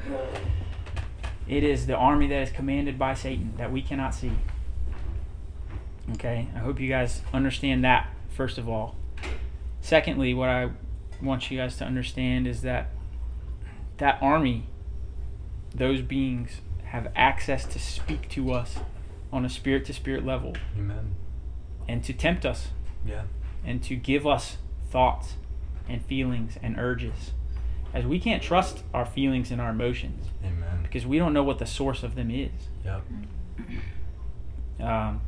It 1.48 1.64
is 1.64 1.88
the 1.88 1.96
army 1.96 2.28
that 2.28 2.42
is 2.42 2.52
commanded 2.52 3.00
by 3.00 3.14
Satan 3.14 3.54
that 3.58 3.72
we 3.72 3.82
cannot 3.82 4.14
see. 4.14 4.34
Okay, 6.16 6.50
I 6.54 6.60
hope 6.60 6.82
you 6.82 6.90
guys 6.90 7.22
understand 7.34 7.86
that, 7.86 8.10
first 8.30 8.58
of 8.58 8.68
all. 8.68 8.98
Secondly, 9.80 10.34
what 10.34 10.50
I 10.50 10.72
want 11.22 11.50
you 11.52 11.58
guys 11.58 11.78
to 11.78 11.86
understand 11.86 12.48
is 12.48 12.62
that 12.62 12.90
that 13.98 14.18
army, 14.22 14.66
those 15.76 16.02
beings, 16.02 16.62
have 16.86 17.12
access 17.16 17.66
to 17.66 17.78
speak 17.80 18.30
to 18.30 18.52
us 18.54 18.78
on 19.32 19.46
a 19.46 19.50
spirit 19.50 19.86
to 19.86 19.94
spirit 19.94 20.26
level 20.26 20.56
Amen. 20.78 21.16
and 21.88 22.04
to 22.04 22.14
tempt 22.14 22.46
us 22.46 22.70
Yeah. 23.06 23.24
and 23.64 23.84
to 23.84 23.96
give 23.96 24.26
us 24.26 24.58
thoughts 24.90 25.36
and 25.88 26.04
feelings 26.04 26.58
and 26.64 26.80
urges. 26.80 27.32
As 27.94 28.06
we 28.06 28.20
can't 28.20 28.42
trust 28.42 28.84
our 28.94 29.06
feelings 29.06 29.52
and 29.52 29.60
our 29.60 29.70
emotions 29.72 30.28
Amen. 30.44 30.80
because 30.84 31.06
we 31.06 31.18
don't 31.20 31.34
know 31.34 31.44
what 31.44 31.60
the 31.60 31.66
source 31.66 32.02
of 32.04 32.16
them 32.16 32.32
is. 32.32 32.52
Yep. 32.86 33.04
Um, 34.80 35.22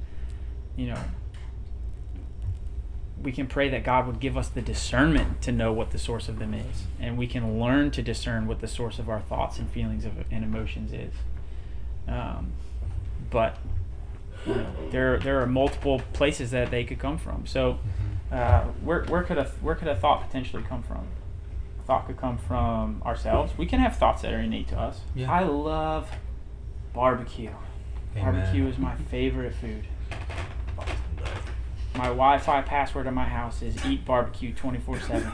you 0.77 0.87
know, 0.87 0.99
we 3.21 3.31
can 3.31 3.47
pray 3.47 3.69
that 3.69 3.83
God 3.83 4.07
would 4.07 4.19
give 4.19 4.37
us 4.37 4.49
the 4.49 4.61
discernment 4.61 5.41
to 5.43 5.51
know 5.51 5.71
what 5.71 5.91
the 5.91 5.99
source 5.99 6.27
of 6.29 6.39
them 6.39 6.53
is, 6.53 6.83
and 6.99 7.17
we 7.17 7.27
can 7.27 7.59
learn 7.59 7.91
to 7.91 8.01
discern 8.01 8.47
what 8.47 8.61
the 8.61 8.67
source 8.67 8.99
of 8.99 9.09
our 9.09 9.21
thoughts 9.21 9.59
and 9.59 9.69
feelings 9.69 10.05
of, 10.05 10.13
and 10.31 10.43
emotions 10.43 10.91
is. 10.91 11.13
Um, 12.07 12.53
but 13.29 13.57
you 14.45 14.55
know, 14.55 14.73
there 14.89 15.19
there 15.19 15.41
are 15.41 15.45
multiple 15.45 16.01
places 16.13 16.51
that 16.51 16.71
they 16.71 16.83
could 16.83 16.99
come 16.99 17.17
from. 17.17 17.45
So, 17.45 17.79
uh, 18.31 18.63
where 18.83 19.03
where 19.05 19.23
could 19.23 19.37
a 19.37 19.45
where 19.61 19.75
could 19.75 19.87
a 19.87 19.95
thought 19.95 20.25
potentially 20.25 20.63
come 20.63 20.81
from? 20.83 21.07
A 21.79 21.83
thought 21.83 22.07
could 22.07 22.17
come 22.17 22.37
from 22.37 23.01
ourselves. 23.05 23.57
We 23.57 23.65
can 23.65 23.79
have 23.79 23.97
thoughts 23.97 24.23
that 24.23 24.33
are 24.33 24.39
innate 24.39 24.67
to 24.69 24.79
us. 24.79 25.01
Yeah. 25.15 25.31
I 25.31 25.43
love 25.43 26.09
barbecue. 26.93 27.51
Amen. 28.15 28.33
Barbecue 28.33 28.67
is 28.67 28.77
my 28.77 28.95
favorite 28.95 29.53
food. 29.55 29.85
My 31.95 32.05
Wi-Fi 32.05 32.61
password 32.61 33.07
in 33.07 33.13
my 33.13 33.25
house 33.25 33.61
is 33.61 33.85
eat 33.85 34.05
barbecue 34.05 34.53
24/7. 34.53 35.33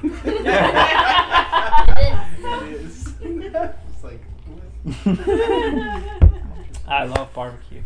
It 2.39 2.73
is. 2.73 3.13
it's 3.21 4.03
like, 4.03 4.21
I 6.87 7.03
love 7.05 7.33
barbecue. 7.33 7.81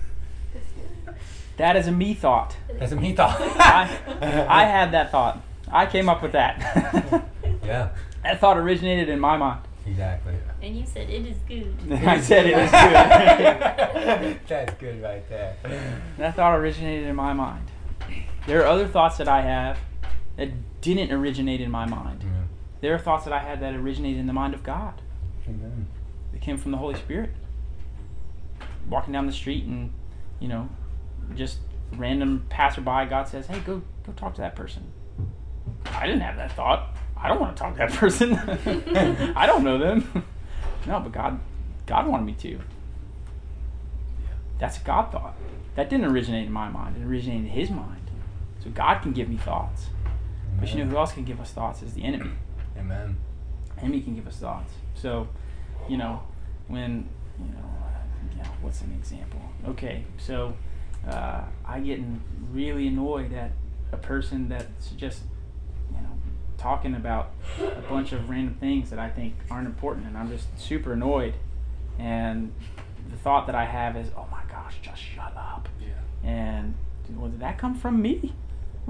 That 1.57 1.75
is 1.75 1.87
a 1.87 1.91
me 1.91 2.13
thought. 2.13 2.55
That's 2.79 2.91
a 2.91 2.95
me 2.95 3.13
thought. 3.13 3.39
I, 3.39 3.99
I 4.49 4.65
had 4.65 4.91
that 4.93 5.11
thought. 5.11 5.41
I 5.69 5.85
came 5.85 6.09
up 6.09 6.21
with 6.21 6.31
that. 6.31 6.59
yeah. 7.63 7.89
that 8.23 8.39
thought 8.39 8.57
originated 8.57 9.09
in 9.09 9.19
my 9.19 9.37
mind. 9.37 9.61
Exactly. 9.85 10.35
And 10.61 10.77
you 10.77 10.85
said 10.85 11.09
it 11.09 11.25
is 11.25 11.37
good. 11.47 11.75
I 11.91 12.21
said 12.21 12.45
it 12.45 12.57
is 12.57 12.71
good. 12.71 14.39
That's 14.47 14.73
good 14.75 15.01
right 15.01 15.27
there. 15.27 15.55
that 16.17 16.35
thought 16.35 16.57
originated 16.59 17.07
in 17.07 17.15
my 17.15 17.33
mind. 17.33 17.70
There 18.47 18.63
are 18.63 18.67
other 18.67 18.87
thoughts 18.87 19.17
that 19.17 19.27
I 19.27 19.41
have 19.41 19.79
that 20.37 20.81
didn't 20.81 21.11
originate 21.11 21.61
in 21.61 21.69
my 21.69 21.85
mind. 21.85 22.23
Yeah. 22.23 22.29
There 22.81 22.95
are 22.95 22.99
thoughts 22.99 23.25
that 23.25 23.33
I 23.33 23.39
had 23.39 23.59
that 23.61 23.75
originated 23.75 24.19
in 24.19 24.27
the 24.27 24.33
mind 24.33 24.53
of 24.53 24.63
God. 24.63 25.01
Amen. 25.47 25.87
They 26.33 26.39
came 26.39 26.57
from 26.57 26.71
the 26.71 26.77
Holy 26.77 26.95
Spirit. 26.95 27.31
Walking 28.89 29.13
down 29.13 29.27
the 29.27 29.33
street 29.33 29.65
and, 29.65 29.93
you 30.39 30.47
know, 30.47 30.69
just 31.35 31.59
random 31.93 32.45
passerby, 32.49 33.05
God 33.09 33.27
says, 33.27 33.47
"Hey, 33.47 33.59
go 33.59 33.81
go 34.05 34.11
talk 34.13 34.35
to 34.35 34.41
that 34.41 34.55
person." 34.55 34.91
I 35.93 36.07
didn't 36.07 36.21
have 36.21 36.37
that 36.37 36.51
thought. 36.53 36.95
I 37.15 37.27
don't 37.27 37.39
want 37.39 37.55
to 37.55 37.61
talk 37.61 37.73
to 37.73 37.79
that 37.79 37.91
person. 37.93 38.35
I 39.35 39.45
don't 39.45 39.63
know 39.63 39.77
them. 39.77 40.25
no, 40.87 40.99
but 40.99 41.11
God, 41.11 41.39
God 41.85 42.07
wanted 42.07 42.25
me 42.25 42.33
to. 42.33 42.59
That's 44.57 44.77
a 44.77 44.81
God 44.81 45.11
thought. 45.11 45.35
That 45.75 45.89
didn't 45.89 46.05
originate 46.05 46.47
in 46.47 46.51
my 46.51 46.69
mind. 46.69 46.97
It 46.97 47.05
originated 47.05 47.45
in 47.45 47.51
His 47.51 47.69
mind. 47.69 48.00
So 48.63 48.69
God 48.69 49.01
can 49.01 49.11
give 49.11 49.29
me 49.29 49.37
thoughts. 49.37 49.87
But 50.59 50.73
you 50.73 50.83
know 50.83 50.89
who 50.89 50.97
else 50.97 51.13
can 51.13 51.23
give 51.23 51.39
us 51.39 51.51
thoughts 51.51 51.81
is 51.81 51.93
the 51.93 52.03
enemy 52.03 52.31
Amen. 52.77 53.17
enemy 53.79 54.01
can 54.01 54.15
give 54.15 54.27
us 54.27 54.37
thoughts. 54.37 54.73
So, 54.95 55.27
you 55.89 55.97
know, 55.97 56.21
when 56.67 57.09
you 57.39 57.45
know, 57.45 57.69
uh, 57.83 58.37
you 58.37 58.43
what's 58.61 58.81
an 58.81 58.91
example? 58.91 59.41
Okay, 59.67 60.05
so 60.17 60.55
uh, 61.07 61.41
I 61.65 61.79
getting 61.79 62.21
really 62.51 62.87
annoyed 62.87 63.33
at 63.33 63.51
a 63.91 63.97
person 63.97 64.49
that's 64.49 64.91
just 64.91 65.23
you 65.89 66.01
know 66.01 66.09
talking 66.57 66.95
about 66.95 67.31
a 67.59 67.81
bunch 67.89 68.11
of 68.11 68.29
random 68.29 68.55
things 68.55 68.89
that 68.89 68.99
I 68.99 69.09
think 69.09 69.35
aren't 69.49 69.67
important, 69.67 70.07
and 70.07 70.17
I'm 70.17 70.29
just 70.29 70.47
super 70.59 70.93
annoyed. 70.93 71.33
And 71.99 72.53
the 73.09 73.17
thought 73.17 73.45
that 73.47 73.55
I 73.55 73.65
have 73.65 73.97
is, 73.97 74.07
oh 74.15 74.27
my 74.31 74.41
gosh, 74.49 74.77
just 74.81 75.01
shut 75.01 75.33
up. 75.35 75.67
Yeah. 75.79 76.29
And 76.29 76.73
well, 77.15 77.29
did 77.29 77.41
that 77.41 77.57
come 77.57 77.75
from 77.75 78.01
me? 78.01 78.33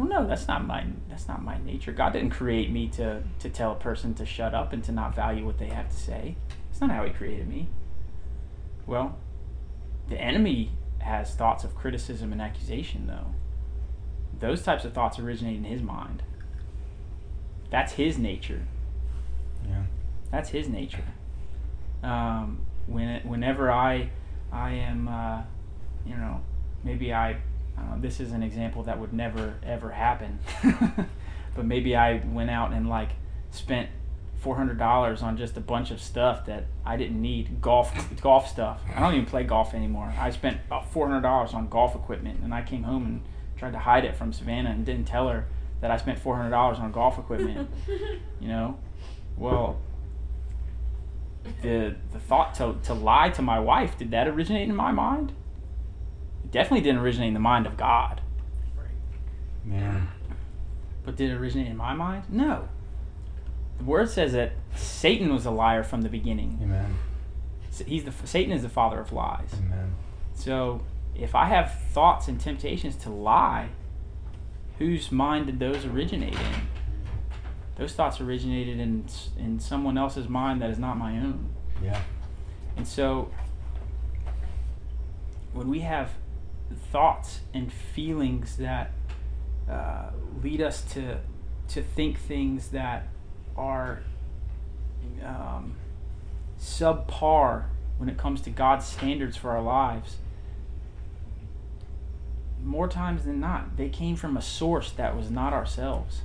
Well, 0.01 0.09
no, 0.09 0.27
that's 0.27 0.47
not 0.47 0.65
my 0.65 0.83
that's 1.09 1.27
not 1.27 1.43
my 1.43 1.59
nature. 1.63 1.91
God 1.91 2.13
didn't 2.13 2.31
create 2.31 2.71
me 2.71 2.87
to 2.89 3.21
to 3.37 3.49
tell 3.51 3.73
a 3.73 3.75
person 3.75 4.15
to 4.15 4.25
shut 4.25 4.55
up 4.55 4.73
and 4.73 4.83
to 4.85 4.91
not 4.91 5.15
value 5.15 5.45
what 5.45 5.59
they 5.59 5.67
have 5.67 5.89
to 5.89 5.95
say. 5.95 6.37
it's 6.71 6.81
not 6.81 6.89
how 6.89 7.05
He 7.05 7.11
created 7.11 7.47
me. 7.47 7.67
Well, 8.87 9.19
the 10.09 10.19
enemy 10.19 10.71
has 10.97 11.35
thoughts 11.35 11.63
of 11.63 11.75
criticism 11.75 12.31
and 12.31 12.41
accusation, 12.41 13.05
though. 13.05 13.35
Those 14.39 14.63
types 14.63 14.85
of 14.85 14.93
thoughts 14.93 15.19
originate 15.19 15.57
in 15.57 15.65
his 15.65 15.83
mind. 15.83 16.23
That's 17.69 17.93
his 17.93 18.17
nature. 18.17 18.63
Yeah. 19.69 19.83
That's 20.31 20.49
his 20.49 20.67
nature. 20.67 21.05
Um, 22.01 22.61
when 22.87 23.07
it, 23.07 23.23
whenever 23.23 23.71
I 23.71 24.09
I 24.51 24.71
am 24.71 25.07
uh, 25.07 25.43
you 26.07 26.15
know 26.15 26.41
maybe 26.83 27.13
I, 27.13 27.37
I 27.82 27.97
this 27.99 28.19
is 28.19 28.32
an 28.32 28.43
example 28.43 28.84
that 28.84 28.99
would 28.99 29.13
never 29.13 29.55
ever 29.63 29.91
happen, 29.91 30.39
but 31.55 31.65
maybe 31.65 31.95
I 31.95 32.21
went 32.25 32.49
out 32.49 32.71
and 32.73 32.89
like 32.89 33.11
spent 33.51 33.89
four 34.41 34.55
hundred 34.55 34.79
dollars 34.79 35.21
on 35.21 35.38
just 35.38 35.55
a 35.55 35.61
bunch 35.61 35.91
of 35.91 36.01
stuff 36.01 36.47
that 36.47 36.65
I 36.84 36.97
didn't 36.97 37.21
need 37.21 37.61
golf 37.61 37.93
golf 38.21 38.49
stuff. 38.49 38.82
I 38.95 38.99
don't 38.99 39.13
even 39.13 39.25
play 39.25 39.43
golf 39.43 39.73
anymore. 39.73 40.13
I 40.19 40.32
spent 40.32 40.57
about 40.65 40.91
four 40.91 41.07
hundred 41.07 41.21
dollars 41.21 41.53
on 41.53 41.69
golf 41.69 41.95
equipment, 41.95 42.41
and 42.43 42.53
I 42.53 42.63
came 42.63 42.84
home 42.84 43.05
and 43.05 43.21
tried 43.55 43.73
to 43.73 43.79
hide 43.79 44.03
it 44.03 44.15
from 44.15 44.34
Savannah 44.34 44.71
and 44.71 44.86
didn't 44.86 45.05
tell 45.05 45.27
her 45.27 45.45
that 45.82 45.91
I 45.91 45.97
spent 45.97 46.17
four 46.17 46.36
hundred 46.36 46.49
dollars 46.49 46.79
on 46.79 46.91
golf 46.91 47.19
equipment. 47.19 47.69
you 48.39 48.47
know, 48.47 48.79
well, 49.38 49.79
the 51.61 51.95
the 52.11 52.19
thought 52.19 52.55
to 52.55 52.77
to 52.84 52.93
lie 52.93 53.29
to 53.29 53.41
my 53.43 53.59
wife 53.59 53.97
did 53.97 54.11
that 54.11 54.27
originate 54.27 54.67
in 54.67 54.75
my 54.75 54.91
mind? 54.91 55.34
It 56.51 56.55
definitely 56.55 56.81
didn't 56.81 56.99
originate 56.99 57.29
in 57.29 57.33
the 57.33 57.39
mind 57.39 57.65
of 57.65 57.77
God. 57.77 58.19
Man. 59.63 60.09
But 61.05 61.15
did 61.15 61.29
it 61.31 61.35
originate 61.35 61.67
in 61.67 61.77
my 61.77 61.93
mind? 61.93 62.25
No. 62.29 62.67
The 63.77 63.85
word 63.85 64.09
says 64.09 64.33
that 64.33 64.51
Satan 64.75 65.33
was 65.33 65.45
a 65.45 65.51
liar 65.51 65.81
from 65.81 66.01
the 66.01 66.09
beginning. 66.09 66.59
Amen. 66.61 66.97
He's 67.85 68.03
the 68.03 68.11
Satan 68.27 68.51
is 68.51 68.63
the 68.63 68.69
father 68.69 68.99
of 68.99 69.13
lies. 69.13 69.53
Amen. 69.57 69.95
So 70.33 70.81
if 71.15 71.35
I 71.35 71.45
have 71.45 71.79
thoughts 71.93 72.27
and 72.27 72.37
temptations 72.37 72.97
to 72.97 73.09
lie, 73.09 73.69
whose 74.77 75.09
mind 75.09 75.45
did 75.45 75.57
those 75.57 75.85
originate 75.85 76.33
in? 76.33 76.67
Those 77.77 77.93
thoughts 77.93 78.19
originated 78.19 78.77
in 78.77 79.05
in 79.39 79.57
someone 79.61 79.97
else's 79.97 80.27
mind 80.27 80.61
that 80.61 80.69
is 80.69 80.77
not 80.77 80.97
my 80.97 81.13
own. 81.13 81.49
Yeah. 81.81 82.01
And 82.75 82.85
so 82.85 83.31
when 85.53 85.69
we 85.69 85.79
have 85.79 86.11
thoughts 86.76 87.41
and 87.53 87.72
feelings 87.72 88.57
that 88.57 88.91
uh, 89.69 90.09
lead 90.41 90.61
us 90.61 90.82
to 90.93 91.17
to 91.69 91.82
think 91.82 92.19
things 92.19 92.69
that 92.69 93.07
are 93.55 94.01
um, 95.24 95.76
subpar 96.59 97.65
when 97.97 98.09
it 98.09 98.17
comes 98.17 98.41
to 98.41 98.49
God's 98.49 98.86
standards 98.86 99.38
for 99.38 99.51
our 99.51 99.61
lives, 99.61 100.17
more 102.63 102.88
times 102.88 103.26
than 103.26 103.39
not, 103.39 103.78
they 103.78 103.89
came 103.89 104.15
from 104.15 104.36
a 104.38 104.41
source 104.41 104.91
that 104.91 105.15
was 105.15 105.32
not 105.32 105.53
ourselves. 105.53 106.22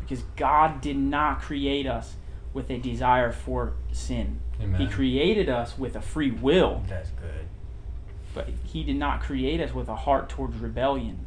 Because 0.00 0.22
God 0.36 0.80
did 0.80 0.96
not 0.96 1.40
create 1.40 1.86
us 1.86 2.14
with 2.52 2.70
a 2.70 2.78
desire 2.78 3.30
for 3.30 3.74
sin. 3.92 4.40
Amen. 4.60 4.80
He 4.80 4.86
created 4.86 5.48
us 5.48 5.78
with 5.78 5.94
a 5.96 6.00
free 6.00 6.30
will, 6.30 6.82
That's 6.88 7.10
good. 7.10 7.46
But 8.34 8.48
He 8.64 8.84
did 8.84 8.96
not 8.96 9.20
create 9.20 9.60
us 9.60 9.74
with 9.74 9.88
a 9.88 9.96
heart 9.96 10.28
towards 10.28 10.56
rebellion, 10.58 11.20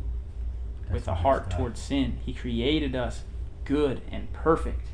with 0.91 1.07
a 1.07 1.15
heart 1.15 1.45
stuff. 1.45 1.57
towards 1.57 1.81
sin. 1.81 2.19
He 2.25 2.33
created 2.33 2.95
us 2.95 3.23
good 3.65 4.01
and 4.11 4.31
perfect. 4.33 4.87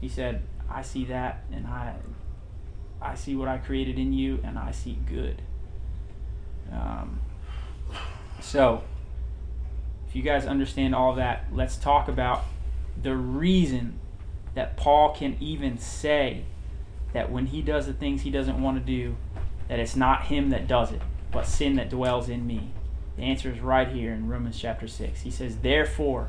He 0.00 0.08
said, 0.08 0.42
"I 0.68 0.82
see 0.82 1.04
that, 1.06 1.44
and 1.52 1.66
I, 1.66 1.96
I 3.00 3.14
see 3.14 3.34
what 3.34 3.48
I 3.48 3.58
created 3.58 3.98
in 3.98 4.12
you, 4.12 4.40
and 4.44 4.58
I 4.58 4.70
see 4.70 4.98
good. 5.06 5.42
Um, 6.72 7.20
so, 8.40 8.82
if 10.08 10.16
you 10.16 10.22
guys 10.22 10.46
understand 10.46 10.94
all 10.94 11.14
that, 11.14 11.46
let's 11.52 11.76
talk 11.76 12.08
about 12.08 12.44
the 13.00 13.16
reason 13.16 13.98
that 14.54 14.76
Paul 14.76 15.14
can 15.14 15.36
even 15.40 15.78
say 15.78 16.44
that 17.12 17.30
when 17.30 17.46
he 17.46 17.62
does 17.62 17.86
the 17.86 17.92
things 17.92 18.22
he 18.22 18.30
doesn't 18.30 18.60
want 18.60 18.78
to 18.78 18.84
do, 18.84 19.16
that 19.68 19.78
it's 19.78 19.96
not 19.96 20.26
him 20.26 20.50
that 20.50 20.66
does 20.66 20.92
it, 20.92 21.02
but 21.30 21.46
sin 21.46 21.76
that 21.76 21.90
dwells 21.90 22.28
in 22.28 22.46
me. 22.46 22.70
The 23.16 23.22
answer 23.22 23.50
is 23.50 23.60
right 23.60 23.88
here 23.88 24.12
in 24.12 24.28
Romans 24.28 24.58
chapter 24.58 24.88
6. 24.88 25.22
He 25.22 25.30
says, 25.30 25.58
Therefore, 25.58 26.28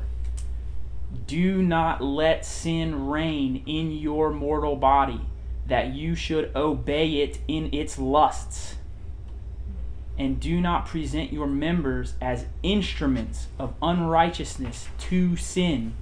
do 1.26 1.62
not 1.62 2.02
let 2.02 2.44
sin 2.44 3.08
reign 3.08 3.62
in 3.66 3.92
your 3.92 4.30
mortal 4.30 4.76
body, 4.76 5.20
that 5.66 5.94
you 5.94 6.14
should 6.14 6.54
obey 6.54 7.22
it 7.22 7.38
in 7.48 7.72
its 7.72 7.98
lusts. 7.98 8.76
And 10.18 10.40
do 10.40 10.60
not 10.60 10.86
present 10.86 11.32
your 11.32 11.46
members 11.46 12.14
as 12.22 12.46
instruments 12.62 13.48
of 13.58 13.74
unrighteousness 13.82 14.88
to 14.98 15.36
sin, 15.36 15.94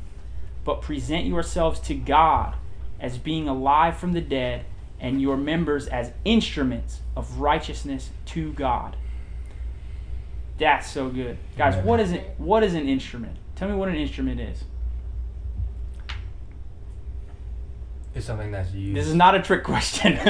but 0.64 0.82
present 0.82 1.26
yourselves 1.26 1.80
to 1.80 1.94
God 1.94 2.54
as 3.00 3.18
being 3.18 3.48
alive 3.48 3.96
from 3.96 4.12
the 4.12 4.20
dead, 4.20 4.64
and 5.04 5.20
your 5.20 5.36
members 5.36 5.86
as 5.86 6.12
instruments 6.24 7.00
of 7.14 7.38
righteousness 7.38 8.08
to 8.24 8.54
God. 8.54 8.96
That's 10.56 10.90
so 10.90 11.10
good. 11.10 11.36
Guys, 11.58 11.76
what 11.84 12.00
is 12.00 12.12
it 12.12 12.34
what 12.38 12.64
is 12.64 12.72
an 12.72 12.88
instrument? 12.88 13.36
Tell 13.54 13.68
me 13.68 13.74
what 13.74 13.90
an 13.90 13.96
instrument 13.96 14.40
is. 14.40 14.64
It's 18.14 18.24
something 18.24 18.50
that's 18.50 18.72
used. 18.72 18.96
This 18.96 19.06
is 19.06 19.14
not 19.14 19.34
a 19.34 19.42
trick 19.42 19.62
question. 19.62 20.16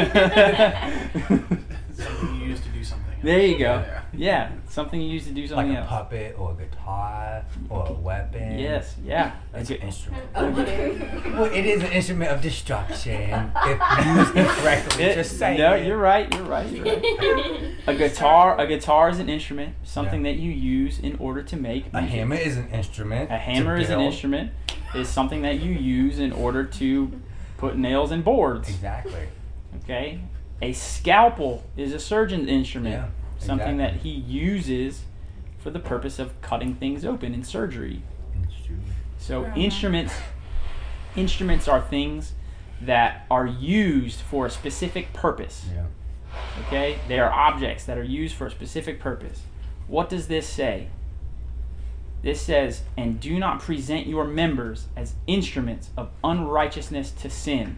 Something 1.92 2.40
you 2.40 2.46
use 2.46 2.60
to 2.62 2.68
do 2.70 2.82
something. 2.82 3.13
There 3.24 3.40
you 3.46 3.58
go. 3.58 3.84
Yeah. 3.86 4.00
Yeah, 4.16 4.52
something 4.68 5.00
you 5.00 5.08
use 5.10 5.24
to 5.26 5.32
do 5.32 5.46
something 5.48 5.70
like 5.70 5.76
something 5.76 5.76
a 5.76 5.80
else. 5.80 5.88
puppet 5.88 6.36
or 6.38 6.52
a 6.52 6.54
guitar 6.54 7.44
or 7.68 7.86
a 7.88 7.92
weapon. 7.92 8.58
Yes, 8.58 8.94
yeah. 9.04 9.32
It's 9.52 9.70
an 9.70 9.76
instrument. 9.76 10.22
Oh, 10.36 10.46
okay. 10.60 11.20
Well, 11.32 11.44
it 11.46 11.66
is 11.66 11.82
an 11.82 11.90
instrument 11.90 12.30
of 12.30 12.40
destruction 12.40 13.50
if 13.66 14.06
used 14.16 14.36
incorrectly. 14.36 15.04
It- 15.04 15.14
Just 15.16 15.38
saying. 15.38 15.58
no, 15.58 15.74
you're 15.74 15.98
right. 15.98 16.32
You're 16.32 16.44
right. 16.44 16.70
You're 16.70 16.84
right. 16.84 17.74
A 17.86 17.94
guitar, 17.94 18.58
a 18.58 18.66
guitar 18.66 19.10
is 19.10 19.18
an 19.18 19.28
instrument, 19.28 19.74
something 19.82 20.24
Yeah. 20.24 20.32
that 20.32 20.38
you 20.38 20.50
use 20.50 20.98
in 20.98 21.16
order 21.16 21.42
to 21.42 21.56
make 21.56 21.86
A 21.92 22.00
hammer 22.00 22.36
is 22.36 22.56
an 22.56 22.68
instrument. 22.70 23.30
A 23.30 23.36
hammer 23.36 23.76
is 23.76 23.90
an 23.90 24.00
instrument, 24.00 24.52
is 24.94 25.08
something 25.08 25.42
that 25.42 25.60
you 25.60 25.72
use 25.72 26.18
in 26.18 26.32
order 26.32 26.64
to 26.64 27.12
put 27.58 27.76
nails 27.76 28.10
in 28.12 28.22
boards. 28.22 28.68
Exactly. 28.70 29.28
Okay? 29.82 30.20
A 30.64 30.72
scalpel 30.72 31.62
is 31.76 31.92
a 31.92 32.00
surgeon's 32.00 32.48
instrument, 32.48 32.94
Yeah, 32.94 33.08
something 33.38 33.76
that 33.76 33.96
he 33.96 34.08
uses 34.08 35.02
for 35.58 35.68
the 35.70 35.78
purpose 35.78 36.18
of 36.18 36.40
cutting 36.40 36.74
things 36.74 37.04
open 37.04 37.34
in 37.34 37.44
surgery. 37.44 38.00
Instrument. 38.34 38.86
So 39.18 39.44
Uh-huh. 39.44 39.60
instruments 39.60 40.14
instruments 41.16 41.68
are 41.68 41.80
things 41.82 42.32
that 42.80 43.26
are 43.30 43.46
used 43.46 44.20
for 44.20 44.46
a 44.46 44.50
specific 44.50 45.12
purpose. 45.12 45.66
Yeah. 45.72 45.84
Okay? 46.66 46.98
They 47.08 47.20
are 47.20 47.30
objects 47.30 47.84
that 47.84 47.98
are 47.98 48.02
used 48.02 48.34
for 48.34 48.46
a 48.46 48.50
specific 48.50 48.98
purpose. 48.98 49.42
What 49.86 50.08
does 50.08 50.28
this 50.28 50.48
say? 50.48 50.88
This 52.22 52.40
says, 52.40 52.82
and 52.96 53.20
do 53.20 53.38
not 53.38 53.60
present 53.60 54.06
your 54.06 54.24
members 54.24 54.86
as 54.96 55.14
instruments 55.26 55.90
of 55.96 56.08
unrighteousness 56.24 57.10
to 57.10 57.28
sin. 57.28 57.76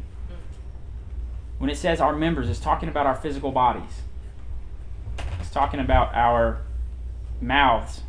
When 1.58 1.70
it 1.70 1.76
says 1.76 2.00
our 2.00 2.14
members, 2.14 2.48
it's 2.48 2.60
talking 2.60 2.88
about 2.88 3.06
our 3.06 3.14
physical 3.14 3.50
bodies. 3.52 4.02
It's 5.40 5.50
talking 5.50 5.80
about 5.80 6.14
our 6.14 6.60
mouths, 7.40 8.02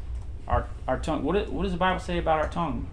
our, 0.47 0.67
our 0.87 0.99
tongue. 0.99 1.23
What, 1.23 1.49
what 1.51 1.63
does 1.63 1.71
the 1.71 1.77
Bible 1.77 1.99
say 1.99 2.17
about 2.17 2.39
our 2.39 2.49
tongue? 2.49 2.87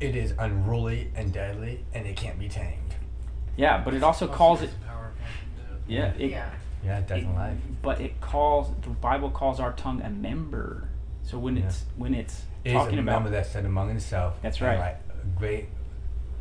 It 0.00 0.16
is 0.16 0.32
unruly 0.38 1.10
and 1.14 1.32
deadly, 1.32 1.84
and 1.92 2.06
it 2.06 2.16
can't 2.16 2.38
be 2.38 2.48
tamed. 2.48 2.94
Yeah, 3.56 3.82
but 3.84 3.94
it 3.94 4.02
also 4.02 4.26
calls 4.26 4.62
it. 4.62 4.70
Power 4.86 5.06
of 5.06 5.20
life 5.20 5.28
and 5.42 5.56
death. 5.56 6.18
Yeah, 6.18 6.24
it, 6.24 6.30
Yeah. 6.30 6.50
Yeah, 6.84 6.98
it 6.98 7.06
doesn't 7.08 7.30
it- 7.30 7.34
lie. 7.34 7.56
But 7.82 8.00
it 8.00 8.20
calls 8.20 8.70
the 8.82 8.90
Bible 8.90 9.30
calls 9.30 9.60
our 9.60 9.72
tongue 9.72 10.02
a 10.02 10.10
member. 10.10 10.88
So 11.22 11.38
when 11.38 11.56
Yeah. 11.56 11.66
it's 11.66 11.84
when 11.96 12.12
it's 12.14 12.42
It 12.64 12.70
is 12.70 12.74
talking 12.74 12.98
a 12.98 13.02
about 13.02 13.22
member 13.22 13.30
that 13.30 13.46
said 13.46 13.64
among 13.64 13.88
himself. 13.88 14.34
That's 14.42 14.60
right. 14.60 14.78
Like 14.78 15.36
great, 15.38 15.68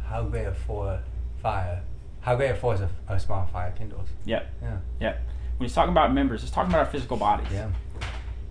how 0.06 0.24
great 0.24 0.46
a 0.48 0.54
for 0.54 1.00
fire, 1.42 1.82
how 2.24 2.36
great 2.36 2.50
a 2.52 2.56
force 2.56 2.80
a, 2.80 2.90
a 3.08 3.20
small 3.20 3.46
fire 3.46 3.74
kindles. 3.78 4.08
Yep. 4.26 4.50
Yeah. 4.62 4.78
Yep. 5.02 5.22
When 5.58 5.68
he's 5.68 5.76
talking 5.76 5.92
about 5.92 6.14
members, 6.14 6.42
it's 6.42 6.52
talking 6.52 6.72
about 6.72 6.86
our 6.88 6.92
physical 6.92 7.18
bodies. 7.18 7.48
Yeah. 7.52 7.70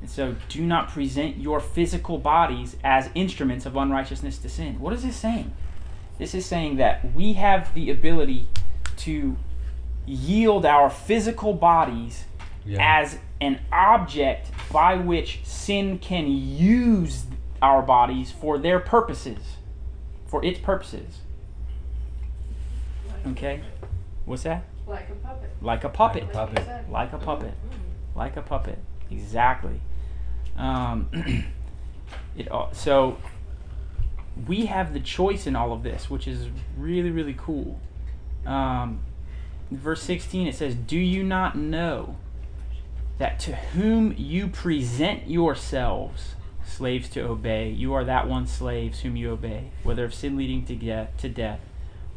And 0.01 0.11
so 0.11 0.37
do 0.49 0.63
not 0.65 0.89
present 0.89 1.39
your 1.39 1.59
physical 1.61 2.19
bodies 2.19 2.77
as 2.85 3.09
instruments 3.15 3.67
of 3.67 3.77
unrighteousness 3.77 4.39
to 4.39 4.49
sin. 4.49 4.79
What 4.81 4.93
is 4.93 5.03
this 5.03 5.17
saying? 5.17 5.53
This 6.19 6.35
is 6.35 6.45
saying 6.47 6.77
that 6.77 7.15
we 7.15 7.33
have 7.35 7.73
the 7.75 7.91
ability 7.91 8.49
to 8.99 9.37
yield 10.07 10.67
our 10.67 10.91
physical 10.91 11.55
bodies 11.55 12.25
Yeah. 12.65 12.79
as 12.81 13.19
an 13.41 13.61
object 13.73 14.51
by 14.71 14.97
which 14.97 15.41
sin 15.45 15.99
can 15.99 16.27
use 16.29 17.25
our 17.61 17.81
bodies 17.83 18.31
for 18.31 18.59
their 18.59 18.79
purposes, 18.81 19.57
for 20.27 20.45
its 20.45 20.59
purposes. 20.59 21.22
Okay? 23.27 23.61
What's 24.25 24.43
that? 24.45 24.65
Like 24.87 25.09
a 25.09 25.15
puppet. 25.15 25.51
Like 25.61 25.85
a 25.85 25.89
puppet. 25.89 26.23
Like 26.23 26.33
a 26.33 26.37
puppet. 26.37 26.67
Like. 26.67 26.91
Like 26.91 27.13
a 27.13 27.19
puppet. 27.19 27.55
Like 28.15 28.37
a 28.37 28.43
puppet. 28.43 28.79
Exactly. 29.11 29.81
Um, 30.57 31.09
it 32.37 32.49
al- 32.49 32.73
so 32.75 33.19
we 34.47 34.67
have 34.67 34.93
the 34.93 35.01
choice 35.01 35.47
in 35.47 35.57
all 35.57 35.73
of 35.73 35.83
this, 35.83 36.11
which 36.11 36.27
is 36.27 36.49
really 36.77 37.11
really 37.11 37.35
cool. 37.37 37.81
Um, 38.45 39.01
verse 39.71 40.03
16 40.03 40.47
it 40.47 40.55
says, 40.55 40.75
"Do 40.75 40.99
you 40.99 41.23
not 41.23 41.57
know 41.57 42.17
that 43.19 43.39
to 43.41 43.55
whom 43.55 44.15
you 44.17 44.49
present 44.49 45.29
yourselves 45.29 46.35
slaves 46.65 47.09
to 47.11 47.21
obey, 47.21 47.69
you 47.71 47.93
are 47.95 48.05
that 48.05 48.29
one 48.29 48.47
slaves 48.47 49.01
whom 49.01 49.17
you 49.17 49.31
obey, 49.31 49.71
whether 49.83 50.05
of 50.05 50.15
sin 50.15 50.37
leading 50.37 50.65
to 50.65 50.75
death, 50.75 51.11
to 51.19 51.29
death, 51.29 51.61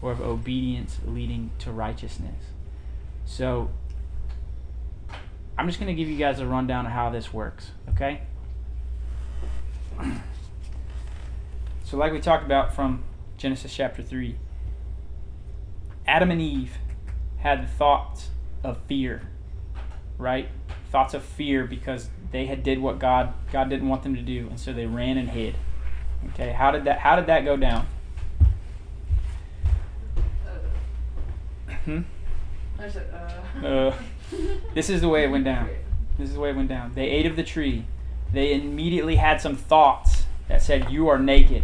or 0.06 0.12
of 0.12 0.22
obedience 0.22 1.00
leading 1.06 1.52
to 1.60 1.72
righteousness." 1.72 2.46
So 3.26 3.72
I'm 5.58 5.68
just 5.68 5.80
going 5.80 5.96
to 5.96 6.00
give 6.00 6.10
you 6.10 6.18
guys 6.18 6.40
a 6.40 6.46
rundown 6.46 6.86
of 6.86 6.92
how 6.92 7.10
this 7.10 7.34
works, 7.34 7.72
okay? 7.90 8.22
So, 11.86 11.98
like 11.98 12.12
we 12.12 12.20
talked 12.20 12.44
about 12.44 12.74
from 12.74 13.04
Genesis 13.38 13.72
chapter 13.72 14.02
3, 14.02 14.36
Adam 16.08 16.32
and 16.32 16.42
Eve 16.42 16.80
had 17.38 17.70
thoughts 17.70 18.30
of 18.64 18.80
fear, 18.88 19.22
right? 20.18 20.50
Thoughts 20.90 21.14
of 21.14 21.24
fear 21.24 21.66
because 21.66 22.10
they 22.32 22.48
had 22.48 22.64
did 22.64 22.80
what 22.80 22.98
God 22.98 23.36
God 23.52 23.70
didn't 23.70 23.88
want 23.88 24.02
them 24.02 24.16
to 24.16 24.24
do, 24.24 24.48
and 24.48 24.60
so 24.60 24.74
they 24.74 24.88
ran 24.88 25.18
and 25.20 25.30
hid. 25.30 25.58
Okay, 26.30 26.54
how 26.54 26.72
did 26.72 26.86
that 26.86 26.98
how 26.98 27.16
did 27.16 27.28
that 27.28 27.46
go 27.46 27.56
down? 27.56 27.86
Hmm? 31.86 32.02
I 32.80 32.90
said, 32.90 33.08
uh. 33.14 33.66
Uh, 33.66 33.96
this 34.74 34.90
is 34.90 35.02
the 35.02 35.10
way 35.10 35.24
it 35.24 35.30
went 35.30 35.46
down. 35.46 35.70
This 36.18 36.30
is 36.30 36.36
the 36.36 36.42
way 36.42 36.50
it 36.50 36.56
went 36.56 36.70
down. 36.70 36.94
They 36.94 37.10
ate 37.10 37.26
of 37.26 37.36
the 37.36 37.44
tree. 37.44 37.86
They 38.34 38.54
immediately 38.54 39.16
had 39.16 39.40
some 39.40 39.56
thoughts 39.56 40.24
that 40.48 40.62
said, 40.62 40.92
You 40.92 41.08
are 41.08 41.20
naked. 41.20 41.64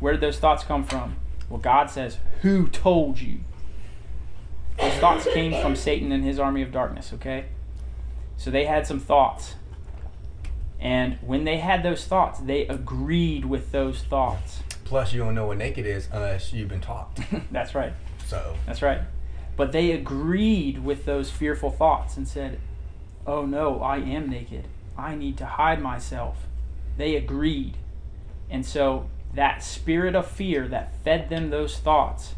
Where 0.00 0.12
did 0.12 0.20
those 0.20 0.38
thoughts 0.38 0.62
come 0.64 0.84
from? 0.84 1.16
Well, 1.48 1.60
God 1.60 1.90
says, 1.90 2.18
Who 2.42 2.68
told 2.68 3.20
you? 3.20 3.40
Those 4.78 4.94
thoughts 4.94 5.26
came 5.32 5.60
from 5.62 5.76
Satan 5.76 6.12
and 6.12 6.24
his 6.24 6.38
army 6.38 6.62
of 6.62 6.72
darkness, 6.72 7.12
okay? 7.14 7.46
So 8.36 8.50
they 8.50 8.64
had 8.64 8.86
some 8.86 8.98
thoughts. 8.98 9.54
And 10.80 11.18
when 11.22 11.44
they 11.44 11.58
had 11.58 11.82
those 11.82 12.04
thoughts, 12.04 12.40
they 12.40 12.66
agreed 12.66 13.44
with 13.44 13.72
those 13.72 14.02
thoughts. 14.02 14.62
Plus, 14.84 15.12
you 15.12 15.20
don't 15.20 15.34
know 15.34 15.46
what 15.46 15.58
naked 15.58 15.86
is 15.86 16.08
unless 16.12 16.52
you've 16.52 16.68
been 16.68 16.80
taught. 16.80 17.18
That's 17.50 17.74
right. 17.74 17.94
So. 18.26 18.56
That's 18.66 18.82
right. 18.82 19.00
But 19.56 19.72
they 19.72 19.92
agreed 19.92 20.84
with 20.84 21.04
those 21.04 21.30
fearful 21.30 21.70
thoughts 21.70 22.16
and 22.16 22.26
said, 22.26 22.58
Oh 23.26 23.46
no, 23.46 23.80
I 23.80 23.98
am 23.98 24.28
naked. 24.28 24.68
I 24.96 25.14
need 25.14 25.36
to 25.38 25.46
hide 25.46 25.80
myself. 25.80 26.46
They 26.96 27.16
agreed. 27.16 27.76
And 28.50 28.64
so 28.64 29.08
that 29.34 29.62
spirit 29.62 30.14
of 30.14 30.26
fear 30.26 30.68
that 30.68 30.96
fed 31.02 31.28
them 31.28 31.50
those 31.50 31.78
thoughts, 31.78 32.34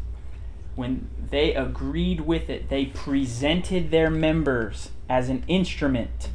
when 0.75 1.09
they 1.29 1.53
agreed 1.53 2.21
with 2.21 2.49
it, 2.49 2.69
they 2.69 2.85
presented 2.85 3.91
their 3.91 4.09
members 4.09 4.91
as 5.09 5.29
an 5.29 5.43
instrument 5.47 6.29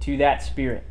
to 0.00 0.16
that 0.18 0.42
spirit. 0.42 0.84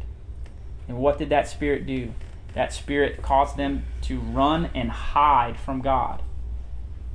And 0.87 0.97
what 0.97 1.17
did 1.17 1.29
that 1.29 1.47
spirit 1.47 1.85
do? 1.85 2.13
That 2.55 2.73
spirit 2.73 3.21
caused 3.21 3.57
them 3.57 3.85
to 4.03 4.19
run 4.19 4.69
and 4.73 4.89
hide 4.89 5.59
from 5.59 5.81
God. 5.81 6.23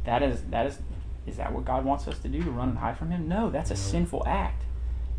That 0.05 0.23
is 0.23 0.43
that 0.51 0.67
is 0.67 0.79
Is 1.27 1.37
that 1.37 1.53
what 1.53 1.65
God 1.65 1.85
wants 1.85 2.07
us 2.07 2.19
to 2.19 2.29
do 2.29 2.43
to 2.43 2.51
run 2.51 2.71
and 2.71 2.79
hide 2.79 2.99
from 2.99 3.11
Him? 3.11 3.29
No, 3.29 3.51
that's 3.51 3.71
a 3.71 3.77
sinful 3.77 4.25
act. 4.27 4.65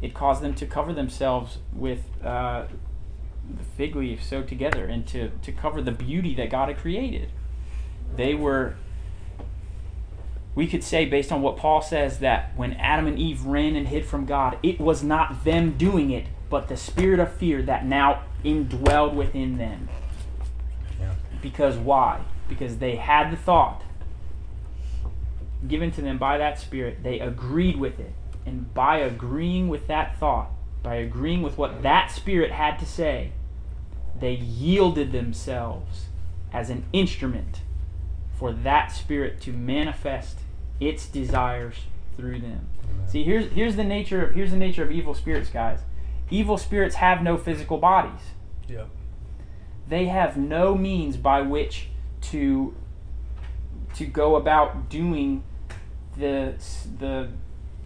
It 0.02 0.14
caused 0.14 0.42
them 0.42 0.54
to 0.56 0.66
cover 0.66 0.94
themselves 0.94 1.60
with 1.74 2.04
uh, 2.24 2.66
the 3.50 3.64
fig 3.64 3.96
leaf 3.96 4.24
sewed 4.24 4.48
together 4.48 4.86
and 4.86 5.08
to, 5.08 5.30
to 5.30 5.52
cover 5.52 5.82
the 5.82 5.92
beauty 5.92 6.36
that 6.36 6.50
God 6.50 6.70
had 6.70 6.78
created. 6.78 7.32
They 8.16 8.36
were, 8.36 8.76
we 10.54 10.68
could 10.68 10.84
say, 10.84 11.06
based 11.06 11.32
on 11.32 11.42
what 11.42 11.58
Paul 11.58 11.82
says, 11.82 12.20
that 12.20 12.56
when 12.56 12.74
Adam 12.74 13.08
and 13.08 13.18
Eve 13.18 13.46
ran 13.46 13.76
and 13.76 13.88
hid 13.88 14.06
from 14.06 14.26
God, 14.26 14.60
it 14.62 14.80
was 14.80 15.04
not 15.04 15.44
them 15.44 15.78
doing 15.78 16.12
it, 16.12 16.28
but 16.50 16.68
the 16.68 16.78
spirit 16.78 17.20
of 17.20 17.34
fear 17.34 17.62
that 17.64 17.86
now 17.86 18.24
indwelled 18.44 19.16
within 19.16 19.58
them. 19.58 19.90
Yeah. 21.00 21.16
Because 21.42 21.78
why? 21.78 22.22
Because 22.48 22.78
they 22.78 22.96
had 22.96 23.32
the 23.32 23.38
thought 23.38 23.82
given 25.68 25.92
to 25.92 26.02
them 26.02 26.18
by 26.18 26.38
that 26.38 26.60
spirit, 26.60 27.04
they 27.04 27.20
agreed 27.20 27.78
with 27.78 28.00
it. 28.00 28.14
And 28.46 28.74
by 28.74 28.98
agreeing 29.00 29.68
with 29.70 29.88
that 29.88 30.18
thought, 30.20 30.52
by 30.84 30.96
agreeing 30.96 31.42
with 31.42 31.58
what 31.58 31.82
that 31.82 32.12
spirit 32.12 32.52
had 32.52 32.78
to 32.80 32.86
say, 32.86 33.32
they 34.20 34.34
yielded 34.34 35.12
themselves 35.12 36.06
as 36.54 36.70
an 36.70 36.86
instrument 36.94 37.62
for 38.38 38.52
that 38.52 38.92
spirit 38.92 39.42
to 39.42 39.52
manifest 39.52 40.40
its 40.80 41.08
desires 41.08 41.76
through 42.16 42.40
them. 42.40 42.68
Amen. 42.84 43.08
See, 43.08 43.24
here's 43.24 43.52
here's 43.52 43.76
the 43.76 43.84
nature 43.84 44.26
of 44.28 44.36
here's 44.36 44.52
the 44.52 44.58
nature 44.58 44.84
of 44.84 44.92
evil 44.92 45.14
spirits, 45.14 45.50
guys. 45.50 45.80
Evil 46.30 46.58
spirits 46.58 46.96
have 46.96 47.22
no 47.22 47.38
physical 47.38 47.78
bodies 47.78 48.22
Yep. 48.68 48.90
they 49.88 50.06
have 50.06 50.38
no 50.38 50.76
means 50.76 51.18
by 51.18 51.42
which 51.42 51.90
to 52.22 52.74
to 53.96 54.06
go 54.06 54.36
about 54.36 54.90
doing 54.90 55.44
the 56.18 56.56
the 57.00 57.30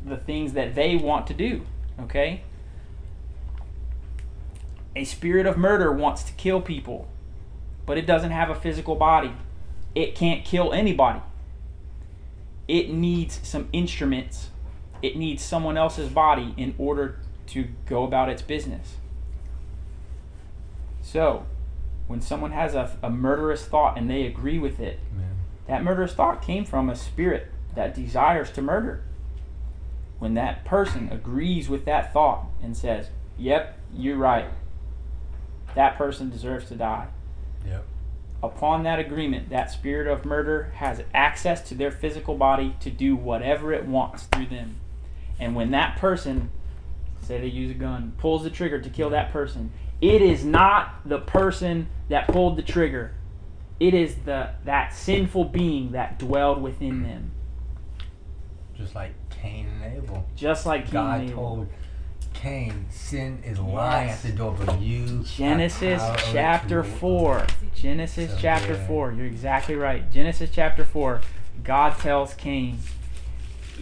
the 0.06 0.18
things 0.18 0.54
that 0.54 0.76
they 0.76 0.96
want 0.96 1.28
to 1.28 1.34
do 1.34 1.66
okay? 2.00 2.42
A 4.96 5.04
spirit 5.04 5.46
of 5.46 5.58
murder 5.58 5.92
wants 5.92 6.24
to 6.24 6.34
kill 6.34 6.62
people 6.62 7.08
but 7.90 7.98
it 7.98 8.06
doesn't 8.06 8.30
have 8.30 8.52
a 8.52 8.56
physical 8.56 8.94
body. 8.94 9.34
It 9.96 10.14
can't 10.14 10.46
kill 10.46 10.74
anybody. 10.74 11.22
It 12.68 12.92
needs 12.92 13.40
some 13.42 13.68
instruments. 13.74 14.50
It 15.02 15.18
needs 15.18 15.42
someone 15.42 15.76
else's 15.76 16.08
body 16.08 16.54
in 16.56 16.76
order 16.78 17.18
to 17.48 17.70
go 17.88 18.04
about 18.04 18.30
its 18.30 18.44
business. 18.44 18.98
So 21.02 21.48
when 22.06 22.22
someone 22.22 22.52
has 22.52 22.76
a, 22.76 22.96
a 23.02 23.10
murderous 23.10 23.66
thought 23.66 23.98
and 23.98 24.08
they 24.08 24.22
agree 24.28 24.60
with 24.60 24.80
it, 24.80 25.00
Amen. 25.16 25.38
that 25.66 25.84
murderous 25.84 26.14
thought 26.14 26.44
came 26.44 26.66
from 26.66 26.92
a 26.92 26.96
spirit 26.96 27.50
that 27.76 27.96
desires 27.96 28.52
to 28.52 28.62
murder. 28.62 29.04
When 30.20 30.34
that 30.34 30.66
person 30.66 31.10
agrees 31.12 31.70
with 31.70 31.86
that 31.86 32.12
thought 32.12 32.46
and 32.62 32.76
says, 32.76 33.10
Yep, 33.38 33.80
you're 33.94 34.18
right, 34.18 34.50
that 35.76 35.98
person 35.98 36.30
deserves 36.30 36.68
to 36.70 36.76
die. 36.76 37.08
Yep. 37.66 37.86
Upon 38.42 38.84
that 38.84 39.00
agreement, 39.00 39.50
that 39.50 39.72
spirit 39.72 40.08
of 40.08 40.26
murder 40.26 40.72
has 40.76 41.04
access 41.14 41.68
to 41.70 41.76
their 41.76 41.92
physical 41.92 42.36
body 42.36 42.76
to 42.80 42.90
do 42.90 43.16
whatever 43.16 43.74
it 43.74 43.86
wants 43.86 44.24
through 44.24 44.48
them. 44.48 44.78
And 45.40 45.56
when 45.56 45.72
that 45.72 45.98
person, 45.98 46.52
say 47.22 47.40
they 47.40 47.48
use 47.48 47.72
a 47.72 47.76
gun, 47.76 48.14
pulls 48.18 48.44
the 48.44 48.50
trigger 48.50 48.80
to 48.80 48.90
kill 48.90 49.10
that 49.12 49.32
person, 49.32 49.72
it 50.02 50.22
is 50.22 50.46
not 50.46 51.02
the 51.06 51.20
person 51.20 51.88
that 52.08 52.28
pulled 52.28 52.58
the 52.58 52.62
trigger. 52.62 53.14
It 53.80 53.94
is 53.94 54.16
the 54.26 54.52
that 54.66 54.94
sinful 54.94 55.46
being 55.46 55.92
that 55.92 56.20
dwelled 56.20 56.62
within 56.62 57.04
them. 57.04 57.32
Just 58.80 58.96
like 58.96 59.12
Cain 59.30 59.68
and 59.84 59.98
Abel. 59.98 60.26
Just 60.36 60.66
like 60.66 60.86
Cain 60.86 60.94
God 60.94 61.22
Abel. 61.22 61.34
told 61.36 61.68
Cain, 62.34 62.86
sin 62.90 63.40
is 63.46 63.60
lying 63.60 64.08
Yes. 64.08 64.24
at 64.26 64.32
the 64.32 64.38
door, 64.38 64.56
but 64.58 64.80
you. 64.80 65.24
Genesis 65.24 66.02
power 66.02 66.12
over 66.12 66.20
it 66.20 66.32
chapter 66.32 66.84
4. 66.84 67.48
Genesis 67.76 68.32
So 68.32 68.38
chapter 68.40 68.76
good. 68.76 68.88
4. 68.88 69.12
You're 69.14 69.26
exactly 69.26 69.76
right. 69.76 70.10
Genesis 70.12 70.50
chapter 70.54 70.86
4. 70.86 71.22
God 71.64 71.98
tells 72.00 72.34
Cain, 72.36 72.80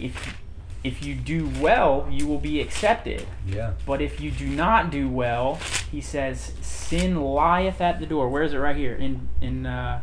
if 0.00 0.36
if 0.84 1.04
you 1.04 1.14
do 1.14 1.50
well, 1.60 2.06
you 2.10 2.26
will 2.26 2.38
be 2.38 2.60
accepted. 2.60 3.26
Yeah. 3.46 3.72
But 3.84 4.00
if 4.00 4.20
you 4.20 4.30
do 4.30 4.46
not 4.46 4.90
do 4.90 5.08
well, 5.08 5.58
he 5.90 6.00
says, 6.00 6.52
sin 6.60 7.20
lieth 7.20 7.80
at 7.80 7.98
the 7.98 8.06
door. 8.06 8.28
Where 8.28 8.42
is 8.44 8.52
it 8.54 8.58
right 8.58 8.76
here? 8.76 8.94
In 8.94 9.28
in 9.40 9.66
uh, 9.66 10.00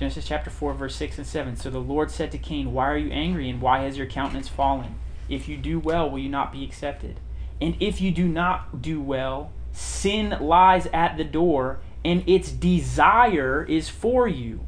Genesis 0.00 0.26
chapter 0.26 0.48
4, 0.48 0.72
verse 0.72 0.96
6 0.96 1.18
and 1.18 1.26
7. 1.26 1.56
So 1.56 1.68
the 1.68 1.78
Lord 1.78 2.10
said 2.10 2.32
to 2.32 2.38
Cain, 2.38 2.72
Why 2.72 2.88
are 2.88 2.96
you 2.96 3.10
angry, 3.10 3.50
and 3.50 3.60
why 3.60 3.80
has 3.80 3.98
your 3.98 4.06
countenance 4.06 4.48
fallen? 4.48 4.94
If 5.28 5.46
you 5.46 5.58
do 5.58 5.78
well, 5.78 6.08
will 6.08 6.20
you 6.20 6.30
not 6.30 6.52
be 6.52 6.64
accepted? 6.64 7.20
And 7.60 7.76
if 7.80 8.00
you 8.00 8.10
do 8.10 8.26
not 8.26 8.80
do 8.80 8.98
well, 8.98 9.52
sin 9.72 10.38
lies 10.40 10.86
at 10.86 11.18
the 11.18 11.24
door, 11.24 11.80
and 12.02 12.26
its 12.26 12.50
desire 12.50 13.62
is 13.62 13.90
for 13.90 14.26
you, 14.26 14.60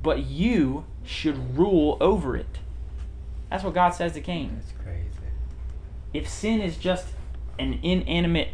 but 0.00 0.26
you 0.26 0.84
should 1.02 1.58
rule 1.58 1.96
over 2.00 2.36
it. 2.36 2.60
That's 3.50 3.64
what 3.64 3.74
God 3.74 3.90
says 3.90 4.12
to 4.12 4.20
Cain 4.20 4.60
That's 4.60 4.72
crazy. 4.80 5.08
if 6.14 6.28
sin 6.28 6.60
is 6.60 6.76
just 6.76 7.08
an 7.58 7.80
inanimate 7.82 8.50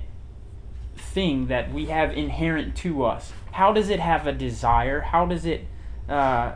thing 0.97 1.49
that 1.49 1.71
we 1.71 1.87
have 1.87 2.17
inherent 2.17 2.77
to 2.77 3.05
us, 3.05 3.35
how 3.53 3.75
does 3.75 3.91
it 3.91 4.01
have 4.01 4.27
a 4.27 4.33
desire? 4.33 5.03
How 5.03 5.27
does 5.27 5.45
it, 5.45 5.67
uh, 6.09 6.53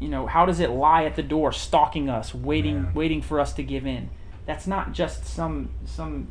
you 0.00 0.08
know, 0.08 0.26
how 0.26 0.46
does 0.46 0.60
it 0.60 0.70
lie 0.70 1.04
at 1.04 1.14
the 1.16 1.22
door, 1.22 1.52
stalking 1.52 2.08
us, 2.08 2.34
waiting, 2.34 2.76
Yeah. 2.84 2.92
waiting 2.94 3.22
for 3.22 3.38
us 3.40 3.52
to 3.54 3.62
give 3.62 3.86
in? 3.86 4.10
That's 4.46 4.66
not 4.66 4.92
just 4.92 5.24
some 5.24 5.70
some 5.84 6.28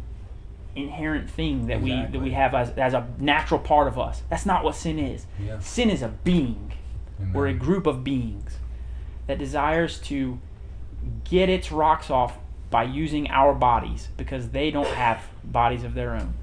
inherent 0.76 1.30
thing 1.30 1.68
that 1.68 1.82
we 1.82 1.92
that 1.92 2.22
we 2.22 2.32
have 2.32 2.54
as, 2.54 2.70
as 2.72 2.94
a 2.94 3.08
natural 3.20 3.60
part 3.60 3.88
of 3.88 3.98
us. 4.00 4.24
That's 4.30 4.46
not 4.46 4.64
what 4.64 4.76
sin 4.76 5.00
is. 5.00 5.26
Yeah. 5.40 5.60
Sin 5.60 5.90
is 5.90 6.02
a 6.02 6.10
being 6.10 6.74
or 7.34 7.48
a 7.48 7.54
group 7.54 7.86
of 7.88 8.04
beings 8.04 8.58
that 9.28 9.38
desires 9.38 10.00
to 10.00 10.40
get 11.24 11.50
its 11.50 11.72
rocks 11.72 12.10
off 12.10 12.38
by 12.70 12.84
using 12.84 13.30
our 13.30 13.54
bodies 13.54 14.08
because 14.18 14.50
they 14.50 14.72
don't 14.72 14.88
have 14.88 15.24
bodies 15.44 15.84
of 15.84 15.94
their 15.94 16.16
own. 16.16 16.34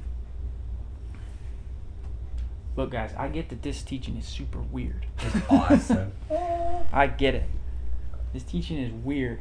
Look, 2.79 2.93
guys, 2.93 3.11
I 3.19 3.27
get 3.27 3.49
that 3.49 3.63
this 3.63 3.83
teaching 3.83 4.17
is 4.17 4.25
super 4.25 4.61
weird. 4.61 5.05
It's 5.19 5.51
awesome. 5.51 6.13
I 6.93 7.09
get 7.09 7.35
it. 7.35 7.43
This 8.33 8.45
teaching 8.45 8.79
is 8.79 8.93
weird. 8.93 9.41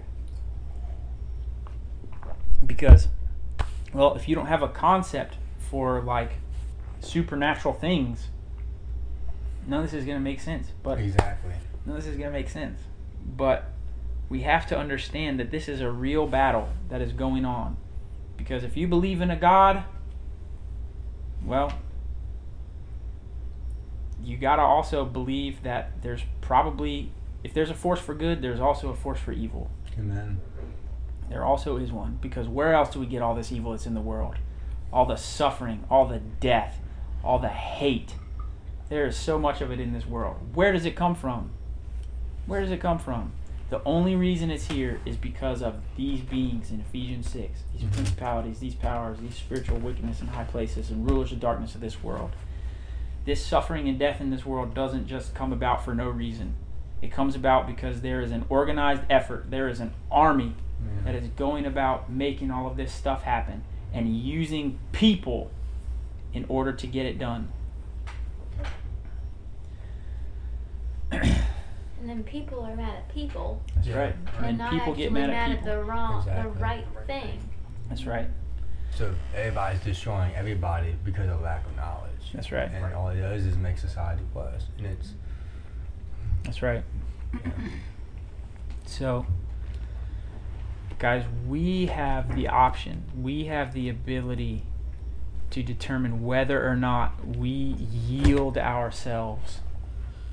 Because, 2.66 3.10
well, 3.94 4.16
if 4.16 4.28
you 4.28 4.34
don't 4.34 4.48
have 4.48 4.64
a 4.64 4.68
concept 4.68 5.36
for 5.60 6.02
like 6.02 6.32
supernatural 7.00 7.76
things, 7.76 8.30
none 9.68 9.84
of 9.84 9.92
this 9.92 10.00
is 10.00 10.04
going 10.04 10.18
to 10.18 10.24
make 10.24 10.40
sense. 10.40 10.72
But 10.82 10.98
exactly. 10.98 11.54
no, 11.86 11.94
this 11.94 12.08
is 12.08 12.18
going 12.18 12.32
to 12.32 12.36
make 12.36 12.50
sense. 12.50 12.80
But 13.24 13.66
we 14.30 14.42
have 14.42 14.66
to 14.70 14.76
understand 14.80 15.40
that 15.40 15.52
this 15.52 15.70
is 15.70 15.80
a 15.80 15.92
real 15.92 16.26
battle 16.26 16.70
that 16.90 17.02
is 17.02 17.14
going 17.14 17.46
on. 17.46 17.78
Because 18.36 18.64
if 18.64 18.76
you 18.76 18.88
believe 18.88 19.22
in 19.22 19.30
a 19.30 19.36
God, 19.36 19.84
well, 21.46 21.72
you 24.24 24.38
got 24.38 24.58
to 24.58 24.62
also 24.62 25.06
believe 25.06 25.64
that 25.64 26.02
there's 26.02 26.22
probably, 26.42 27.12
if 27.44 27.54
there's 27.54 27.70
a 27.70 27.74
force 27.76 28.00
for 28.00 28.14
good, 28.16 28.42
there's 28.42 28.60
also 28.60 28.90
a 28.90 28.96
force 28.96 29.20
for 29.20 29.32
evil. 29.32 29.70
Amen. 29.98 30.40
There 31.30 31.44
also 31.44 31.78
is 31.78 31.92
one. 31.92 32.18
Because 32.22 32.48
where 32.48 32.74
else 32.74 32.90
do 32.90 33.00
we 33.00 33.06
get 33.06 33.22
all 33.22 33.36
this 33.36 33.52
evil 33.52 33.72
that's 33.72 33.86
in 33.86 33.94
the 33.94 34.02
world? 34.02 34.36
All 34.92 35.06
the 35.06 35.18
suffering, 35.18 35.84
all 35.90 36.08
the 36.08 36.20
death, 36.20 36.80
all 37.24 37.40
the 37.40 37.50
hate. 37.50 38.16
There 38.90 39.06
is 39.06 39.18
so 39.18 39.38
much 39.38 39.60
of 39.62 39.72
it 39.72 39.80
in 39.80 39.92
this 39.94 40.06
world. 40.06 40.38
Where 40.54 40.72
does 40.72 40.86
it 40.86 40.96
come 40.96 41.16
from? 41.16 41.52
Where 42.46 42.62
does 42.62 42.72
it 42.72 42.80
come 42.80 43.00
from? 43.00 43.34
The 43.70 43.84
only 43.84 44.16
reason 44.16 44.50
it's 44.50 44.68
here 44.68 45.02
is 45.06 45.18
because 45.18 45.62
of 45.62 45.76
these 45.98 46.22
beings 46.22 46.72
in 46.72 46.80
Ephesians 46.80 47.30
6. 47.30 47.64
These 47.74 47.84
Mhm. 47.84 47.92
principalities, 47.92 48.60
these 48.60 48.76
powers, 48.76 49.20
these 49.20 49.36
spiritual 49.36 49.78
wickedness 49.80 50.22
in 50.22 50.28
high 50.28 50.46
places, 50.46 50.90
and 50.90 51.10
rulers 51.10 51.34
of 51.34 51.42
darkness 51.42 51.76
of 51.76 51.82
this 51.82 52.02
world. 52.02 52.32
This 53.28 53.46
suffering 53.46 53.90
and 53.90 54.00
death 54.00 54.22
in 54.22 54.30
this 54.30 54.46
world 54.46 54.74
doesn't 54.74 55.06
just 55.06 55.36
come 55.36 55.52
about 55.52 55.84
for 55.84 55.94
no 55.94 56.08
reason. 56.08 56.56
It 57.02 57.12
comes 57.12 57.36
about 57.36 57.68
because 57.68 58.00
there 58.00 58.22
is 58.22 58.32
an 58.32 58.46
organized 58.48 59.02
effort, 59.10 59.52
there 59.52 59.68
is 59.68 59.82
an 59.82 59.94
army 60.10 60.56
that 61.04 61.14
is 61.14 61.28
going 61.36 61.66
about 61.66 62.10
making 62.10 62.52
all 62.52 62.68
of 62.68 62.78
this 62.78 62.94
stuff 62.94 63.24
happen 63.24 63.66
and 63.94 64.18
using 64.18 64.80
people 64.94 65.52
in 66.34 66.46
order 66.48 66.72
to 66.72 66.88
get 66.88 67.06
it 67.06 67.20
done. 67.20 67.50
And 71.12 72.08
then 72.08 72.24
people 72.24 72.62
are 72.62 72.78
mad 72.78 72.96
at 72.96 73.14
people. 73.14 73.62
That's 73.76 73.90
right. 73.90 74.16
They're 74.40 74.44
And 74.46 74.58
not 74.58 74.72
people 74.72 74.94
actually 74.94 75.04
get 75.04 75.12
mad 75.12 75.30
at 75.32 75.50
people. 75.60 75.66
the 75.76 75.84
wrong, 75.84 76.20
Exactly. 76.20 76.54
the 76.54 76.60
right 76.60 76.86
thing. 77.08 77.50
That's 77.90 78.06
right. 78.06 78.30
So 78.96 79.14
everybody's 79.36 79.82
destroying 79.82 80.34
everybody 80.34 80.96
because 81.04 81.30
of 81.30 81.42
lack 81.42 81.66
of 81.66 81.76
knowledge. 81.76 82.12
That's 82.34 82.52
right. 82.52 82.70
And 82.72 82.94
all 82.94 83.10
it 83.10 83.20
does 83.20 83.46
is 83.46 83.58
make 83.58 83.78
society 83.78 84.24
worse. 84.34 84.66
And 84.78 84.88
it's 84.88 85.14
That's 86.44 86.62
right. 86.62 86.84
yeah. 87.34 87.52
So, 88.86 89.26
guys, 91.00 91.26
we 91.48 91.88
have 91.88 92.36
the 92.36 92.48
option, 92.48 93.04
we 93.22 93.46
have 93.46 93.74
the 93.74 93.90
ability 93.90 94.64
to 95.50 95.64
determine 95.64 96.24
whether 96.26 96.68
or 96.68 96.76
not 96.76 97.26
we 97.38 97.50
yield 97.50 98.58
ourselves 98.58 99.60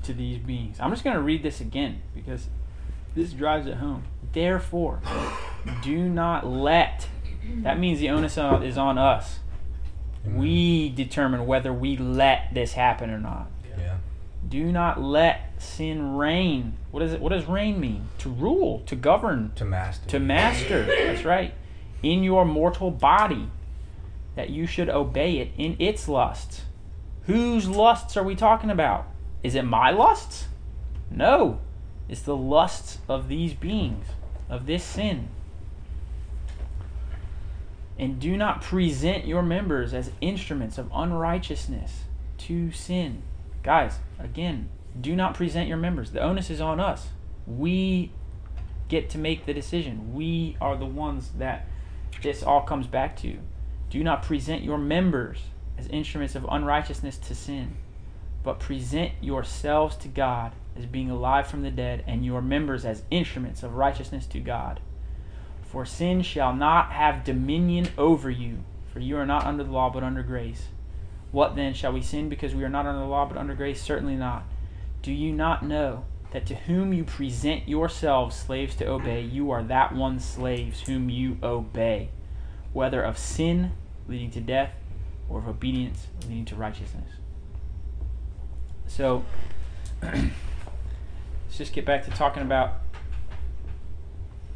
to 0.03 0.13
these 0.13 0.37
beings. 0.37 0.77
I'm 0.79 0.91
just 0.91 1.03
going 1.03 1.15
to 1.15 1.21
read 1.21 1.43
this 1.43 1.59
again 1.61 2.01
because 2.13 2.47
this 3.15 3.31
drives 3.33 3.65
it 3.67 3.75
home. 3.75 4.03
Therefore, 4.33 5.01
do 5.81 6.09
not 6.09 6.45
let, 6.45 7.07
that 7.57 7.79
means 7.79 7.99
the 7.99 8.09
onus 8.09 8.37
on- 8.37 8.63
is 8.63 8.77
on 8.77 8.97
us. 8.97 9.39
Mm-hmm. 10.25 10.37
We 10.37 10.89
determine 10.89 11.45
whether 11.45 11.71
we 11.73 11.97
let 11.97 12.53
this 12.53 12.73
happen 12.73 13.09
or 13.09 13.19
not. 13.19 13.47
Yeah. 13.77 13.97
Do 14.47 14.71
not 14.71 15.01
let 15.01 15.61
sin 15.61 16.15
reign. 16.15 16.77
What 16.91 17.01
does 17.01 17.13
it 17.13 17.21
what 17.21 17.29
does 17.29 17.45
reign 17.45 17.79
mean? 17.79 18.09
To 18.19 18.29
rule, 18.29 18.81
to 18.87 18.95
govern, 18.95 19.51
To 19.55 19.65
master. 19.65 20.09
to 20.09 20.19
master. 20.19 20.83
That's 20.85 21.23
right. 21.25 21.53
In 22.03 22.23
your 22.23 22.45
mortal 22.45 22.91
body, 22.91 23.49
that 24.35 24.49
you 24.49 24.67
should 24.67 24.89
obey 24.89 25.37
it 25.39 25.51
in 25.57 25.75
its 25.79 26.07
lusts. 26.07 26.61
Whose 27.23 27.67
lusts 27.67 28.15
are 28.17 28.23
we 28.23 28.35
talking 28.35 28.69
about? 28.69 29.07
Is 29.41 29.55
it 29.55 29.63
my 29.63 29.89
lusts? 29.91 30.45
No. 31.09 31.59
It's 32.07 32.21
the 32.21 32.35
lusts 32.35 32.99
of 33.07 33.27
these 33.29 33.53
beings, 33.53 34.05
of 34.49 34.67
this 34.67 34.83
sin. 34.83 35.29
And 37.97 38.19
do 38.19 38.35
not 38.35 38.61
present 38.61 39.25
your 39.25 39.41
members 39.41 39.93
as 39.93 40.11
instruments 40.21 40.77
of 40.77 40.91
unrighteousness 40.93 42.03
to 42.39 42.71
sin. 42.71 43.23
Guys, 43.63 43.99
again, 44.19 44.69
do 44.99 45.15
not 45.15 45.33
present 45.33 45.67
your 45.67 45.77
members. 45.77 46.11
The 46.11 46.21
onus 46.21 46.49
is 46.49 46.61
on 46.61 46.79
us. 46.79 47.07
We 47.47 48.11
get 48.87 49.09
to 49.11 49.17
make 49.17 49.45
the 49.45 49.53
decision. 49.53 50.13
We 50.13 50.57
are 50.59 50.75
the 50.77 50.85
ones 50.85 51.31
that 51.37 51.67
this 52.21 52.43
all 52.43 52.61
comes 52.61 52.87
back 52.87 53.15
to. 53.17 53.37
Do 53.89 54.03
not 54.03 54.23
present 54.23 54.63
your 54.63 54.77
members 54.77 55.39
as 55.77 55.87
instruments 55.87 56.35
of 56.35 56.45
unrighteousness 56.49 57.17
to 57.19 57.35
sin, 57.35 57.77
but 58.43 58.59
present 58.59 59.13
yourselves 59.21 59.95
to 59.97 60.07
God 60.07 60.53
as 60.77 60.85
being 60.85 61.09
alive 61.09 61.47
from 61.47 61.61
the 61.61 61.71
dead, 61.71 62.03
and 62.05 62.25
your 62.25 62.41
members 62.41 62.83
as 62.83 63.03
instruments 63.09 63.63
of 63.63 63.75
righteousness 63.75 64.25
to 64.27 64.39
God. 64.39 64.81
For 65.65 65.85
sin 65.85 66.21
shall 66.21 66.53
not 66.53 66.91
have 66.91 67.23
dominion 67.23 67.89
over 67.97 68.29
you, 68.29 68.59
for 68.91 68.99
you 68.99 69.17
are 69.17 69.25
not 69.25 69.45
under 69.45 69.63
the 69.63 69.71
law 69.71 69.89
but 69.89 70.03
under 70.03 70.23
grace. 70.23 70.67
What 71.31 71.55
then? 71.55 71.73
Shall 71.73 71.91
we 71.91 72.01
sin 72.01 72.29
because 72.29 72.55
we 72.55 72.63
are 72.63 72.69
not 72.69 72.85
under 72.85 73.01
the 73.01 73.07
law 73.07 73.25
but 73.25 73.37
under 73.37 73.55
grace? 73.55 73.81
Certainly 73.81 74.15
not. 74.15 74.45
Do 75.01 75.11
you 75.11 75.33
not 75.33 75.65
know 75.65 76.05
that 76.31 76.45
to 76.45 76.55
whom 76.55 76.93
you 76.93 77.03
present 77.03 77.67
yourselves 77.67 78.35
slaves 78.35 78.75
to 78.75 78.87
obey, 78.87 79.21
you 79.21 79.51
are 79.51 79.63
that 79.63 79.93
one 79.93 80.19
slaves 80.19 80.81
whom 80.81 81.09
you 81.09 81.37
obey, 81.43 82.09
whether 82.71 83.01
of 83.01 83.17
sin 83.17 83.73
leading 84.07 84.31
to 84.31 84.39
death 84.39 84.71
or 85.27 85.39
of 85.39 85.47
obedience 85.47 86.07
leading 86.27 86.45
to 86.45 86.55
righteousness? 86.55 87.09
So, 88.87 89.25
let's 90.01 91.57
just 91.57 91.73
get 91.73 91.85
back 91.85 92.05
to 92.05 92.11
talking 92.11 92.43
about 92.43 92.75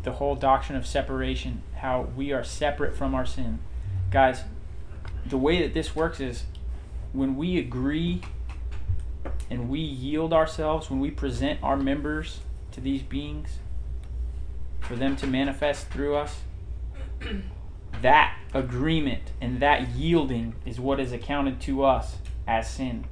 the 0.04 0.14
whole 0.14 0.36
doctrine 0.36 0.78
of 0.78 0.86
separation, 0.86 1.62
how 1.76 2.08
we 2.16 2.32
are 2.32 2.44
separate 2.44 2.96
from 2.96 3.14
our 3.14 3.26
sin. 3.26 3.60
Guys, 4.12 4.44
the 5.26 5.38
way 5.38 5.62
that 5.62 5.74
this 5.74 5.96
works 5.96 6.20
is 6.20 6.44
when 7.12 7.36
we 7.36 7.58
agree 7.58 8.22
and 9.50 9.70
we 9.70 9.80
yield 9.80 10.34
ourselves, 10.34 10.90
when 10.90 11.00
we 11.00 11.12
present 11.12 11.60
our 11.62 11.76
members 11.76 12.40
to 12.72 12.82
these 12.82 13.02
beings 13.02 13.60
for 14.80 14.96
them 14.96 15.16
to 15.18 15.28
manifest 15.28 15.88
through 15.88 16.16
us, 16.16 16.42
that 18.02 18.38
agreement 18.54 19.32
and 19.42 19.60
that 19.60 19.90
yielding 19.90 20.56
is 20.66 20.80
what 20.80 21.00
is 21.00 21.12
accounted 21.12 21.60
to 21.62 21.84
us 21.84 22.18
as 22.48 22.70
sin. 22.70 23.06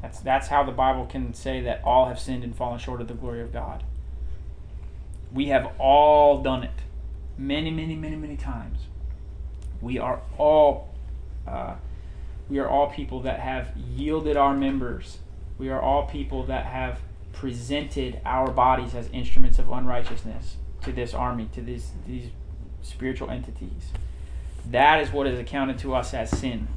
That's 0.00 0.18
that's 0.20 0.48
how 0.48 0.64
the 0.64 0.72
Bible 0.72 1.06
can 1.06 1.32
say 1.34 1.60
that 1.60 1.80
all 1.84 2.06
have 2.06 2.18
sinned 2.18 2.42
and 2.42 2.56
fallen 2.56 2.78
short 2.78 3.00
of 3.00 3.08
the 3.08 3.14
glory 3.14 3.40
of 3.40 3.52
God. 3.52 3.84
We 5.34 5.46
have 5.46 5.72
all 5.78 6.42
done 6.42 6.62
it, 6.62 6.82
many, 7.38 7.70
many, 7.70 7.96
many, 7.96 8.16
many 8.16 8.36
times. 8.36 8.86
We 9.80 9.98
are 9.98 10.20
all, 10.38 10.90
uh, 11.46 11.74
we 12.48 12.58
are 12.58 12.68
all 12.68 12.90
people 12.90 13.20
that 13.20 13.40
have 13.40 13.72
yielded 13.76 14.36
our 14.36 14.54
members. 14.54 15.18
We 15.58 15.70
are 15.70 15.80
all 15.80 16.06
people 16.06 16.44
that 16.46 16.66
have 16.66 17.00
presented 17.32 18.20
our 18.24 18.50
bodies 18.50 18.94
as 18.94 19.08
instruments 19.08 19.58
of 19.58 19.70
unrighteousness 19.70 20.56
to 20.82 20.92
this 20.92 21.14
army, 21.14 21.48
to 21.54 21.62
these 21.62 21.92
these 22.06 22.30
spiritual 22.82 23.30
entities. 23.30 23.90
That 24.70 25.00
is 25.00 25.12
what 25.12 25.26
is 25.26 25.38
accounted 25.38 25.78
to 25.78 25.94
us 25.94 26.14
as 26.14 26.30
sin. 26.30 26.68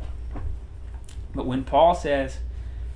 But 1.33 1.45
when 1.45 1.63
Paul 1.63 1.93
says, 1.93 2.39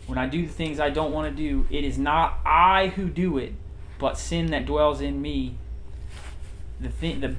"When 0.07 0.17
I 0.17 0.27
do 0.27 0.43
the 0.45 0.53
things 0.53 0.79
I 0.79 0.89
don't 0.89 1.11
want 1.11 1.29
to 1.29 1.35
do, 1.35 1.67
it 1.69 1.83
is 1.83 1.97
not 1.97 2.39
I 2.45 2.87
who 2.95 3.09
do 3.09 3.37
it, 3.37 3.53
but 3.99 4.17
sin 4.17 4.47
that 4.47 4.65
dwells 4.65 5.01
in 5.01 5.21
me." 5.21 5.55
The 6.79 6.89
thing, 6.89 7.19
the 7.19 7.35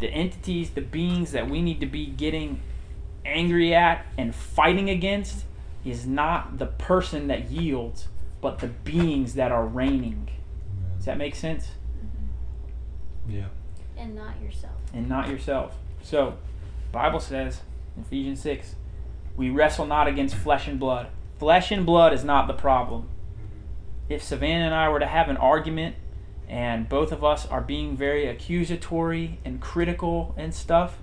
the 0.00 0.08
entities, 0.08 0.70
the 0.70 0.80
beings 0.80 1.32
that 1.32 1.48
we 1.48 1.62
need 1.62 1.80
to 1.80 1.86
be 1.86 2.06
getting 2.06 2.60
angry 3.24 3.74
at 3.74 4.04
and 4.18 4.34
fighting 4.34 4.90
against 4.90 5.44
is 5.84 6.06
not 6.06 6.58
the 6.58 6.66
person 6.66 7.28
that 7.28 7.50
yields, 7.50 8.08
but 8.40 8.58
the 8.58 8.66
beings 8.66 9.34
that 9.34 9.52
are 9.52 9.64
reigning. 9.64 10.28
Does 10.96 11.06
that 11.06 11.18
make 11.18 11.34
sense? 11.34 11.68
Mm-hmm. 13.26 13.36
Yeah. 13.36 13.46
and 13.96 14.14
not 14.14 14.40
yourself. 14.42 14.74
and 14.92 15.08
not 15.08 15.28
yourself. 15.28 15.76
So, 16.02 16.34
Bible 16.92 17.20
says 17.20 17.60
Ephesians 18.00 18.40
6, 18.40 18.74
we 19.36 19.50
wrestle 19.50 19.86
not 19.86 20.06
against 20.06 20.34
flesh 20.34 20.66
and 20.68 20.78
blood. 20.78 21.08
Flesh 21.38 21.70
and 21.70 21.86
blood 21.86 22.12
is 22.12 22.24
not 22.24 22.46
the 22.46 22.54
problem. 22.54 23.08
If 24.08 24.22
Savannah 24.22 24.66
and 24.66 24.74
I 24.74 24.88
were 24.88 25.00
to 25.00 25.06
have 25.06 25.28
an 25.28 25.36
argument 25.36 25.96
and 26.48 26.88
both 26.88 27.10
of 27.10 27.24
us 27.24 27.46
are 27.46 27.60
being 27.60 27.96
very 27.96 28.26
accusatory 28.26 29.38
and 29.44 29.60
critical 29.60 30.34
and 30.36 30.54
stuff, 30.54 30.98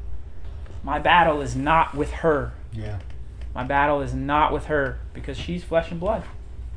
my 0.83 0.99
battle 0.99 1.41
is 1.41 1.55
not 1.55 1.95
with 1.95 2.11
her. 2.11 2.53
Yeah. 2.73 2.99
My 3.53 3.63
battle 3.63 4.01
is 4.01 4.13
not 4.13 4.53
with 4.53 4.65
her 4.65 4.99
because 5.13 5.37
she's 5.37 5.63
flesh 5.63 5.91
and 5.91 5.99
blood. 5.99 6.23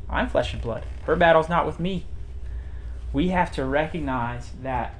I'm 0.09 0.29
flesh 0.29 0.53
and 0.53 0.61
blood. 0.61 0.85
Her 1.05 1.16
battle's 1.16 1.49
not 1.49 1.66
with 1.66 1.79
me. 1.79 2.05
We 3.12 3.29
have 3.29 3.53
to 3.53 3.64
recognize 3.64 4.51
that 4.62 4.95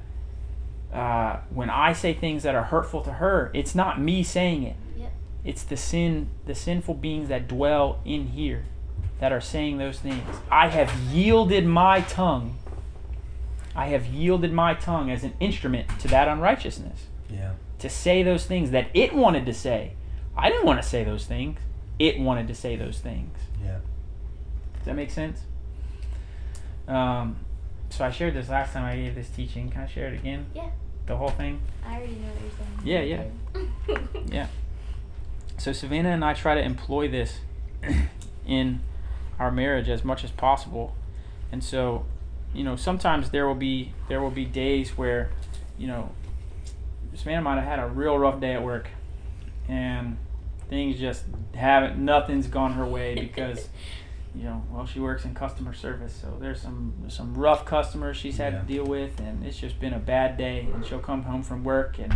uh, 0.93 1.39
when 1.49 1.69
I 1.69 1.93
say 1.93 2.13
things 2.13 2.43
that 2.43 2.55
are 2.55 2.63
hurtful 2.63 3.01
to 3.01 3.13
her, 3.13 3.51
it's 3.53 3.75
not 3.75 3.99
me 3.99 4.23
saying 4.23 4.63
it. 4.63 4.75
Yep. 4.97 5.13
It's 5.43 5.63
the 5.63 5.77
sin, 5.77 6.29
the 6.45 6.55
sinful 6.55 6.95
beings 6.95 7.27
that 7.29 7.47
dwell 7.47 7.99
in 8.05 8.27
here, 8.27 8.65
that 9.19 9.31
are 9.31 9.41
saying 9.41 9.77
those 9.77 9.99
things. 9.99 10.23
I 10.51 10.67
have 10.69 10.93
yielded 11.11 11.65
my 11.65 12.01
tongue. 12.01 12.57
I 13.75 13.87
have 13.87 14.05
yielded 14.05 14.53
my 14.53 14.73
tongue 14.73 15.09
as 15.11 15.23
an 15.23 15.33
instrument 15.39 15.87
to 15.99 16.07
that 16.09 16.27
unrighteousness 16.27 17.07
Yeah. 17.29 17.51
to 17.79 17.89
say 17.89 18.23
those 18.23 18.45
things 18.45 18.71
that 18.71 18.87
it 18.93 19.13
wanted 19.13 19.45
to 19.47 19.53
say. 19.53 19.93
I 20.37 20.49
didn't 20.49 20.65
want 20.65 20.81
to 20.81 20.87
say 20.87 21.03
those 21.03 21.25
things. 21.25 21.59
It 21.99 22.19
wanted 22.19 22.47
to 22.49 22.55
say 22.55 22.75
those 22.75 22.99
things. 22.99 23.37
Yeah. 23.63 23.77
Does 24.77 24.85
that 24.85 24.95
make 24.95 25.11
sense? 25.11 25.41
Um, 26.87 27.37
so 27.89 28.05
I 28.05 28.11
shared 28.11 28.33
this 28.33 28.49
last 28.49 28.73
time 28.73 28.83
I 28.83 28.95
gave 28.95 29.15
this 29.15 29.29
teaching. 29.29 29.69
Can 29.69 29.81
I 29.81 29.87
share 29.87 30.07
it 30.07 30.13
again? 30.15 30.45
Yeah. 30.53 30.69
The 31.05 31.15
whole 31.17 31.29
thing? 31.29 31.61
I 31.85 31.97
already 31.97 32.13
know 32.15 32.27
what 32.27 32.41
you're 32.41 33.03
saying. 33.05 33.07
Yeah, 33.07 34.01
yeah. 34.25 34.25
Yeah. 34.33 34.47
So 35.57 35.71
Savannah 35.71 36.09
and 36.09 36.23
I 36.25 36.33
try 36.33 36.55
to 36.55 36.61
employ 36.61 37.07
this 37.07 37.39
in 38.45 38.81
our 39.39 39.51
marriage 39.51 39.89
as 39.89 40.03
much 40.03 40.23
as 40.23 40.31
possible. 40.31 40.95
And 41.51 41.63
so, 41.63 42.05
you 42.53 42.63
know, 42.63 42.75
sometimes 42.75 43.29
there 43.31 43.47
will 43.47 43.55
be 43.55 43.93
there 44.09 44.21
will 44.21 44.31
be 44.31 44.45
days 44.45 44.97
where, 44.97 45.31
you 45.77 45.87
know, 45.87 46.11
this 47.11 47.25
man 47.25 47.43
might 47.43 47.55
have 47.55 47.63
had 47.65 47.79
a 47.79 47.87
real 47.87 48.17
rough 48.17 48.39
day 48.39 48.53
at 48.53 48.63
work 48.63 48.89
and 49.67 50.17
things 50.69 50.99
just 50.99 51.23
haven't 51.53 51.97
nothing's 51.97 52.47
gone 52.47 52.73
her 52.73 52.85
way 52.85 53.15
because 53.15 53.69
you 54.35 54.43
know, 54.43 54.61
well, 54.69 54.85
she 54.85 54.99
works 54.99 55.23
in 55.23 55.33
customer 55.33 55.73
service, 55.73 56.13
so 56.13 56.37
there's 56.41 56.61
some 56.61 56.93
some 57.07 57.35
rough 57.35 57.63
customers 57.63 58.17
she's 58.17 58.37
had 58.37 58.51
Yeah. 58.51 58.59
to 58.59 58.65
deal 58.65 58.83
with, 58.85 59.17
and 59.21 59.45
it's 59.45 59.57
just 59.57 59.79
been 59.79 59.93
a 59.93 59.99
bad 59.99 60.37
day. 60.37 60.67
And 60.73 60.85
she'll 60.85 60.99
come 60.99 61.23
home 61.23 61.41
from 61.41 61.63
work, 61.63 61.97
and 61.99 62.11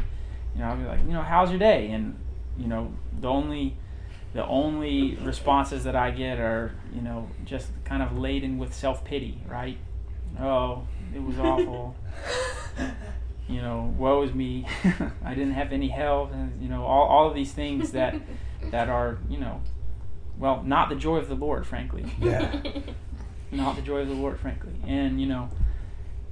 you 0.53 0.59
know, 0.59 0.67
I'll 0.67 0.76
be 0.76 0.84
like, 0.84 0.99
you 0.99 1.13
know, 1.13 1.22
how's 1.22 1.49
your 1.49 1.59
day? 1.59 1.91
And 1.91 2.20
you 2.57 2.67
know, 2.67 2.91
the 3.17 3.30
only 3.30 3.78
the 4.34 4.46
only 4.46 5.16
responses 5.16 5.84
that 5.86 5.96
I 5.96 6.12
get 6.12 6.40
are, 6.40 6.76
you 6.94 7.02
know, 7.02 7.30
just 7.46 7.68
kind 7.84 8.04
of 8.04 8.18
laden 8.18 8.58
with 8.58 8.74
self 8.74 9.04
pity, 9.04 9.42
right? 9.48 9.78
Oh, 10.40 10.88
it 11.14 11.22
was 11.22 11.40
awful. 11.40 11.96
you 13.48 13.62
know, 13.62 13.94
woe 13.98 14.22
is 14.22 14.34
me. 14.34 14.68
I 15.26 15.34
didn't 15.34 15.54
have 15.54 15.72
any 15.72 15.90
help, 15.90 16.32
and 16.32 16.62
you 16.62 16.70
know, 16.70 16.84
all, 16.84 17.08
all 17.08 17.28
of 17.28 17.34
these 17.34 17.52
things 17.52 17.92
that 17.94 18.16
that 18.72 18.90
are, 18.90 19.18
you 19.30 19.40
know, 19.40 19.62
well, 20.38 20.64
not 20.64 20.90
the 20.90 20.96
joy 20.96 21.18
of 21.18 21.28
the 21.28 21.36
Lord, 21.36 21.66
frankly. 21.66 22.06
Yeah. 22.20 22.62
Not 23.52 23.78
the 23.78 23.82
joy 23.82 24.02
of 24.02 24.08
the 24.08 24.14
Lord, 24.14 24.40
frankly. 24.40 24.74
And 24.86 25.20
you 25.20 25.26
know, 25.26 25.50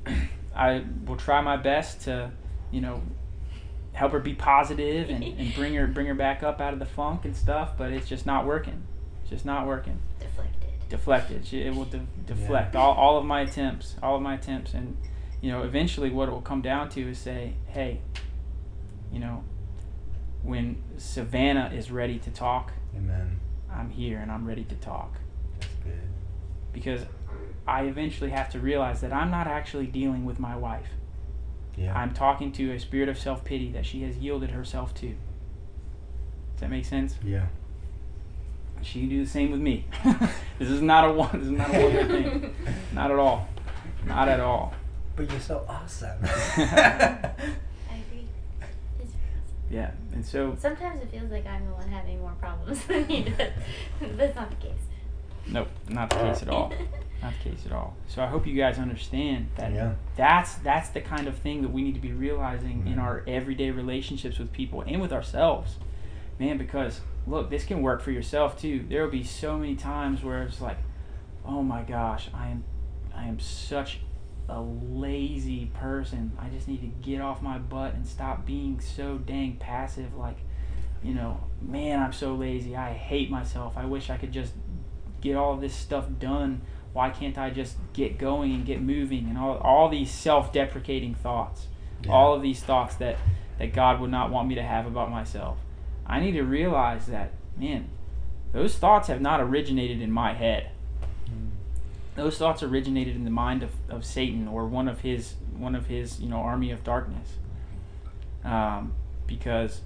I 0.55 0.85
will 1.05 1.17
try 1.17 1.41
my 1.41 1.57
best 1.57 2.01
to 2.01 2.31
you 2.71 2.81
know, 2.81 3.01
help 3.97 4.11
her 4.11 4.19
be 4.19 4.35
positive 4.35 5.09
and, 5.09 5.23
and 5.23 5.55
bring 5.55 5.73
her 5.73 5.87
bring 5.87 6.05
her 6.05 6.13
back 6.13 6.43
up 6.43 6.61
out 6.61 6.71
of 6.71 6.79
the 6.79 6.85
funk 6.85 7.25
and 7.25 7.35
stuff. 7.35 7.77
But 7.77 7.91
it's 7.91 8.07
just 8.07 8.25
not 8.25 8.45
working. 8.45 8.83
It's 9.21 9.31
just 9.31 9.45
not 9.45 9.65
working. 9.65 9.99
Deflected. 10.19 10.69
Deflected. 10.89 11.45
She, 11.47 11.61
it 11.63 11.75
will 11.75 11.85
de- 11.85 12.05
deflect 12.25 12.75
all, 12.75 12.93
all 12.93 13.17
of 13.17 13.25
my 13.25 13.41
attempts, 13.41 13.95
all 14.01 14.15
of 14.15 14.21
my 14.21 14.35
attempts, 14.35 14.73
and 14.73 14.97
you 15.41 15.51
know, 15.51 15.63
eventually, 15.63 16.09
what 16.09 16.29
it 16.29 16.31
will 16.31 16.41
come 16.41 16.61
down 16.61 16.89
to 16.89 17.09
is 17.09 17.17
say, 17.17 17.53
hey, 17.67 18.01
you 19.11 19.19
know, 19.19 19.43
when 20.43 20.81
Savannah 20.97 21.71
is 21.75 21.91
ready 21.91 22.19
to 22.19 22.29
talk, 22.29 22.71
Amen. 22.95 23.39
I'm 23.71 23.89
here 23.89 24.19
and 24.19 24.31
I'm 24.31 24.45
ready 24.45 24.63
to 24.63 24.75
talk 24.75 25.15
That's 25.59 25.73
good. 25.83 26.01
because 26.71 27.01
I 27.67 27.83
eventually 27.83 28.29
have 28.29 28.49
to 28.51 28.59
realize 28.59 29.01
that 29.01 29.11
I'm 29.11 29.29
not 29.29 29.47
actually 29.47 29.87
dealing 29.87 30.25
with 30.25 30.39
my 30.39 30.55
wife. 30.55 30.87
Yeah. 31.77 31.95
I'm 31.97 32.13
talking 32.13 32.51
to 32.53 32.71
a 32.71 32.79
spirit 32.79 33.07
of 33.07 33.17
self 33.19 33.43
pity 33.45 33.71
that 33.71 33.85
she 33.85 34.01
has 34.03 34.17
yielded 34.17 34.49
herself 34.51 34.93
to. 34.95 35.07
Does 35.09 36.61
that 36.61 36.69
make 36.71 36.85
sense? 36.85 37.15
yeah. 37.23 37.47
She 38.83 38.99
can 39.01 39.09
do 39.09 39.23
the 39.23 39.29
same 39.29 39.51
with 39.51 39.59
me. 39.59 39.85
this 40.59 40.69
is 40.69 40.81
not 40.81 41.07
a 41.09 41.11
one. 41.11 41.29
This 41.33 41.43
is 41.45 41.51
not 41.51 41.69
a 41.73 41.79
one 41.81 42.07
thing. 42.07 42.55
Not 42.93 43.09
at 43.11 43.17
all. 43.17 43.47
Not 44.05 44.29
at 44.29 44.39
all. 44.39 44.73
But 45.15 45.31
you're 45.31 45.39
so 45.39 45.65
awesome. 45.67 46.17
I 46.23 47.31
agree. 47.89 48.27
It's- 48.99 49.15
Yeah. 49.71 49.91
And 50.13 50.23
so, 50.23 50.55
Sometimes 50.59 51.01
it 51.01 51.09
feels 51.11 51.31
like 51.31 51.47
I'm 51.47 51.65
the 51.65 51.73
one 51.73 51.89
having 51.89 52.19
more 52.21 52.33
problems 52.39 52.85
than 52.85 53.05
he 53.05 53.23
does. 53.23 53.49
That's 53.99 54.35
not 54.35 54.49
the 54.51 54.55
case. 54.67 54.81
nope, 55.47 55.69
not 55.89 56.09
the 56.11 56.15
case 56.17 56.43
at 56.43 56.49
all. 56.49 56.71
Not 57.27 57.33
the 57.43 57.49
case 57.49 57.65
at 57.65 57.71
all. 57.73 57.95
So 58.07 58.23
I 58.23 58.27
hope 58.27 58.47
you 58.47 58.55
guys 58.55 58.77
understand 58.79 59.49
that 59.55 59.73
Yeah. 59.73 59.93
that's 60.15 60.55
that's 60.55 60.89
the 60.89 61.01
kind 61.01 61.27
of 61.27 61.35
thing 61.37 61.61
that 61.61 61.71
we 61.71 61.81
need 61.81 61.95
to 61.95 62.01
be 62.01 62.13
realizing 62.13 62.87
in 62.87 62.95
Mhm. 62.95 63.01
our 63.01 63.23
everyday 63.27 63.71
relationships 63.71 64.39
with 64.39 64.51
people 64.53 64.81
and 64.81 65.01
with 65.01 65.11
ourselves. 65.11 65.77
Man, 66.39 66.57
because 66.57 67.01
look, 67.25 67.49
this 67.49 67.65
can 67.65 67.81
work 67.81 68.01
for 68.01 68.11
yourself 68.11 68.57
too. 68.57 68.85
There 68.87 69.03
will 69.03 69.11
be 69.11 69.23
so 69.23 69.57
many 69.57 69.75
times 69.75 70.23
where 70.23 70.43
it's 70.43 70.61
like, 70.61 70.77
"Oh 71.45 71.61
my 71.63 71.81
gosh, 71.83 72.29
I 72.33 72.47
am 72.49 72.63
I 73.13 73.25
am 73.27 73.39
such 73.39 73.99
a 74.47 74.61
lazy 74.61 75.65
person. 75.73 76.31
I 76.39 76.47
just 76.49 76.67
need 76.69 76.79
to 76.81 76.87
get 76.87 77.19
off 77.19 77.41
my 77.41 77.57
butt 77.57 77.93
and 77.95 78.05
stop 78.07 78.45
being 78.45 78.79
so 78.79 79.17
dang 79.17 79.57
passive 79.57 80.15
like, 80.15 80.37
you 81.03 81.13
know, 81.13 81.41
man, 81.61 81.99
I'm 81.99 82.13
so 82.13 82.33
lazy. 82.35 82.75
I 82.77 82.93
hate 82.93 83.29
myself. 83.29 83.73
I 83.75 83.85
wish 83.85 84.09
I 84.09 84.15
could 84.17 84.31
just 84.31 84.53
get 85.19 85.35
all 85.35 85.55
this 85.57 85.73
stuff 85.73 86.05
done 86.19 86.61
why 86.97 87.11
can't 87.11 87.37
I 87.37 87.51
just 87.51 87.77
get 87.93 88.17
going 88.17 88.55
and 88.55 88.65
get 88.65 88.81
moving? 88.81 89.27
And 89.29 89.37
all, 89.37 89.59
all 89.59 89.87
these 89.87 90.09
self-deprecating 90.09 91.13
thoughts 91.13 91.67
Yeah. 92.03 92.11
all 92.11 92.33
of 92.33 92.41
these 92.41 92.59
thoughts 92.63 92.95
that 92.95 93.17
that 93.59 93.71
God 93.71 93.99
would 94.01 94.09
not 94.09 94.31
want 94.31 94.47
me 94.47 94.55
to 94.55 94.63
have 94.63 94.87
about 94.87 95.11
myself. 95.11 95.59
I 96.07 96.19
need 96.19 96.31
to 96.31 96.41
realize 96.41 97.05
that 97.05 97.33
man 97.55 97.89
those 98.51 98.75
thoughts 98.77 99.09
have 99.09 99.21
not 99.21 99.39
originated 99.39 100.01
in 100.01 100.11
my 100.11 100.33
head. 100.33 100.71
Mm. 101.29 101.49
those 102.15 102.35
thoughts 102.39 102.63
originated 102.63 103.15
in 103.15 103.25
the 103.25 103.37
mind 103.45 103.61
of, 103.61 103.71
of 103.89 104.03
Satan 104.03 104.47
or 104.47 104.65
one 104.65 104.87
of 104.87 105.01
his 105.01 105.35
one 105.55 105.75
of 105.75 105.85
his 105.85 106.19
you 106.19 106.27
know 106.27 106.37
army 106.37 106.71
of 106.71 106.83
darkness. 106.83 107.29
Um, 108.43 108.93
because 109.27 109.81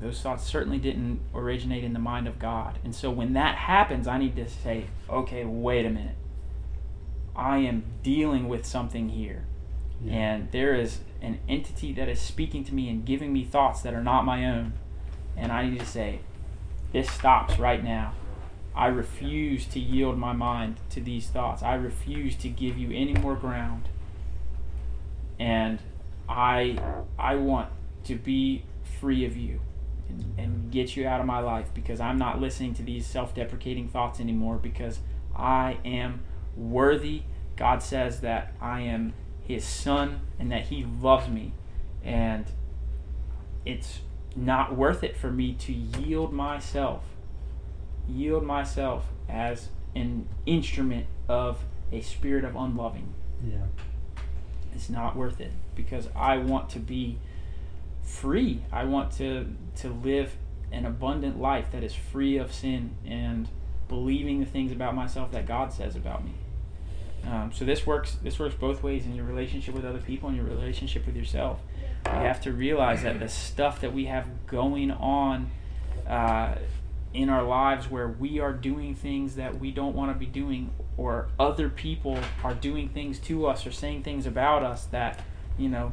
those 0.00 0.20
thoughts 0.20 0.44
certainly 0.44 0.78
didn't 0.78 1.20
originate 1.34 1.82
in 1.82 1.94
the 1.94 1.98
mind 1.98 2.26
of 2.26 2.38
God. 2.38 2.78
And 2.84 2.94
so 2.94 3.10
when 3.10 3.32
that 3.32 3.54
happens 3.56 4.06
I 4.06 4.18
need 4.18 4.36
to 4.36 4.46
say 4.46 4.84
okay 5.08 5.46
wait 5.46 5.86
a 5.86 5.90
minute 5.90 6.16
I 7.34 7.58
am 7.58 7.84
dealing 8.02 8.48
with 8.48 8.66
something 8.66 9.08
here 9.10 9.44
Yeah. 10.02 10.12
and 10.14 10.52
there 10.52 10.74
is 10.74 11.00
an 11.20 11.38
entity 11.48 11.92
that 11.94 12.08
is 12.08 12.20
speaking 12.20 12.64
to 12.64 12.74
me 12.74 12.88
and 12.88 13.04
giving 13.04 13.32
me 13.32 13.44
thoughts 13.44 13.82
that 13.82 13.94
are 13.94 14.02
not 14.02 14.24
my 14.24 14.44
own 14.46 14.72
and 15.36 15.52
I 15.52 15.68
need 15.68 15.80
to 15.80 15.86
say 15.86 16.20
this 16.92 17.10
stops 17.10 17.58
right 17.58 17.82
now 17.82 18.14
I 18.74 18.86
refuse 18.86 19.66
to 19.66 19.78
yield 19.78 20.18
my 20.18 20.32
mind 20.32 20.76
to 20.90 21.00
these 21.00 21.26
thoughts. 21.28 21.62
I 21.62 21.74
refuse 21.74 22.36
to 22.36 22.48
give 22.48 22.78
you 22.78 22.90
any 22.90 23.12
more 23.12 23.34
ground. 23.34 23.88
And 25.38 25.78
I 26.28 26.78
I 27.18 27.34
want 27.34 27.68
to 28.04 28.14
be 28.14 28.64
free 29.00 29.24
of 29.24 29.36
you 29.36 29.60
and, 30.08 30.34
and 30.38 30.70
get 30.70 30.96
you 30.96 31.06
out 31.06 31.20
of 31.20 31.26
my 31.26 31.40
life 31.40 31.68
because 31.74 32.00
I'm 32.00 32.18
not 32.18 32.40
listening 32.40 32.74
to 32.74 32.82
these 32.82 33.06
self-deprecating 33.06 33.88
thoughts 33.88 34.20
anymore 34.20 34.56
because 34.56 35.00
I 35.36 35.78
am 35.84 36.22
worthy. 36.56 37.22
God 37.56 37.82
says 37.82 38.20
that 38.20 38.54
I 38.60 38.80
am 38.80 39.14
his 39.46 39.64
son 39.64 40.20
and 40.38 40.50
that 40.52 40.64
he 40.64 40.84
loves 40.84 41.28
me 41.28 41.52
and 42.04 42.46
it's 43.64 44.00
not 44.34 44.76
worth 44.76 45.04
it 45.04 45.16
for 45.16 45.30
me 45.30 45.52
to 45.52 45.72
yield 45.72 46.32
myself 46.32 47.02
yield 48.08 48.44
myself 48.44 49.06
as 49.28 49.68
an 49.94 50.28
instrument 50.46 51.06
of 51.28 51.64
a 51.90 52.00
spirit 52.00 52.44
of 52.44 52.56
unloving. 52.56 53.14
Yeah. 53.46 53.66
It's 54.74 54.88
not 54.88 55.16
worth 55.16 55.40
it 55.40 55.52
because 55.74 56.08
I 56.16 56.38
want 56.38 56.70
to 56.70 56.78
be 56.78 57.18
free. 58.02 58.62
I 58.72 58.84
want 58.84 59.12
to 59.12 59.46
to 59.76 59.88
live 59.88 60.36
an 60.70 60.86
abundant 60.86 61.38
life 61.38 61.66
that 61.72 61.82
is 61.82 61.94
free 61.94 62.38
of 62.38 62.52
sin 62.52 62.96
and 63.06 63.48
believing 63.88 64.40
the 64.40 64.46
things 64.46 64.72
about 64.72 64.94
myself 64.94 65.30
that 65.32 65.46
God 65.46 65.72
says 65.72 65.94
about 65.94 66.24
me. 66.24 66.32
Um, 67.26 67.52
so 67.52 67.64
this 67.64 67.86
works. 67.86 68.16
This 68.22 68.38
works 68.38 68.54
both 68.54 68.82
ways 68.82 69.06
in 69.06 69.14
your 69.14 69.24
relationship 69.24 69.74
with 69.74 69.84
other 69.84 70.00
people 70.00 70.28
and 70.28 70.36
your 70.36 70.46
relationship 70.46 71.06
with 71.06 71.16
yourself. 71.16 71.60
You 72.06 72.12
have 72.12 72.40
to 72.42 72.52
realize 72.52 73.02
that 73.04 73.20
the 73.20 73.28
stuff 73.28 73.80
that 73.80 73.92
we 73.92 74.06
have 74.06 74.46
going 74.46 74.90
on 74.90 75.50
uh, 76.08 76.56
in 77.14 77.28
our 77.28 77.44
lives, 77.44 77.88
where 77.88 78.08
we 78.08 78.40
are 78.40 78.52
doing 78.52 78.94
things 78.94 79.36
that 79.36 79.60
we 79.60 79.70
don't 79.70 79.94
want 79.94 80.12
to 80.12 80.18
be 80.18 80.26
doing, 80.26 80.72
or 80.96 81.28
other 81.38 81.68
people 81.68 82.18
are 82.42 82.54
doing 82.54 82.88
things 82.88 83.18
to 83.20 83.46
us 83.46 83.66
or 83.66 83.70
saying 83.70 84.02
things 84.02 84.26
about 84.26 84.64
us 84.64 84.86
that 84.86 85.20
you 85.56 85.68
know 85.68 85.92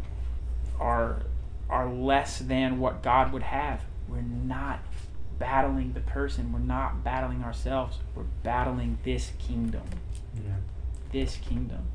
are 0.79 1.21
are 1.69 1.87
less 1.87 2.39
than 2.39 2.79
what 2.79 3.03
God 3.03 3.31
would 3.31 3.43
have. 3.43 3.81
We're 4.07 4.21
not 4.21 4.79
battling 5.37 5.93
the 5.93 5.99
person. 5.99 6.51
We're 6.51 6.59
not 6.59 7.03
battling 7.03 7.43
ourselves. 7.43 7.99
We're 8.15 8.23
battling 8.43 8.97
this 9.03 9.31
kingdom 9.39 9.83
Yeah. 10.35 10.53
This 11.11 11.37
kingdom. 11.37 11.87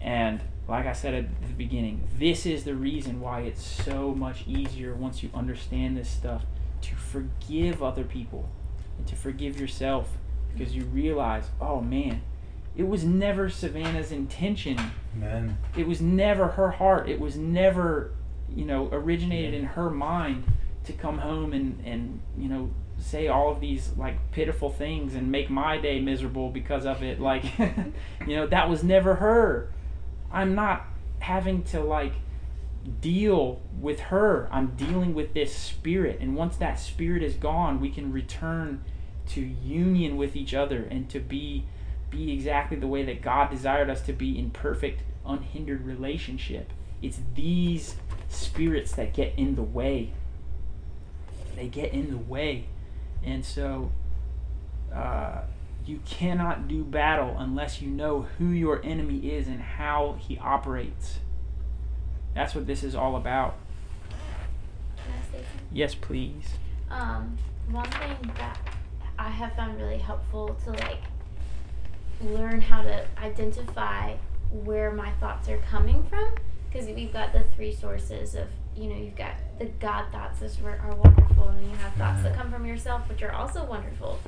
And 0.00 0.40
like 0.68 0.86
I 0.86 0.92
said 0.92 1.14
at 1.14 1.42
the 1.42 1.54
beginning, 1.54 2.08
this 2.18 2.46
is 2.46 2.64
the 2.64 2.74
reason 2.74 3.20
why 3.20 3.40
it's 3.40 3.64
so 3.64 4.14
much 4.14 4.46
easier 4.46 4.94
once 4.94 5.22
you 5.22 5.30
understand 5.34 5.96
this 5.96 6.08
stuff 6.08 6.44
to 6.82 6.94
forgive 6.94 7.82
other 7.82 8.04
people 8.04 8.48
and 8.98 9.06
to 9.06 9.16
forgive 9.16 9.60
yourself 9.60 10.16
because 10.52 10.74
you 10.74 10.84
realize, 10.84 11.46
oh 11.60 11.80
man, 11.80 12.22
it 12.76 12.86
was 12.86 13.04
never 13.04 13.48
Savannah's 13.48 14.12
intention. 14.12 14.78
Man. 15.14 15.58
It 15.76 15.86
was 15.86 16.00
never 16.00 16.48
her 16.48 16.72
heart. 16.72 17.08
It 17.08 17.20
was 17.20 17.36
never, 17.36 18.12
you 18.54 18.64
know, 18.64 18.88
originated 18.92 19.54
in 19.54 19.64
her 19.64 19.90
mind 19.90 20.44
to 20.84 20.92
come 20.92 21.18
home 21.18 21.52
and, 21.52 21.82
and 21.84 22.20
you 22.36 22.48
know, 22.48 22.70
say 22.98 23.28
all 23.28 23.50
of 23.50 23.60
these 23.60 23.90
like 23.96 24.30
pitiful 24.32 24.70
things 24.70 25.14
and 25.14 25.30
make 25.30 25.50
my 25.50 25.78
day 25.78 26.00
miserable 26.00 26.50
because 26.50 26.86
of 26.86 27.02
it. 27.02 27.20
Like, 27.20 27.58
you 27.58 28.36
know, 28.36 28.46
that 28.46 28.68
was 28.68 28.82
never 28.82 29.16
her. 29.16 29.72
I'm 30.32 30.54
not 30.54 30.86
having 31.20 31.62
to 31.64 31.80
like 31.80 32.14
deal 33.00 33.60
with 33.80 34.00
her. 34.00 34.48
I'm 34.50 34.68
dealing 34.76 35.14
with 35.14 35.34
this 35.34 35.54
spirit. 35.54 36.18
And 36.20 36.36
once 36.36 36.56
that 36.56 36.78
spirit 36.78 37.22
is 37.22 37.34
gone, 37.34 37.80
we 37.80 37.90
can 37.90 38.12
return 38.12 38.84
to 39.28 39.40
union 39.40 40.16
with 40.16 40.36
each 40.36 40.54
other 40.54 40.82
and 40.90 41.08
to 41.10 41.18
be 41.20 41.64
be 42.08 42.32
exactly 42.32 42.76
the 42.76 42.86
way 42.86 43.02
that 43.02 43.20
God 43.20 43.50
desired 43.50 43.90
us 43.90 44.00
to 44.02 44.12
be 44.12 44.38
in 44.38 44.50
perfect, 44.50 45.02
unhindered 45.26 45.84
relationship. 45.84 46.72
It's 47.02 47.18
these 47.34 47.96
spirits 48.28 48.92
that 48.92 49.12
get 49.12 49.34
in 49.36 49.56
the 49.56 49.62
way. 49.62 50.12
They 51.56 51.66
get 51.66 51.92
in 51.92 52.10
the 52.10 52.16
way. 52.16 52.66
And 53.26 53.44
so 53.44 53.90
uh, 54.94 55.40
you 55.84 56.00
cannot 56.06 56.68
do 56.68 56.84
battle 56.84 57.36
unless 57.38 57.82
you 57.82 57.88
know 57.88 58.22
who 58.38 58.46
your 58.46 58.82
enemy 58.84 59.30
is 59.32 59.48
and 59.48 59.60
how 59.60 60.16
he 60.18 60.38
operates. 60.38 61.18
That's 62.34 62.54
what 62.54 62.66
this 62.66 62.82
is 62.82 62.94
all 62.94 63.16
about. 63.16 63.56
Can 64.96 65.12
I 65.12 65.32
say 65.32 65.44
something? 65.44 65.66
Yes, 65.72 65.94
please. 65.94 66.44
Um, 66.90 67.36
one 67.70 67.90
thing 67.90 68.32
that 68.38 68.58
I 69.18 69.28
have 69.28 69.54
found 69.54 69.78
really 69.78 69.98
helpful 69.98 70.56
to 70.64 70.70
like 70.70 71.02
learn 72.20 72.60
how 72.60 72.82
to 72.82 73.06
identify 73.18 74.14
where 74.50 74.92
my 74.92 75.10
thoughts 75.12 75.48
are 75.48 75.58
coming 75.58 76.04
from 76.04 76.34
because 76.70 76.86
we've 76.86 77.12
got 77.12 77.32
the 77.32 77.40
three 77.40 77.74
sources 77.74 78.34
of 78.34 78.48
you 78.76 78.88
know 78.90 78.96
you've 78.96 79.16
got 79.16 79.34
the 79.58 79.66
God 79.80 80.10
thoughts 80.12 80.40
which 80.40 80.52
are, 80.64 80.78
are 80.78 80.94
wonderful 80.94 81.48
and 81.48 81.58
then 81.58 81.70
you 81.70 81.76
have 81.76 81.92
thoughts 81.94 82.22
that 82.22 82.36
come 82.36 82.50
from 82.50 82.66
yourself 82.66 83.08
which 83.08 83.22
are 83.22 83.32
also 83.32 83.64
wonderful 83.64 84.18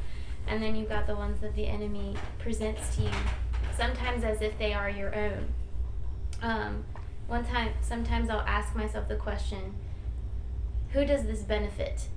and 0.47 0.63
then 0.63 0.75
you've 0.75 0.89
got 0.89 1.07
the 1.07 1.15
ones 1.15 1.41
that 1.41 1.55
the 1.55 1.67
enemy 1.67 2.17
presents 2.39 2.97
to 2.97 3.03
you 3.03 3.11
sometimes 3.77 4.25
as 4.25 4.41
if 4.41 4.59
they 4.59 4.73
are 4.73 4.89
your 4.89 5.15
own 5.15 5.53
um, 6.43 6.85
one 7.27 7.45
time, 7.45 7.73
sometimes 7.83 8.31
I'll 8.31 8.41
ask 8.41 8.75
myself 8.75 9.09
the 9.09 9.17
question 9.17 9.75
who 10.93 11.05
does 11.05 11.25
this 11.25 11.43
benefit? 11.43 12.09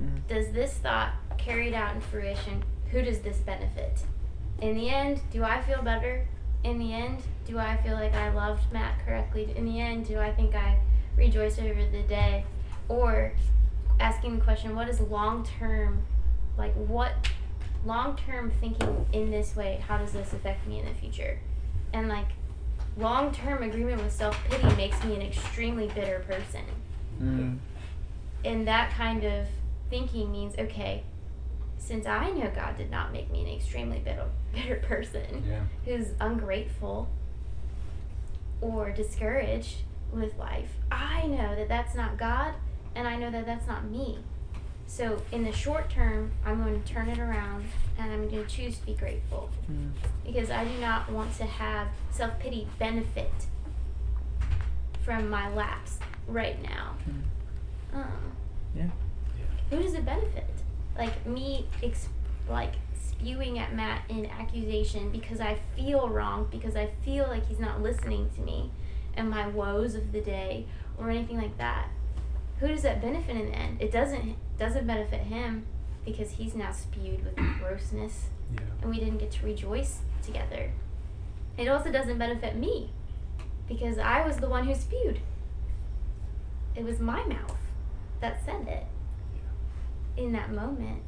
Mhm. 0.00 0.26
Does 0.26 0.50
this 0.50 0.74
thought 0.78 1.12
carried 1.38 1.72
out 1.74 1.94
in 1.94 2.00
fruition, 2.00 2.64
who 2.90 3.02
does 3.02 3.20
this 3.20 3.38
benefit? 3.38 4.00
In 4.60 4.74
the 4.74 4.90
end, 4.90 5.20
do 5.30 5.44
I 5.44 5.60
feel 5.62 5.82
better? 5.82 6.26
In 6.64 6.78
the 6.78 6.92
end, 6.92 7.22
do 7.46 7.58
I 7.58 7.76
feel 7.76 7.94
like 7.94 8.14
I 8.14 8.30
loved 8.30 8.72
Matt 8.72 8.98
correctly? 9.04 9.54
In 9.56 9.64
the 9.64 9.80
end, 9.80 10.06
do 10.08 10.18
I 10.18 10.32
think 10.32 10.54
I 10.56 10.80
rejoiced 11.16 11.58
over 11.58 11.84
the 11.90 12.02
day? 12.02 12.44
Or 12.88 13.32
asking 13.98 14.38
the 14.38 14.44
question, 14.44 14.76
what 14.76 14.88
is 14.88 15.00
long 15.00 15.44
term, 15.58 16.02
like 16.56 16.74
what 16.74 17.12
long 17.84 18.16
term 18.16 18.50
thinking 18.60 19.06
in 19.12 19.30
this 19.30 19.56
way, 19.56 19.82
how 19.86 19.98
does 19.98 20.12
this 20.12 20.32
affect 20.32 20.66
me 20.66 20.78
in 20.80 20.86
the 20.86 20.94
future? 20.94 21.38
And 21.92 22.08
like 22.08 22.28
long 22.96 23.32
term 23.32 23.62
agreement 23.62 24.02
with 24.02 24.12
self 24.12 24.38
pity 24.48 24.74
makes 24.76 25.02
me 25.04 25.14
an 25.14 25.22
extremely 25.22 25.88
bitter 25.88 26.20
person. 26.26 26.62
Mm. 27.20 27.58
And 28.44 28.68
that 28.68 28.90
kind 28.92 29.24
of 29.24 29.46
thinking 29.90 30.30
means, 30.30 30.54
okay, 30.58 31.02
since 31.78 32.06
I 32.06 32.30
know 32.30 32.50
God 32.54 32.76
did 32.76 32.90
not 32.90 33.12
make 33.12 33.30
me 33.30 33.42
an 33.42 33.48
extremely 33.48 33.98
bitter, 33.98 34.26
bitter 34.52 34.76
person 34.76 35.44
Yeah. 35.48 35.60
who's 35.84 36.08
ungrateful 36.20 37.08
or 38.60 38.90
discouraged 38.90 39.78
with 40.12 40.36
life, 40.38 40.70
I 40.90 41.26
know 41.26 41.54
that 41.56 41.68
that's 41.68 41.94
not 41.94 42.16
God 42.16 42.54
and 42.94 43.06
I 43.06 43.16
know 43.16 43.30
that 43.30 43.46
that's 43.46 43.66
not 43.66 43.84
me. 43.84 44.18
So 44.86 45.20
in 45.32 45.44
the 45.44 45.52
short 45.52 45.90
term, 45.90 46.30
I'm 46.44 46.62
going 46.62 46.80
to 46.80 46.92
turn 46.92 47.08
it 47.08 47.18
around 47.18 47.64
and 47.98 48.12
I'm 48.12 48.28
going 48.28 48.44
to 48.46 48.50
choose 48.50 48.78
to 48.78 48.86
be 48.86 48.94
grateful 48.94 49.50
Mm. 49.70 49.90
because 50.24 50.48
I 50.50 50.64
do 50.64 50.78
not 50.80 51.10
want 51.10 51.34
to 51.38 51.44
have 51.44 51.88
self 52.10 52.38
pity 52.38 52.68
benefit 52.78 53.32
from 55.02 55.28
my 55.28 55.52
lapse 55.54 55.98
right 56.28 56.60
now. 56.62 56.94
Mm. 57.92 57.96
Um, 57.98 58.32
Yeah. 58.76 58.86
Who 59.70 59.82
does 59.82 59.94
it 59.94 60.04
benefit? 60.04 60.48
Like 60.96 61.26
me, 61.26 61.66
ex- 61.82 62.08
like 62.48 62.74
spewing 62.94 63.58
at 63.58 63.74
Matt 63.74 64.02
in 64.08 64.26
accusation 64.26 65.10
because 65.10 65.40
I 65.40 65.58
feel 65.76 66.08
wrong 66.08 66.46
because 66.50 66.76
I 66.76 66.90
feel 67.04 67.26
like 67.28 67.46
he's 67.48 67.58
not 67.58 67.82
listening 67.82 68.30
to 68.36 68.40
me 68.42 68.70
and 69.16 69.30
my 69.30 69.46
woes 69.48 69.94
of 69.94 70.12
the 70.12 70.20
day 70.20 70.66
or 70.98 71.10
anything 71.10 71.36
like 71.38 71.56
that. 71.58 71.88
Who 72.60 72.68
does 72.68 72.82
that 72.82 73.00
benefit 73.02 73.36
in 73.36 73.46
the 73.46 73.54
end? 73.56 73.80
It 73.82 73.92
doesn't 73.92 74.36
doesn't 74.58 74.86
benefit 74.86 75.20
him 75.20 75.66
because 76.04 76.32
he's 76.32 76.54
now 76.54 76.72
spewed 76.72 77.24
with 77.24 77.36
grossness 77.60 78.26
Yeah. 78.54 78.60
and 78.80 78.90
we 78.90 78.98
didn't 78.98 79.18
get 79.18 79.30
to 79.32 79.44
rejoice 79.44 80.00
together. 80.22 80.70
It 81.58 81.68
also 81.68 81.90
doesn't 81.90 82.18
benefit 82.18 82.56
me 82.56 82.90
because 83.68 83.98
I 83.98 84.26
was 84.26 84.36
the 84.38 84.48
one 84.48 84.66
who 84.66 84.74
spewed. 84.74 85.20
It 86.74 86.84
was 86.84 87.00
my 87.00 87.24
mouth 87.24 87.56
that 88.20 88.44
said 88.44 88.66
it 88.68 88.86
in 90.16 90.32
that 90.32 90.52
moment. 90.52 91.02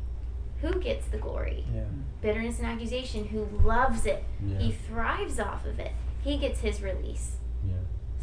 Who 0.60 0.72
gets 0.80 1.06
the 1.06 1.18
glory? 1.18 1.64
Yeah. 1.72 1.84
Bitterness 2.20 2.58
and 2.58 2.66
accusation, 2.66 3.28
who 3.28 3.46
loves 3.64 4.06
it. 4.06 4.24
Yeah. 4.44 4.58
He 4.58 4.72
thrives 4.72 5.38
off 5.38 5.64
of 5.64 5.78
it. 5.78 5.92
He 6.22 6.36
gets 6.36 6.60
his 6.60 6.82
release. 6.82 7.36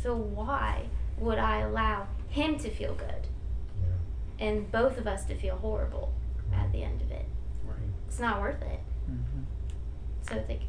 Yeah. 0.06 0.12
So 0.12 0.16
why 0.18 0.84
would 1.18 1.38
I 1.38 1.60
allow 1.62 2.08
him 2.30 2.58
to 2.60 2.70
feel 2.70 2.94
good 2.94 3.28
Yeah. 3.82 4.46
and 4.48 4.72
both 4.72 4.98
of 4.98 5.08
us 5.08 5.26
to 5.26 5.36
feel 5.36 5.56
horrible 5.58 6.14
at 6.54 6.72
the 6.72 6.84
end 6.84 7.02
of 7.02 7.12
it? 7.12 7.26
Right. 7.66 7.78
It's 8.08 8.20
not 8.20 8.40
worth 8.42 8.62
it. 8.62 8.80
Mhm. 9.10 9.46
So 10.22 10.36
it's 10.36 10.50
like, 10.50 10.62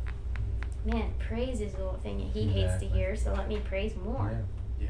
man, 0.84 1.12
praise 1.18 1.60
is 1.60 1.72
the 1.74 1.84
one 1.84 2.00
thing 2.00 2.18
that 2.18 2.28
he 2.28 2.48
hates 2.48 2.78
to 2.80 2.86
hear. 2.86 3.16
So 3.16 3.32
let 3.34 3.48
me 3.48 3.58
praise 3.64 3.94
more. 3.96 4.30
Yeah. 4.78 4.86
Yeah. 4.86 4.88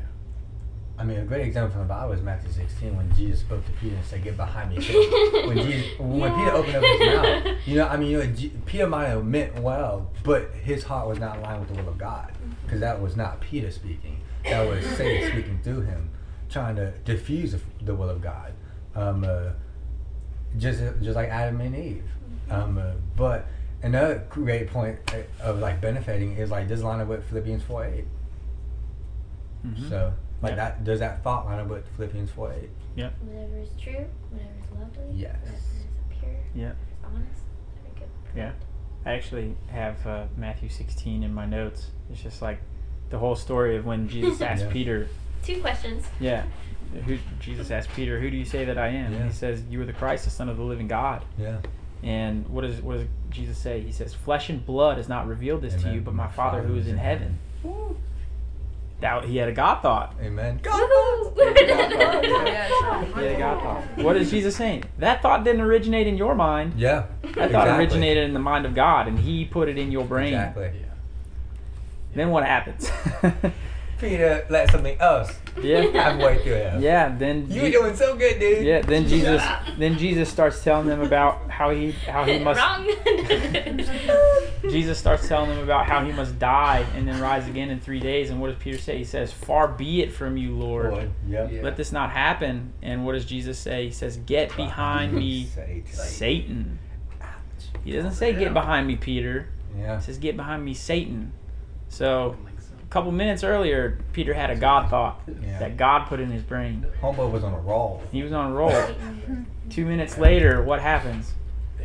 I 0.99 1.05
mean, 1.05 1.18
a 1.18 1.24
great 1.24 1.47
example 1.47 1.72
from 1.72 1.82
the 1.82 1.94
Bible 1.94 2.12
is 2.12 2.22
Matthew 2.22 2.51
16 2.53 2.97
when 2.97 3.12
Jesus 3.14 3.40
spoke 3.40 3.64
to 3.66 3.72
Peter 3.72 3.97
and 3.97 4.05
said, 4.05 4.22
"Get 4.24 4.36
behind 4.36 4.70
me." 4.70 4.80
Satan." 4.82 5.03
when 5.49 5.59
Jesus, 5.59 5.99
when 5.99 6.20
Yeah. 6.20 6.36
Peter 6.36 6.57
opened 6.57 6.76
up 6.76 6.82
his 6.84 7.01
mouth, 7.47 7.66
you 7.68 7.74
know, 7.76 7.86
I 7.88 7.97
mean, 7.97 8.11
you 8.11 8.18
know, 8.18 8.26
G- 8.26 8.53
Peter 8.66 8.86
might 8.86 9.07
have 9.09 9.24
meant 9.24 9.59
well, 9.61 10.11
but 10.24 10.51
his 10.53 10.84
heart 10.84 11.07
was 11.09 11.18
not 11.18 11.38
aligned 11.38 11.61
with 11.61 11.68
the 11.74 11.82
will 11.82 11.88
of 11.90 11.99
God, 11.99 12.32
because 12.64 12.80
that 12.80 13.01
was 13.01 13.16
not 13.16 13.40
Peter 13.40 13.70
speaking. 13.70 14.20
That 14.49 14.68
was 14.68 14.84
Satan 14.97 15.30
speaking 15.30 15.61
through 15.62 15.80
him, 15.82 16.11
trying 16.49 16.76
to 16.76 16.92
diffuse 17.05 17.53
the, 17.53 17.61
the 17.82 17.94
will 17.94 18.09
of 18.09 18.20
God, 18.22 18.53
um, 18.94 19.24
uh, 19.24 19.51
just 20.57 20.80
just 21.03 21.16
like 21.16 21.28
Adam 21.28 21.61
and 21.61 21.74
Eve. 21.76 22.05
Um, 22.49 22.78
uh, 22.78 22.92
but 23.16 23.47
another 23.82 24.24
great 24.30 24.68
point 24.70 24.99
uh, 25.12 25.42
of 25.42 25.59
like 25.59 25.80
benefiting 25.80 26.36
is 26.36 26.51
like 26.51 26.68
this 26.68 26.80
line 26.82 27.01
up 27.01 27.09
with 27.09 27.28
Philippians 27.28 27.62
4 27.64 27.84
8. 27.86 28.05
Mhm. 29.66 29.88
So, 29.88 30.12
like 30.42 30.51
Yep. 30.51 30.57
that, 30.57 30.84
does 30.84 31.01
that 31.01 31.24
thought 31.24 31.47
line 31.47 31.59
up 31.59 31.66
with 31.68 31.86
Philippians 31.97 32.30
4 32.30 32.53
8? 32.53 32.70
Whatever 33.22 33.59
is 33.59 33.70
true, 33.80 34.05
whatever 34.30 34.51
is 34.62 34.70
lovely, 34.78 35.18
Yes. 35.20 35.36
whatever 35.40 35.57
is 35.57 35.86
pure, 36.20 36.30
Yeah. 36.55 36.72
whatever 36.72 36.78
is 36.92 37.05
honest, 37.05 37.42
whatever 37.82 37.99
good. 37.99 38.36
Yeah. 38.36 38.53
I 39.05 39.12
actually 39.14 39.57
have 39.68 40.07
uh, 40.07 40.26
Matthew 40.36 40.68
16 40.68 41.22
in 41.22 41.34
my 41.34 41.47
notes. 41.47 41.90
It's 42.11 42.22
just 42.22 42.42
like 42.42 42.59
the 43.11 43.18
whole 43.18 43.36
story 43.36 43.76
of 43.76 43.84
when 43.86 44.09
Jesus 44.09 44.40
asked 44.50 44.64
Yeah. 44.64 44.70
Peter, 44.70 45.09
Two 45.42 45.61
questions. 45.61 46.04
yeah, 46.20 46.44
who 47.04 47.18
Jesus 47.40 47.70
asked 47.70 47.90
Peter, 47.94 48.18
"Who 48.20 48.30
do 48.30 48.36
you 48.36 48.44
say 48.44 48.64
that 48.64 48.78
I 48.78 48.88
am?" 48.88 49.12
And 49.14 49.24
he 49.26 49.32
says, 49.32 49.62
"You 49.70 49.80
are 49.82 49.84
the 49.84 49.92
Christ, 49.92 50.24
the 50.24 50.30
Son 50.30 50.48
of 50.48 50.57
the 50.57 50.62
living 50.64 50.88
God." 50.88 51.24
Yeah. 51.38 51.59
And 52.02 52.46
what 52.48 52.62
does 52.62 52.80
what 52.82 52.98
does 52.98 53.07
Jesus 53.30 53.57
say? 53.59 53.80
He 53.80 53.92
says, 53.92 54.12
"Flesh 54.14 54.48
and 54.50 54.64
blood 54.64 54.96
has 54.96 55.09
not 55.09 55.26
revealed 55.26 55.62
this 55.62 55.74
to 55.82 55.92
you, 55.92 56.00
but 56.00 56.14
my 56.14 56.28
Father 56.28 56.62
who 56.62 56.74
is 56.76 56.86
in 56.88 56.98
heaven." 56.98 57.38
That 59.00 59.26
he 59.26 59.36
had 59.36 59.50
a 59.50 59.52
God 59.52 59.82
thought. 59.82 60.14
Amen. 60.22 60.59
Woohoo! 60.62 61.36
Yeah, 62.26 63.04
He 63.04 63.12
had 63.12 63.34
a 63.34 63.38
God 63.38 63.62
thought. 63.62 64.02
What 64.04 64.16
is 64.16 64.30
Jesus 64.30 64.57
saying? 64.57 64.84
That 64.98 65.20
thought 65.20 65.44
didn't 65.44 65.61
originate 65.61 66.07
in 66.07 66.16
your 66.16 66.34
mind. 66.34 66.74
Yeah. 66.78 67.04
That 67.34 67.50
thought 67.52 67.68
originated 67.78 68.24
in 68.24 68.32
the 68.32 68.40
mind 68.40 68.64
of 68.64 68.74
God, 68.74 69.07
and 69.07 69.18
He 69.18 69.44
put 69.44 69.68
it 69.68 69.76
in 69.76 69.92
your 69.92 70.04
brain. 70.07 70.28
Exactly. 70.32 70.70
Yeah. 70.80 70.86
Then 72.17 72.31
what 72.31 72.45
happens? 72.45 72.91
Peter 73.99 74.45
let 74.51 74.71
something 74.71 74.99
else 75.01 75.39
yeah. 75.62 75.81
halfway 75.91 76.43
through 76.43 76.55
him. 76.55 76.83
Yeah. 76.83 77.14
Then 77.17 77.51
You 77.51 77.62
Je- 77.62 77.71
doing 77.73 77.97
so 77.97 78.14
good, 78.17 78.39
dude. 78.39 78.67
Yeah, 78.67 78.83
then 78.83 79.09
Jesus 79.09 79.43
then 79.79 79.97
Jesus 79.99 80.29
starts 80.29 80.62
telling 80.62 80.87
them 80.87 81.01
about 81.01 81.51
how 81.51 81.71
he 81.71 81.93
how 81.93 82.25
he 82.25 82.39
must 82.39 82.61
Wrong. 82.61 82.87
Jesus 84.71 84.99
starts 84.99 85.27
telling 85.29 85.51
them 85.51 85.61
about 85.61 85.87
how 85.87 86.05
he 86.05 86.12
must 86.12 86.39
die 86.39 86.85
and 86.95 87.09
then 87.09 87.21
rise 87.21 87.49
again 87.49 87.71
in 87.71 87.81
3 87.81 88.01
days 88.01 88.31
and 88.31 88.41
what 88.41 88.49
does 88.49 88.59
Peter 88.59 88.79
say? 88.79 88.99
He 88.99 89.05
says, 89.05 89.33
"Far 89.33 89.69
be 89.69 90.03
it 90.03 90.12
from 90.12 90.37
you, 90.37 90.55
Lord. 90.55 90.93
Lord. 90.93 91.11
Yep. 91.29 91.53
Yeah. 91.53 91.62
Let 91.62 91.77
this 91.77 91.93
not 91.93 92.11
happen." 92.11 92.73
And 92.83 93.05
what 93.05 93.12
does 93.12 93.25
Jesus 93.25 93.59
say? 93.59 93.87
He 93.87 93.93
says, 93.93 94.19
"Get 94.19 94.55
behind 94.57 95.12
me, 95.12 95.47
Satan. 95.47 95.87
Satan." 95.87 96.79
He 97.85 97.93
doesn't 97.93 98.12
say 98.12 98.33
get 98.35 98.53
behind 98.53 98.87
me, 98.87 98.97
Peter. 98.97 99.49
Yeah. 99.79 99.99
He 99.99 100.05
says 100.05 100.19
get 100.19 100.37
behind 100.37 100.64
me, 100.64 100.75
Satan. 100.75 101.33
So, 101.89 102.37
a 102.82 102.89
couple 102.91 103.11
minutes 103.12 103.43
earlier, 103.45 103.99
Peter 104.12 104.34
had 104.34 104.51
a 104.51 104.57
God 104.57 104.91
thought 104.91 105.20
Yeah. 105.26 105.59
that 105.59 105.76
God 105.76 106.07
put 106.07 106.20
in 106.20 106.30
his 106.30 106.43
brain. 106.43 106.87
Homo 107.01 107.28
was 107.28 107.45
on 107.45 107.53
a 107.53 107.59
roll. 107.59 108.03
He 108.12 108.22
was 108.22 108.32
on 108.32 108.53
a 108.53 108.55
roll. 108.55 108.72
2 109.70 109.84
minutes 109.84 110.18
later, 110.18 110.62
what 110.62 110.80
happens? 110.80 111.34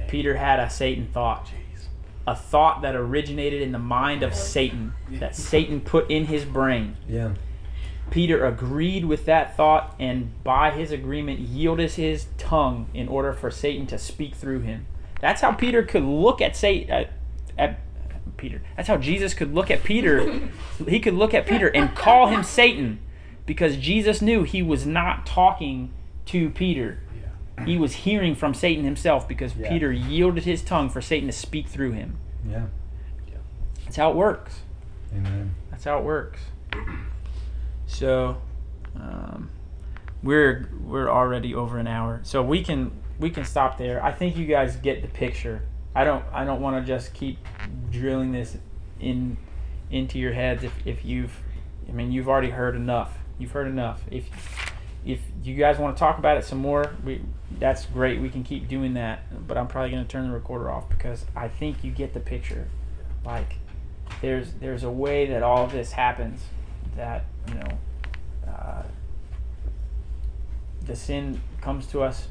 Peter 0.08 0.36
had 0.36 0.60
a 0.60 0.70
Satan 0.70 1.08
thought. 1.08 1.50
A 2.28 2.36
thought 2.36 2.82
that 2.84 2.96
originated 2.96 3.62
in 3.62 3.72
the 3.72 3.80
mind 3.80 4.22
of 4.24 4.36
Satan, 4.36 4.94
that 5.14 5.36
Satan 5.36 5.82
put 5.82 6.10
in 6.12 6.26
his 6.26 6.46
brain. 6.46 6.98
Yeah. 7.08 7.32
Peter 8.12 8.46
agreed 8.46 9.06
with 9.06 9.26
that 9.26 9.56
thought 9.56 9.96
and 9.98 10.32
by 10.44 10.70
his 10.72 10.92
agreement 10.92 11.40
yielded 11.40 11.92
his 11.92 12.28
tongue 12.38 12.88
in 12.94 13.08
order 13.08 13.32
for 13.34 13.50
Satan 13.50 13.88
to 13.88 13.98
speak 13.98 14.36
through 14.36 14.60
him. 14.60 14.86
That's 15.22 15.42
how 15.42 15.54
Peter 15.54 15.82
could 15.82 16.04
look 16.04 16.42
at 16.42 16.56
Satan 16.56 16.92
at, 16.92 17.10
at 17.58 17.80
Peter. 18.42 18.62
That's 18.76 18.88
how 18.88 18.98
Jesus 18.98 19.34
could 19.34 19.54
look 19.54 19.72
at 19.72 19.84
Peter. 19.84 20.50
he 20.88 21.00
could 21.00 21.14
look 21.14 21.34
at 21.34 21.46
Peter 21.48 21.68
and 21.68 21.96
call 21.96 22.28
him 22.28 22.44
Satan 22.44 23.00
because 23.46 23.78
Jesus 23.78 24.22
knew 24.22 24.44
he 24.44 24.62
was 24.62 24.86
not 24.86 25.26
talking 25.26 25.94
to 26.26 26.50
Peter. 26.50 27.00
Yeah. 27.58 27.66
He 27.66 27.78
was 27.78 27.94
hearing 27.94 28.36
from 28.36 28.54
Satan 28.54 28.84
himself 28.84 29.28
because 29.28 29.56
Yeah. 29.56 29.70
Peter 29.70 29.92
yielded 29.92 30.44
his 30.44 30.62
tongue 30.64 30.90
for 30.90 31.02
Satan 31.02 31.28
to 31.28 31.34
speak 31.34 31.68
through 31.68 31.92
him. 31.92 32.18
Yeah. 32.50 32.66
That's 33.86 33.98
how 33.98 34.10
it 34.10 34.16
works. 34.16 34.62
Amen. 35.14 35.54
That's 35.70 35.84
how 35.84 36.00
it 36.00 36.04
works. 36.04 36.40
So, 37.86 38.42
um, 38.96 39.50
we're 40.24 40.70
we're 40.82 41.10
already 41.10 41.54
over 41.54 41.78
an 41.78 41.88
hour, 41.88 42.22
so 42.24 42.42
we 42.42 42.64
can 42.64 42.92
we 43.20 43.30
can 43.30 43.44
stop 43.44 43.78
there. 43.78 44.02
I 44.04 44.12
think 44.14 44.38
you 44.38 44.46
guys 44.46 44.78
get 44.78 45.02
the 45.02 45.08
picture. 45.10 45.64
I 45.96 46.04
don't 46.04 46.24
I 46.34 46.46
don't 46.46 46.62
want 46.62 46.84
to 46.84 46.88
just 46.88 47.14
keep 47.14 47.38
drilling 47.90 48.32
this 48.32 48.58
in 49.00 49.38
into 49.90 50.20
your 50.20 50.34
heads 50.34 50.64
if, 50.64 50.74
if 50.86 51.04
you've 51.04 51.36
I 51.88 51.92
mean 51.92 52.12
you've 52.12 52.30
already 52.30 52.50
heard 52.50 52.76
enough. 52.76 53.18
You've 53.38 53.52
heard 53.52 53.68
enough. 53.68 54.02
If 54.10 54.30
if 55.06 55.20
you 55.44 55.56
guys 55.56 55.80
want 55.80 55.96
to 55.96 56.00
talk 56.00 56.20
about 56.20 56.38
it 56.38 56.46
some 56.46 56.60
more, 56.60 56.94
we 57.04 57.22
that's 57.60 57.86
great. 57.86 58.22
We 58.22 58.30
can 58.30 58.44
keep 58.44 58.68
doing 58.68 58.94
that. 58.94 59.48
But 59.48 59.58
I'm 59.58 59.68
probably 59.68 59.92
going 59.92 60.04
to 60.04 60.10
turn 60.10 60.28
the 60.28 60.34
recorder 60.34 60.70
off 60.70 60.90
because 60.90 61.26
I 61.36 61.48
think 61.48 61.84
you 61.84 61.92
get 61.92 62.14
the 62.14 62.20
picture. 62.20 62.68
Like 63.26 63.58
there's 64.22 64.54
there's 64.54 64.84
a 64.84 64.92
way 64.92 65.26
that 65.28 65.44
all 65.44 65.66
of 65.66 65.72
this 65.72 65.92
happens 65.92 66.44
that 66.96 67.26
you 67.48 67.56
know, 67.56 67.78
uh, 68.48 68.84
the 70.86 70.96
sin 70.96 71.42
comes 71.62 71.88
to 71.88 72.02
us. 72.02 72.28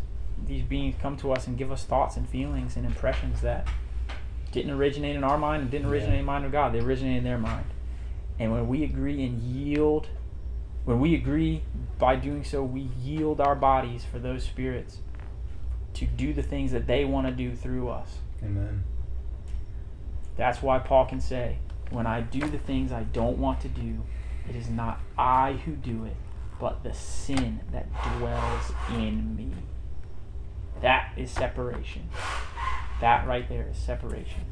These 0.47 0.63
beings 0.63 0.97
come 1.01 1.17
to 1.19 1.33
us 1.33 1.47
and 1.47 1.57
give 1.57 1.71
us 1.71 1.85
thoughts 1.85 2.17
and 2.17 2.29
feelings 2.29 2.77
and 2.77 2.85
impressions 2.85 3.41
that 3.43 3.67
didn't 4.53 4.73
originate 4.73 5.15
in 5.17 5.23
our 5.23 5.39
mind 5.39 5.63
and 5.63 5.71
didn't 5.71 5.87
Yeah. 5.87 5.93
originate 5.93 6.21
in 6.21 6.27
the 6.27 6.33
mind 6.33 6.45
of 6.45 6.53
God. 6.53 6.73
They 6.73 6.81
originated 6.81 7.19
in 7.19 7.25
their 7.25 7.39
mind. 7.39 7.67
And 8.39 8.53
when 8.53 8.67
we 8.69 8.83
agree 8.83 9.25
and 9.25 9.39
yield, 9.41 10.09
when 10.85 10.99
we 10.99 11.15
agree 11.15 11.63
by 11.99 12.17
doing 12.17 12.43
so, 12.43 12.65
we 12.65 12.81
yield 12.81 13.41
our 13.41 13.55
bodies 13.55 14.05
for 14.05 14.19
those 14.19 14.45
spirits 14.45 14.99
to 15.95 16.07
do 16.07 16.33
the 16.33 16.43
things 16.43 16.73
that 16.73 16.87
they 16.87 17.05
want 17.05 17.27
to 17.27 17.33
do 17.33 17.55
through 17.55 17.91
us. 17.91 18.19
Amen. 18.43 18.85
That's 20.37 20.63
why 20.63 20.79
Paul 20.79 21.07
can 21.07 21.21
say, 21.21 21.59
When 21.91 22.07
I 22.07 22.21
do 22.21 22.41
the 22.41 22.59
things 22.59 22.93
I 22.93 23.03
don't 23.03 23.39
want 23.39 23.61
to 23.63 23.69
do, 23.69 24.03
it 24.49 24.57
is 24.57 24.71
not 24.71 25.01
I 25.19 25.53
who 25.65 25.73
do 25.73 26.05
it, 26.05 26.17
but 26.59 26.83
the 26.83 26.95
sin 26.95 27.61
that 27.73 27.89
dwells 28.19 28.73
in 28.91 29.37
me. 29.37 29.51
That 30.83 31.13
is 31.17 31.31
separation. 31.31 32.09
That 33.01 33.27
right 33.27 33.49
there 33.49 33.69
is 33.71 33.77
separation. 33.77 34.43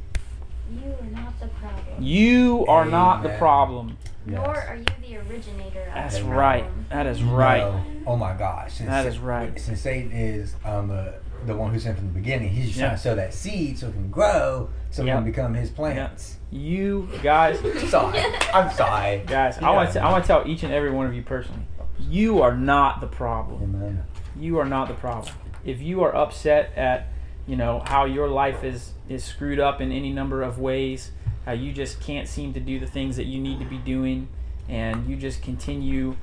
You 0.70 0.94
are 1.00 1.06
not 1.10 1.40
the 1.40 1.48
problem. 1.48 2.02
You 2.04 2.66
are 2.66 2.84
not 2.84 3.22
the 3.22 3.28
Amen. 3.30 3.38
problem. 3.38 3.96
Nor 4.26 4.54
are 4.60 4.76
you 4.76 4.84
the 5.00 5.16
originator 5.16 5.80
of 5.84 5.94
That's 5.94 6.18
the 6.18 6.24
right. 6.24 6.62
problem. 6.64 6.86
That 6.90 7.06
is 7.06 7.22
right. 7.22 7.60
No. 7.60 7.84
Oh 8.06 8.16
my 8.16 8.34
gosh. 8.34 8.74
Since, 8.74 8.90
That 8.90 9.06
is 9.06 9.18
right. 9.18 9.58
Since 9.58 9.80
Satan 9.80 10.12
is 10.12 10.54
um, 10.66 10.90
uh, 10.90 11.12
the 11.46 11.56
one 11.56 11.72
who 11.72 11.78
sent 11.78 11.96
from 11.96 12.08
the 12.08 12.12
beginning, 12.12 12.50
he's 12.50 12.66
just 12.66 12.76
Yeah. 12.78 12.86
trying 12.88 12.96
to 12.96 13.02
sow 13.02 13.14
that 13.14 13.32
seed 13.32 13.78
so 13.78 13.88
it 13.88 13.92
can 13.92 14.10
grow, 14.10 14.68
so 14.90 15.02
we 15.02 15.08
Yeah. 15.08 15.14
can 15.16 15.24
become 15.24 15.54
his 15.54 15.70
plants. 15.70 16.36
You 16.50 17.08
guys, 17.22 17.58
sorry. 17.90 18.20
I'm 18.52 18.70
sorry. 18.70 19.22
guys, 19.26 19.56
I 19.58 19.70
want 19.70 19.92
to 19.92 20.02
I 20.02 20.10
want 20.12 20.24
to 20.24 20.28
tell 20.28 20.46
each 20.46 20.62
and 20.62 20.72
every 20.72 20.90
one 20.90 21.06
of 21.06 21.14
you 21.14 21.22
personally, 21.22 21.62
you 21.98 22.42
are 22.42 22.54
not 22.54 23.00
the 23.00 23.06
problem. 23.06 23.62
Amen. 23.62 24.04
You 24.38 24.58
are 24.58 24.66
not 24.66 24.88
the 24.88 24.94
problem. 24.94 25.32
If 25.68 25.82
you 25.82 26.02
are 26.02 26.14
upset 26.16 26.72
at, 26.76 27.08
you 27.46 27.56
know, 27.56 27.82
how 27.84 28.06
your 28.06 28.28
life 28.28 28.64
is 28.64 28.92
is 29.08 29.22
screwed 29.22 29.60
up 29.60 29.80
in 29.80 29.92
any 29.92 30.12
number 30.12 30.42
of 30.42 30.58
ways, 30.58 31.10
how 31.44 31.52
you 31.52 31.72
just 31.72 32.00
can't 32.00 32.26
seem 32.26 32.54
to 32.54 32.60
do 32.60 32.78
the 32.80 32.86
things 32.86 33.16
that 33.16 33.26
you 33.26 33.40
need 33.40 33.58
to 33.58 33.66
be 33.66 33.78
doing, 33.78 34.28
and 34.68 35.08
you 35.08 35.16
just 35.16 35.42
continue 35.42 36.16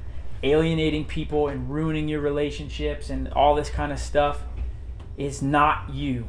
alienating 0.43 1.06
people 1.06 1.48
and 1.48 1.70
ruining 1.70 2.08
your 2.08 2.22
relationships 2.22 3.10
and 3.10 3.28
all 3.34 3.56
this 3.56 3.70
kind 3.70 3.91
of 3.91 4.00
stuff, 4.00 4.41
it's 5.18 5.41
not 5.41 5.89
you. 5.89 6.28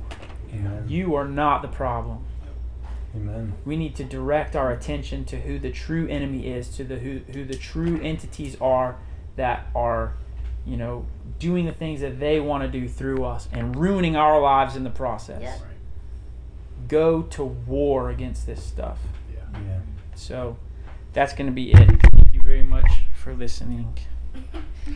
Amen. 0.52 0.84
You 0.88 1.14
are 1.14 1.26
not 1.26 1.62
the 1.62 1.68
problem. 1.68 2.24
Amen. 3.14 3.54
We 3.64 3.76
need 3.76 3.96
to 3.96 4.04
direct 4.04 4.54
our 4.54 4.70
attention 4.70 5.24
to 5.26 5.40
who 5.40 5.58
the 5.58 5.70
true 5.70 6.06
enemy 6.08 6.46
is, 6.46 6.68
to 6.76 6.84
the 6.84 6.98
who, 6.98 7.20
who 7.32 7.44
the 7.44 7.56
true 7.56 8.00
entities 8.02 8.56
are 8.60 8.96
that 9.36 9.66
are, 9.74 10.14
you 10.66 10.76
know, 10.76 11.06
doing 11.38 11.66
the 11.66 11.72
things 11.72 12.00
that 12.00 12.18
they 12.18 12.40
want 12.40 12.62
to 12.62 12.68
do 12.68 12.88
through 12.88 13.24
us 13.24 13.48
and 13.52 13.76
ruining 13.76 14.16
our 14.16 14.40
lives 14.40 14.76
in 14.76 14.84
the 14.84 14.90
process. 14.90 15.42
Yep. 15.42 15.60
Go 16.88 17.22
to 17.22 17.44
war 17.44 18.10
against 18.10 18.46
this 18.46 18.62
stuff. 18.62 18.98
Yeah. 19.32 19.80
So 20.14 20.56
that's 21.12 21.32
going 21.32 21.46
to 21.46 21.52
be 21.52 21.72
it. 21.72 21.76
Thank 21.76 22.34
you 22.34 22.42
very 22.42 22.62
much 22.62 22.90
for 23.14 23.34
listening. 23.34 23.96